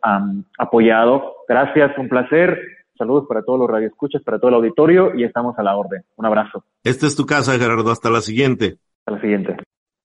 apoyado. 0.58 1.34
Gracias, 1.48 1.96
un 1.98 2.08
placer. 2.08 2.58
Saludos 2.96 3.24
para 3.28 3.42
todos 3.42 3.58
los 3.58 3.70
radioescuchas, 3.70 4.22
para 4.22 4.38
todo 4.38 4.50
el 4.50 4.56
auditorio 4.56 5.14
y 5.14 5.24
estamos 5.24 5.58
a 5.58 5.62
la 5.62 5.76
orden. 5.76 6.02
Un 6.16 6.26
abrazo. 6.26 6.64
Esta 6.84 7.06
es 7.06 7.16
tu 7.16 7.24
casa, 7.24 7.58
Gerardo. 7.58 7.90
Hasta 7.90 8.10
la 8.10 8.20
siguiente. 8.20 8.76
Hasta 9.00 9.12
la 9.12 9.20
siguiente. 9.20 9.56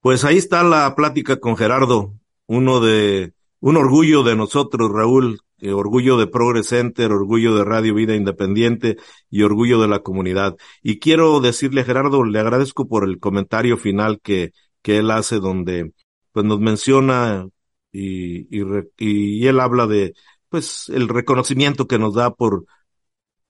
Pues 0.02 0.24
ahí 0.24 0.38
está 0.38 0.64
la 0.64 0.94
plática 0.96 1.38
con 1.38 1.58
Gerardo, 1.58 2.12
uno 2.48 2.80
de, 2.80 3.34
un 3.60 3.78
orgullo 3.78 4.22
de 4.22 4.36
nosotros, 4.36 4.92
Raúl, 4.94 5.40
eh, 5.60 5.72
orgullo 5.72 6.18
de 6.18 6.28
Progress 6.28 6.68
Center, 6.68 7.12
orgullo 7.12 7.56
de 7.56 7.64
Radio 7.64 7.94
Vida 7.94 8.16
Independiente 8.16 8.98
y 9.30 9.44
orgullo 9.44 9.82
de 9.82 9.88
la 9.88 10.00
comunidad. 10.00 10.56
Y 10.82 11.00
quiero 11.00 11.40
decirle 11.40 11.84
Gerardo, 11.84 12.24
le 12.24 12.40
agradezco 12.40 12.88
por 12.88 13.08
el 13.08 13.20
comentario 13.20 13.78
final 13.78 14.20
que, 14.22 14.52
que 14.82 14.98
él 14.98 15.12
hace 15.12 15.40
donde 15.40 15.94
pues 16.32 16.46
nos 16.46 16.60
menciona 16.60 17.48
y, 17.92 18.48
y, 18.58 18.64
y 18.98 19.48
él 19.48 19.60
habla 19.60 19.88
de 19.88 20.14
pues 20.50 20.90
el 20.90 21.08
reconocimiento 21.08 21.88
que 21.88 22.00
nos 22.00 22.16
da 22.16 22.34
por, 22.34 22.66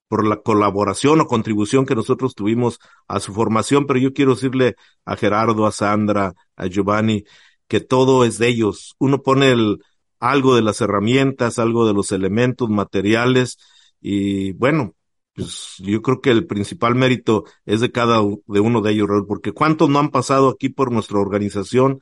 por 0.08 0.26
la 0.26 0.38
colaboración 0.42 1.22
o 1.22 1.28
contribución 1.28 1.86
que 1.86 1.96
nosotros 1.96 2.36
tuvimos 2.36 2.80
a 3.08 3.20
su 3.20 3.34
formación, 3.34 3.86
pero 3.88 4.00
yo 4.00 4.14
quiero 4.14 4.36
decirle 4.36 4.76
a 5.06 5.16
Gerardo, 5.16 5.66
a 5.66 5.72
Sandra, 5.72 6.34
a 6.56 6.68
Giovanni, 6.68 7.24
que 7.68 7.82
todo 7.82 8.26
es 8.26 8.38
de 8.38 8.48
ellos. 8.50 8.96
Uno 9.00 9.24
pone 9.24 9.52
el, 9.52 9.80
algo 10.20 10.56
de 10.56 10.62
las 10.62 10.82
herramientas, 10.82 11.60
algo 11.60 11.88
de 11.88 11.94
los 11.94 12.12
elementos 12.12 12.70
materiales 12.70 13.58
y 14.02 14.54
bueno, 14.54 14.96
pues 15.34 15.76
yo 15.80 16.02
creo 16.02 16.22
que 16.22 16.32
el 16.32 16.48
principal 16.48 16.96
mérito 16.96 17.44
es 17.66 17.82
de 17.82 17.92
cada 17.92 18.22
de 18.48 18.60
uno 18.60 18.82
de 18.82 18.92
ellos, 18.94 19.10
porque 19.28 19.52
cuántos 19.52 19.90
no 19.90 20.00
han 20.00 20.10
pasado 20.10 20.50
aquí 20.50 20.70
por 20.70 20.92
nuestra 20.92 21.20
organización, 21.20 22.00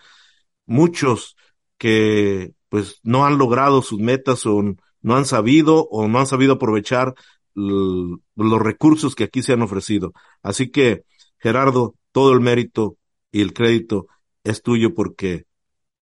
muchos 0.65 1.35
que 1.77 2.53
pues 2.69 2.99
no 3.03 3.25
han 3.25 3.37
logrado 3.37 3.81
sus 3.81 3.99
metas 3.99 4.45
o 4.45 4.61
no 5.01 5.15
han 5.15 5.25
sabido 5.25 5.87
o 5.89 6.07
no 6.07 6.19
han 6.19 6.27
sabido 6.27 6.53
aprovechar 6.53 7.15
los 7.55 8.61
recursos 8.61 9.15
que 9.15 9.25
aquí 9.25 9.43
se 9.43 9.53
han 9.53 9.61
ofrecido. 9.61 10.13
Así 10.41 10.71
que, 10.71 11.03
Gerardo, 11.39 11.95
todo 12.11 12.33
el 12.33 12.39
mérito 12.39 12.97
y 13.31 13.41
el 13.41 13.53
crédito 13.53 14.07
es 14.43 14.61
tuyo 14.61 14.93
porque 14.93 15.45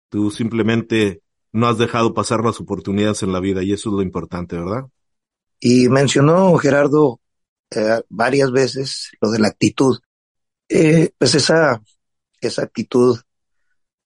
tú 0.09 0.31
simplemente 0.31 1.21
no 1.51 1.67
has 1.67 1.77
dejado 1.77 2.13
pasar 2.13 2.43
las 2.43 2.59
oportunidades 2.59 3.23
en 3.23 3.31
la 3.31 3.39
vida 3.39 3.63
y 3.63 3.73
eso 3.73 3.89
es 3.89 3.95
lo 3.95 4.01
importante, 4.01 4.57
¿verdad? 4.57 4.85
Y 5.59 5.89
mencionó 5.89 6.55
Gerardo 6.57 7.19
eh, 7.71 8.01
varias 8.09 8.51
veces 8.51 9.11
lo 9.21 9.31
de 9.31 9.39
la 9.39 9.49
actitud. 9.49 9.99
Eh, 10.69 11.11
pues 11.17 11.35
esa, 11.35 11.81
esa 12.41 12.63
actitud 12.63 13.19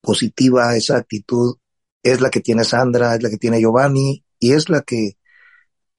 positiva, 0.02 0.76
esa 0.76 0.98
actitud 0.98 1.58
es 2.04 2.22
la 2.22 2.30
que 2.30 2.42
tiene 2.42 2.64
Sandra, 2.64 3.16
es 3.16 3.24
la 3.24 3.30
que 3.30 3.38
tiene 3.38 3.60
Giovanni 3.60 4.24
y 4.40 4.54
es 4.54 4.70
la 4.70 4.82
que 4.82 5.18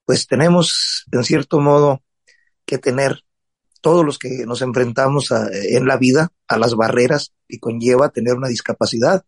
pues 0.05 0.27
tenemos 0.27 1.05
en 1.13 1.25
cierto 1.25 1.61
modo 1.61 2.03
que 2.65 2.79
tener 2.79 3.23
todos 3.81 4.05
los 4.05 4.19
que 4.19 4.47
nos 4.47 4.63
enfrentamos 4.63 5.33
en 5.53 5.87
la 5.87 5.97
vida 5.97 6.33
a 6.49 6.57
las 6.57 6.75
barreras 6.75 7.33
que 7.49 7.59
conlleva 7.59 8.11
tener 8.11 8.35
una 8.35 8.49
discapacidad. 8.49 9.25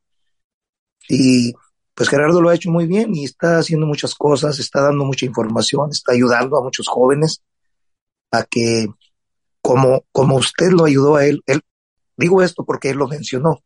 Y 1.09 1.55
pues 1.95 2.09
Gerardo 2.09 2.43
lo 2.43 2.49
ha 2.49 2.55
hecho 2.55 2.71
muy 2.71 2.87
bien 2.87 3.15
y 3.15 3.25
está 3.25 3.59
haciendo 3.59 3.87
muchas 3.87 4.15
cosas, 4.15 4.59
está 4.59 4.83
dando 4.83 5.05
mucha 5.05 5.27
información, 5.27 5.91
está 5.91 6.13
ayudando 6.13 6.59
a 6.59 6.63
muchos 6.63 6.89
jóvenes 6.89 7.43
a 8.33 8.43
que, 8.45 8.89
como, 9.63 10.05
como 10.11 10.37
usted 10.37 10.71
lo 10.73 10.85
ayudó 10.85 11.17
a 11.17 11.27
él, 11.27 11.43
él, 11.47 11.61
digo 12.17 12.43
esto 12.43 12.65
porque 12.65 12.91
él 12.91 12.97
lo 12.97 13.07
mencionó. 13.07 13.63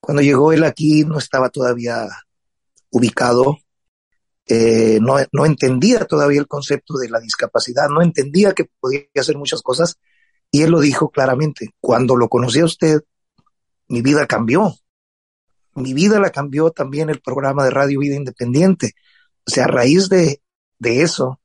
Cuando 0.00 0.22
llegó 0.22 0.52
él 0.52 0.64
aquí 0.64 1.04
no 1.04 1.18
estaba 1.18 1.50
todavía 1.50 2.08
ubicado, 2.90 3.58
eh, 4.46 4.98
no, 5.00 5.16
no 5.32 5.46
entendía 5.46 6.06
todavía 6.06 6.40
el 6.40 6.48
concepto 6.48 6.98
de 6.98 7.10
la 7.10 7.20
discapacidad, 7.20 7.88
no 7.88 8.02
entendía 8.02 8.52
que 8.54 8.64
podía 8.80 9.02
hacer 9.14 9.36
muchas 9.36 9.62
cosas 9.62 9.98
y 10.50 10.62
él 10.62 10.72
lo 10.72 10.80
dijo 10.80 11.10
claramente. 11.10 11.74
Cuando 11.80 12.16
lo 12.16 12.28
conocí 12.28 12.58
a 12.58 12.64
usted, 12.64 13.02
mi 13.86 14.02
vida 14.02 14.26
cambió 14.26 14.74
mi 15.80 15.94
vida 15.94 16.18
la 16.20 16.30
cambió 16.30 16.70
también 16.70 17.10
el 17.10 17.20
programa 17.20 17.64
de 17.64 17.70
Radio 17.70 18.00
Vida 18.00 18.16
Independiente. 18.16 18.94
O 19.46 19.50
sea, 19.50 19.64
a 19.64 19.68
raíz 19.68 20.08
de, 20.08 20.42
de 20.78 21.02
eso, 21.02 21.40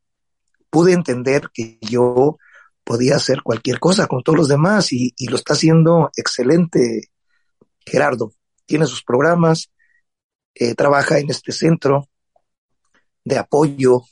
pude 0.69 0.93
entender 0.93 1.49
que 1.53 1.77
yo 1.81 2.38
podía 2.83 3.15
hacer 3.15 3.41
cualquier 3.43 3.79
cosa 3.79 4.07
con 4.07 4.23
todos 4.23 4.38
los 4.38 4.47
demás 4.47 4.91
y, 4.91 5.13
lo 5.27 5.36
está 5.36 5.53
haciendo 5.53 6.11
excelente 6.15 7.09
Gerardo. 7.79 8.33
Tiene 8.65 8.86
sus 8.86 9.03
programas, 9.03 9.71
eh, 10.53 10.75
trabaja 10.75 11.17
en 11.17 11.29
este 11.29 11.51
centro 11.51 12.09
de 13.23 13.38
apoyo 13.38 13.97
uh, 13.97 14.03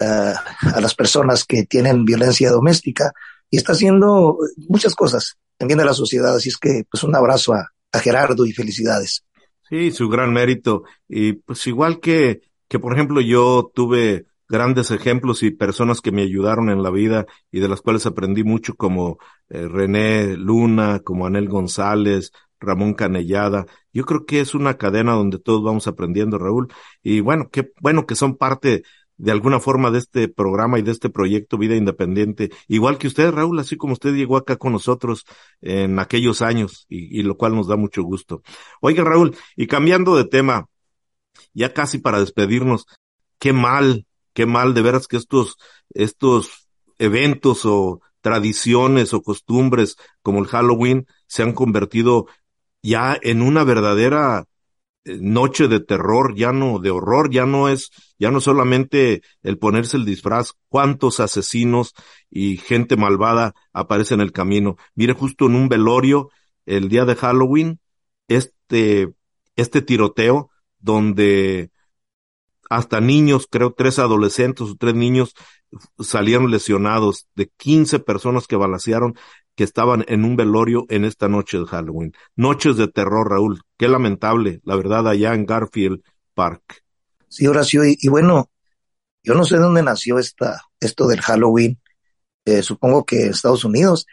a 0.00 0.80
las 0.80 0.94
personas 0.94 1.44
que 1.44 1.64
tienen 1.64 2.04
violencia 2.04 2.50
doméstica 2.50 3.12
y 3.50 3.58
está 3.58 3.72
haciendo 3.72 4.38
muchas 4.68 4.94
cosas 4.94 5.36
también 5.58 5.78
de 5.78 5.84
la 5.84 5.94
sociedad. 5.94 6.34
Así 6.34 6.48
es 6.48 6.56
que, 6.56 6.84
pues, 6.90 7.04
un 7.04 7.14
abrazo 7.14 7.52
a, 7.52 7.70
a 7.92 7.98
Gerardo 8.00 8.46
y 8.46 8.52
felicidades. 8.52 9.25
Sí, 9.68 9.90
su 9.90 10.08
gran 10.08 10.32
mérito. 10.32 10.84
Y 11.08 11.34
pues 11.34 11.66
igual 11.66 12.00
que, 12.00 12.40
que 12.68 12.78
por 12.78 12.92
ejemplo 12.92 13.20
yo 13.20 13.70
tuve 13.74 14.26
grandes 14.48 14.90
ejemplos 14.92 15.42
y 15.42 15.50
personas 15.50 16.00
que 16.00 16.12
me 16.12 16.22
ayudaron 16.22 16.70
en 16.70 16.82
la 16.82 16.90
vida 16.90 17.26
y 17.50 17.58
de 17.60 17.68
las 17.68 17.80
cuales 17.82 18.06
aprendí 18.06 18.44
mucho 18.44 18.74
como 18.76 19.18
eh, 19.48 19.66
René 19.66 20.36
Luna, 20.36 21.00
como 21.00 21.26
Anel 21.26 21.48
González, 21.48 22.30
Ramón 22.60 22.94
Canellada. 22.94 23.66
Yo 23.92 24.04
creo 24.04 24.24
que 24.24 24.40
es 24.40 24.54
una 24.54 24.76
cadena 24.76 25.12
donde 25.14 25.38
todos 25.38 25.64
vamos 25.64 25.88
aprendiendo, 25.88 26.38
Raúl. 26.38 26.68
Y 27.02 27.20
bueno, 27.20 27.48
qué 27.50 27.72
bueno 27.80 28.06
que 28.06 28.14
son 28.14 28.36
parte 28.36 28.84
de 29.18 29.32
alguna 29.32 29.60
forma 29.60 29.90
de 29.90 29.98
este 29.98 30.28
programa 30.28 30.78
y 30.78 30.82
de 30.82 30.92
este 30.92 31.10
proyecto 31.10 31.58
Vida 31.58 31.74
Independiente, 31.74 32.50
igual 32.68 32.98
que 32.98 33.06
usted, 33.06 33.30
Raúl, 33.30 33.58
así 33.58 33.76
como 33.76 33.94
usted 33.94 34.14
llegó 34.14 34.36
acá 34.36 34.56
con 34.56 34.72
nosotros 34.72 35.24
en 35.60 35.98
aquellos 35.98 36.42
años, 36.42 36.86
y, 36.88 37.20
y 37.20 37.22
lo 37.22 37.36
cual 37.36 37.54
nos 37.54 37.68
da 37.68 37.76
mucho 37.76 38.02
gusto. 38.02 38.42
Oiga, 38.80 39.04
Raúl, 39.04 39.36
y 39.56 39.66
cambiando 39.66 40.16
de 40.16 40.24
tema, 40.24 40.68
ya 41.54 41.72
casi 41.72 41.98
para 41.98 42.20
despedirnos, 42.20 42.86
qué 43.38 43.52
mal, 43.52 44.06
qué 44.34 44.46
mal 44.46 44.74
de 44.74 44.82
veras 44.82 45.06
que 45.06 45.16
estos, 45.16 45.56
estos 45.90 46.68
eventos 46.98 47.64
o 47.64 48.00
tradiciones 48.20 49.14
o 49.14 49.22
costumbres 49.22 49.96
como 50.22 50.40
el 50.40 50.46
Halloween 50.46 51.06
se 51.26 51.42
han 51.42 51.52
convertido 51.52 52.26
ya 52.82 53.18
en 53.22 53.42
una 53.42 53.64
verdadera 53.64 54.44
noche 55.20 55.68
de 55.68 55.80
terror, 55.80 56.34
ya 56.36 56.52
no 56.52 56.78
de 56.78 56.90
horror, 56.90 57.30
ya 57.30 57.46
no 57.46 57.68
es, 57.68 57.90
ya 58.18 58.30
no 58.30 58.40
solamente 58.40 59.22
el 59.42 59.58
ponerse 59.58 59.96
el 59.96 60.04
disfraz, 60.04 60.52
cuántos 60.68 61.20
asesinos 61.20 61.94
y 62.30 62.56
gente 62.56 62.96
malvada 62.96 63.54
aparece 63.72 64.14
en 64.14 64.20
el 64.20 64.32
camino. 64.32 64.76
Mire, 64.94 65.12
justo 65.12 65.46
en 65.46 65.54
un 65.54 65.68
velorio, 65.68 66.30
el 66.66 66.88
día 66.88 67.04
de 67.04 67.14
Halloween, 67.14 67.80
este, 68.28 69.12
este 69.54 69.82
tiroteo 69.82 70.50
donde 70.78 71.70
hasta 72.68 73.00
niños, 73.00 73.46
creo 73.48 73.72
tres 73.72 73.98
adolescentes 73.98 74.68
o 74.68 74.76
tres 74.76 74.94
niños 74.94 75.34
salieron 75.98 76.50
lesionados 76.50 77.28
de 77.34 77.48
15 77.56 78.00
personas 78.00 78.46
que 78.46 78.56
balacearon 78.56 79.14
que 79.56 79.64
estaban 79.64 80.04
en 80.06 80.24
un 80.24 80.36
velorio 80.36 80.86
en 80.88 81.04
esta 81.04 81.28
noche 81.28 81.58
de 81.58 81.66
Halloween. 81.66 82.12
Noches 82.36 82.76
de 82.76 82.88
terror, 82.88 83.30
Raúl. 83.30 83.62
Qué 83.76 83.88
lamentable, 83.88 84.60
la 84.64 84.76
verdad, 84.76 85.08
allá 85.08 85.34
en 85.34 85.46
Garfield 85.46 86.02
Park. 86.34 86.84
Sí, 87.28 87.46
Horacio, 87.46 87.84
y, 87.84 87.96
y 88.00 88.08
bueno, 88.08 88.50
yo 89.22 89.34
no 89.34 89.44
sé 89.44 89.56
de 89.56 89.62
dónde 89.62 89.82
nació 89.82 90.18
esta, 90.18 90.62
esto 90.78 91.08
del 91.08 91.22
Halloween. 91.22 91.80
Eh, 92.44 92.62
supongo 92.62 93.04
que 93.04 93.26
Estados 93.26 93.64
Unidos, 93.64 94.06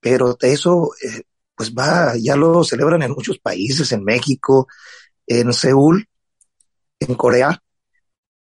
pero 0.00 0.36
eso, 0.40 0.90
eh, 1.02 1.22
pues 1.54 1.72
va, 1.72 2.14
ya 2.16 2.36
lo 2.36 2.64
celebran 2.64 3.02
en 3.02 3.12
muchos 3.12 3.38
países, 3.38 3.92
en 3.92 4.04
México, 4.04 4.66
en 5.26 5.52
Seúl, 5.52 6.06
en 7.00 7.14
Corea, 7.14 7.62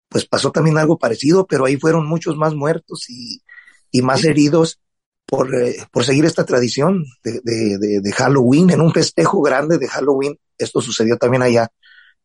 pues 0.09 0.25
pasó 0.25 0.51
también 0.51 0.77
algo 0.77 0.97
parecido, 0.97 1.45
pero 1.45 1.65
ahí 1.65 1.77
fueron 1.77 2.07
muchos 2.07 2.35
más 2.35 2.55
muertos 2.55 3.09
y, 3.09 3.43
y 3.91 4.01
más 4.01 4.23
heridos 4.25 4.79
por, 5.27 5.53
eh, 5.53 5.75
por 5.91 6.05
seguir 6.05 6.25
esta 6.25 6.45
tradición 6.45 7.05
de, 7.23 7.41
de, 7.43 7.99
de, 8.01 8.11
Halloween, 8.13 8.69
en 8.69 8.81
un 8.81 8.93
festejo 8.93 9.41
grande 9.41 9.77
de 9.77 9.87
Halloween. 9.87 10.39
Esto 10.57 10.81
sucedió 10.81 11.17
también 11.17 11.43
allá. 11.43 11.67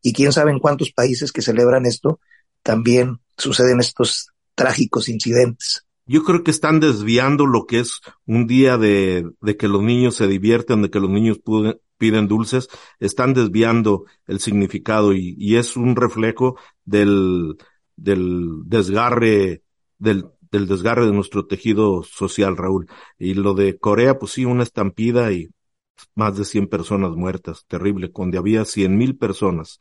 Y 0.00 0.12
quién 0.12 0.32
sabe 0.32 0.52
en 0.52 0.60
cuántos 0.60 0.92
países 0.92 1.32
que 1.32 1.42
celebran 1.42 1.84
esto 1.84 2.20
también 2.62 3.18
suceden 3.36 3.80
estos 3.80 4.28
trágicos 4.54 5.08
incidentes. 5.08 5.84
Yo 6.06 6.22
creo 6.22 6.44
que 6.44 6.50
están 6.52 6.78
desviando 6.78 7.46
lo 7.46 7.66
que 7.66 7.80
es 7.80 8.00
un 8.26 8.46
día 8.46 8.78
de, 8.78 9.28
de 9.40 9.56
que 9.56 9.68
los 9.68 9.82
niños 9.82 10.14
se 10.16 10.28
divierten, 10.28 10.82
de 10.82 10.90
que 10.90 11.00
los 11.00 11.10
niños 11.10 11.40
piden 11.98 12.28
dulces, 12.28 12.68
están 13.00 13.34
desviando 13.34 14.04
el 14.26 14.38
significado 14.38 15.12
y, 15.12 15.34
y 15.38 15.56
es 15.56 15.76
un 15.76 15.96
reflejo 15.96 16.56
del, 16.84 17.56
del 17.96 18.62
desgarre, 18.66 19.62
del, 19.98 20.26
del 20.52 20.68
desgarre 20.68 21.06
de 21.06 21.12
nuestro 21.12 21.46
tejido 21.46 22.04
social, 22.04 22.56
Raúl. 22.56 22.86
Y 23.18 23.34
lo 23.34 23.54
de 23.54 23.78
Corea, 23.78 24.18
pues 24.18 24.32
sí, 24.32 24.44
una 24.44 24.62
estampida 24.62 25.32
y 25.32 25.48
más 26.14 26.36
de 26.36 26.44
100 26.44 26.68
personas 26.68 27.12
muertas, 27.12 27.64
terrible, 27.66 28.12
donde 28.14 28.38
había 28.38 28.64
100 28.64 28.96
mil 28.96 29.16
personas. 29.16 29.78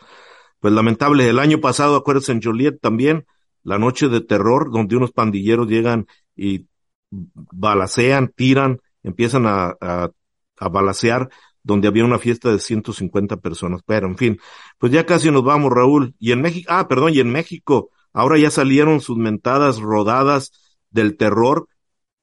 Pues 0.60 0.74
lamentable, 0.74 1.28
el 1.30 1.40
año 1.40 1.60
pasado, 1.60 1.96
acuérdense 1.96 2.32
en 2.32 2.42
Joliet 2.42 2.80
también, 2.80 3.26
la 3.64 3.78
noche 3.78 4.08
de 4.08 4.22
terror, 4.22 4.72
donde 4.72 4.96
unos 4.96 5.12
pandilleros 5.12 5.68
llegan 5.68 6.08
y 6.36 6.68
balacean, 7.12 8.30
tiran, 8.30 8.80
empiezan 9.04 9.46
a, 9.48 9.76
a, 9.82 10.10
a 10.58 10.70
balacear 10.70 11.30
donde 11.64 11.88
había 11.88 12.06
una 12.06 12.18
fiesta 12.18 12.52
de 12.52 12.60
150 12.60 13.38
personas. 13.38 13.82
Pero, 13.86 14.08
en 14.08 14.18
fin, 14.18 14.40
pues 14.78 14.92
ya 14.92 15.06
casi 15.06 15.30
nos 15.32 15.44
vamos, 15.44 15.72
Raúl. 15.72 16.16
Y 16.18 16.32
en 16.32 16.42
México, 16.42 16.72
ah, 16.72 16.88
perdón, 16.88 17.14
y 17.14 17.20
en 17.20 17.32
México, 17.32 17.92
ahora 18.14 18.38
ya 18.38 18.52
salieron 18.52 19.02
sus 19.02 19.18
mentadas 19.18 19.80
rodadas 19.80 20.52
del 20.90 21.18
terror 21.18 21.68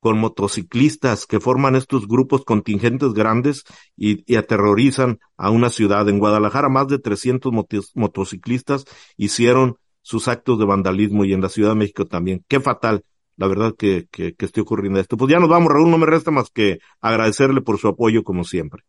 con 0.00 0.18
motociclistas 0.18 1.26
que 1.26 1.40
forman 1.40 1.74
estos 1.74 2.06
grupos 2.06 2.44
contingentes 2.44 3.12
grandes 3.12 3.64
y, 3.96 4.36
aterrorizan 4.36 5.18
a 5.36 5.50
una 5.50 5.70
ciudad. 5.70 6.08
En 6.08 6.18
Guadalajara 6.18 6.68
más 6.68 6.88
de 6.88 6.98
300 6.98 7.52
motociclistas 7.94 8.84
hicieron 9.16 9.76
sus 10.02 10.28
actos 10.28 10.58
de 10.58 10.64
vandalismo 10.64 11.24
y 11.24 11.32
en 11.32 11.42
la 11.42 11.48
Ciudad 11.48 11.70
de 11.70 11.76
México 11.76 12.06
también. 12.06 12.44
Qué 12.48 12.60
fatal, 12.60 13.04
la 13.36 13.48
verdad 13.48 13.74
que, 13.76 14.06
que, 14.10 14.34
que 14.34 14.46
esté 14.46 14.60
ocurriendo 14.60 15.00
esto. 15.00 15.16
Pues 15.16 15.30
ya 15.30 15.40
nos 15.40 15.48
vamos, 15.48 15.72
Raúl, 15.72 15.90
no 15.90 15.98
me 15.98 16.06
resta 16.06 16.30
más 16.30 16.48
que 16.50 16.78
agradecerle 17.00 17.60
por 17.60 17.78
su 17.78 17.88
apoyo 17.88 18.22
como 18.22 18.44
siempre. 18.44 18.84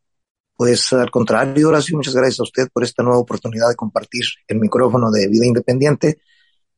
Pues 0.56 0.92
al 0.94 1.10
contrario, 1.10 1.70
Horacio, 1.70 1.96
muchas 1.96 2.14
gracias 2.14 2.42
a 2.42 2.44
usted 2.44 2.68
por 2.72 2.84
esta 2.84 3.02
nueva 3.02 3.18
oportunidad 3.20 3.70
de 3.70 3.76
compartir 3.76 4.26
el 4.48 4.60
micrófono 4.60 5.10
de 5.10 5.28
Vida 5.28 5.46
Independiente. 5.46 6.20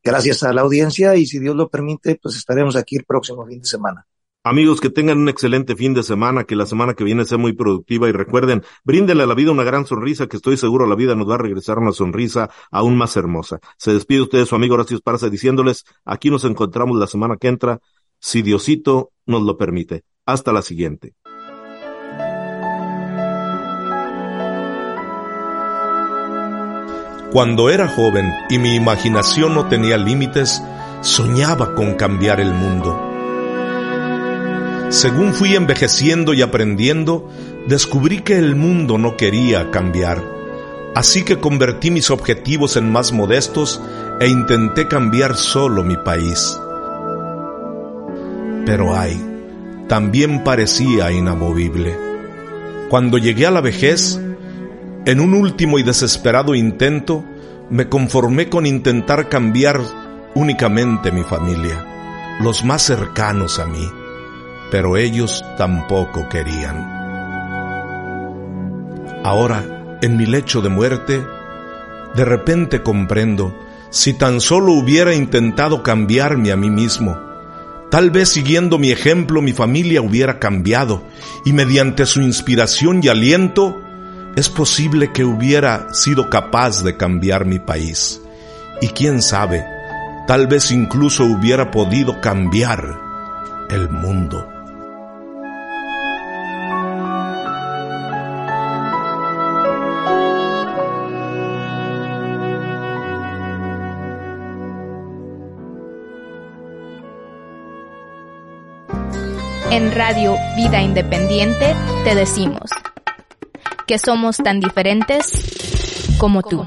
Gracias 0.03 0.43
a 0.43 0.51
la 0.53 0.61
audiencia 0.61 1.15
y 1.15 1.25
si 1.25 1.39
Dios 1.39 1.55
lo 1.55 1.69
permite, 1.69 2.19
pues 2.21 2.35
estaremos 2.35 2.75
aquí 2.75 2.97
el 2.97 3.05
próximo 3.05 3.45
fin 3.45 3.59
de 3.59 3.67
semana. 3.67 4.07
Amigos, 4.43 4.81
que 4.81 4.89
tengan 4.89 5.19
un 5.19 5.29
excelente 5.29 5.75
fin 5.75 5.93
de 5.93 6.01
semana, 6.01 6.45
que 6.45 6.55
la 6.55 6.65
semana 6.65 6.95
que 6.95 7.03
viene 7.03 7.25
sea 7.25 7.37
muy 7.37 7.53
productiva 7.53 8.09
y 8.09 8.11
recuerden, 8.11 8.63
bríndenle 8.83 9.21
a 9.21 9.27
la 9.27 9.35
vida 9.35 9.51
una 9.51 9.63
gran 9.63 9.85
sonrisa, 9.85 10.25
que 10.25 10.37
estoy 10.37 10.57
seguro 10.57 10.87
la 10.87 10.95
vida 10.95 11.13
nos 11.13 11.29
va 11.29 11.35
a 11.35 11.37
regresar 11.37 11.77
una 11.77 11.91
sonrisa 11.91 12.49
aún 12.71 12.97
más 12.97 13.15
hermosa. 13.15 13.59
Se 13.77 13.93
despide 13.93 14.21
usted 14.21 14.45
su 14.45 14.55
amigo 14.55 14.73
Horacio 14.73 14.97
Esparza 14.97 15.29
diciéndoles, 15.29 15.85
aquí 16.05 16.31
nos 16.31 16.43
encontramos 16.43 16.97
la 16.97 17.05
semana 17.05 17.37
que 17.37 17.49
entra, 17.49 17.81
si 18.19 18.41
Diosito 18.41 19.11
nos 19.27 19.43
lo 19.43 19.57
permite. 19.57 20.05
Hasta 20.25 20.51
la 20.51 20.63
siguiente. 20.63 21.13
Cuando 27.31 27.69
era 27.69 27.87
joven 27.87 28.33
y 28.49 28.57
mi 28.57 28.75
imaginación 28.75 29.55
no 29.55 29.67
tenía 29.67 29.97
límites, 29.97 30.61
soñaba 30.99 31.75
con 31.75 31.93
cambiar 31.93 32.41
el 32.41 32.53
mundo. 32.53 33.07
Según 34.89 35.33
fui 35.33 35.55
envejeciendo 35.55 36.33
y 36.33 36.41
aprendiendo, 36.41 37.29
descubrí 37.69 38.19
que 38.19 38.37
el 38.37 38.57
mundo 38.57 38.97
no 38.97 39.15
quería 39.15 39.71
cambiar. 39.71 40.21
Así 40.93 41.23
que 41.23 41.39
convertí 41.39 41.89
mis 41.89 42.11
objetivos 42.11 42.75
en 42.75 42.91
más 42.91 43.13
modestos 43.13 43.81
e 44.19 44.27
intenté 44.27 44.89
cambiar 44.89 45.37
solo 45.37 45.85
mi 45.85 45.95
país. 45.95 46.59
Pero 48.65 48.93
ay, 48.93 49.25
también 49.87 50.43
parecía 50.43 51.13
inamovible. 51.13 51.97
Cuando 52.89 53.17
llegué 53.17 53.45
a 53.45 53.51
la 53.51 53.61
vejez, 53.61 54.19
en 55.05 55.19
un 55.19 55.33
último 55.33 55.79
y 55.79 55.83
desesperado 55.83 56.53
intento, 56.53 57.23
me 57.69 57.89
conformé 57.89 58.49
con 58.49 58.65
intentar 58.65 59.29
cambiar 59.29 59.81
únicamente 60.35 61.11
mi 61.11 61.23
familia, 61.23 62.37
los 62.39 62.63
más 62.63 62.83
cercanos 62.83 63.59
a 63.59 63.65
mí, 63.65 63.89
pero 64.69 64.97
ellos 64.97 65.43
tampoco 65.57 66.29
querían. 66.29 66.77
Ahora, 69.23 69.97
en 70.01 70.17
mi 70.17 70.25
lecho 70.25 70.61
de 70.61 70.69
muerte, 70.69 71.23
de 72.15 72.25
repente 72.25 72.83
comprendo, 72.83 73.57
si 73.89 74.13
tan 74.13 74.39
solo 74.39 74.73
hubiera 74.73 75.15
intentado 75.15 75.81
cambiarme 75.81 76.51
a 76.51 76.57
mí 76.57 76.69
mismo, 76.69 77.17
tal 77.89 78.11
vez 78.11 78.29
siguiendo 78.29 78.77
mi 78.77 78.91
ejemplo 78.91 79.41
mi 79.41 79.53
familia 79.53 80.01
hubiera 80.01 80.39
cambiado 80.39 81.03
y 81.45 81.53
mediante 81.53 82.05
su 82.05 82.21
inspiración 82.21 83.01
y 83.03 83.07
aliento, 83.07 83.81
es 84.35 84.49
posible 84.49 85.11
que 85.11 85.25
hubiera 85.25 85.93
sido 85.93 86.29
capaz 86.29 86.83
de 86.83 86.95
cambiar 86.95 87.45
mi 87.45 87.59
país. 87.59 88.21
Y 88.79 88.87
quién 88.89 89.21
sabe, 89.21 89.65
tal 90.27 90.47
vez 90.47 90.71
incluso 90.71 91.25
hubiera 91.25 91.71
podido 91.71 92.21
cambiar 92.21 92.99
el 93.69 93.89
mundo. 93.89 94.47
En 109.69 109.93
Radio 109.93 110.35
Vida 110.57 110.81
Independiente 110.81 111.73
te 112.03 112.13
decimos 112.13 112.69
que 113.85 113.97
somos 113.97 114.37
tan 114.37 114.59
diferentes 114.59 116.15
como 116.17 116.43
tú. 116.43 116.65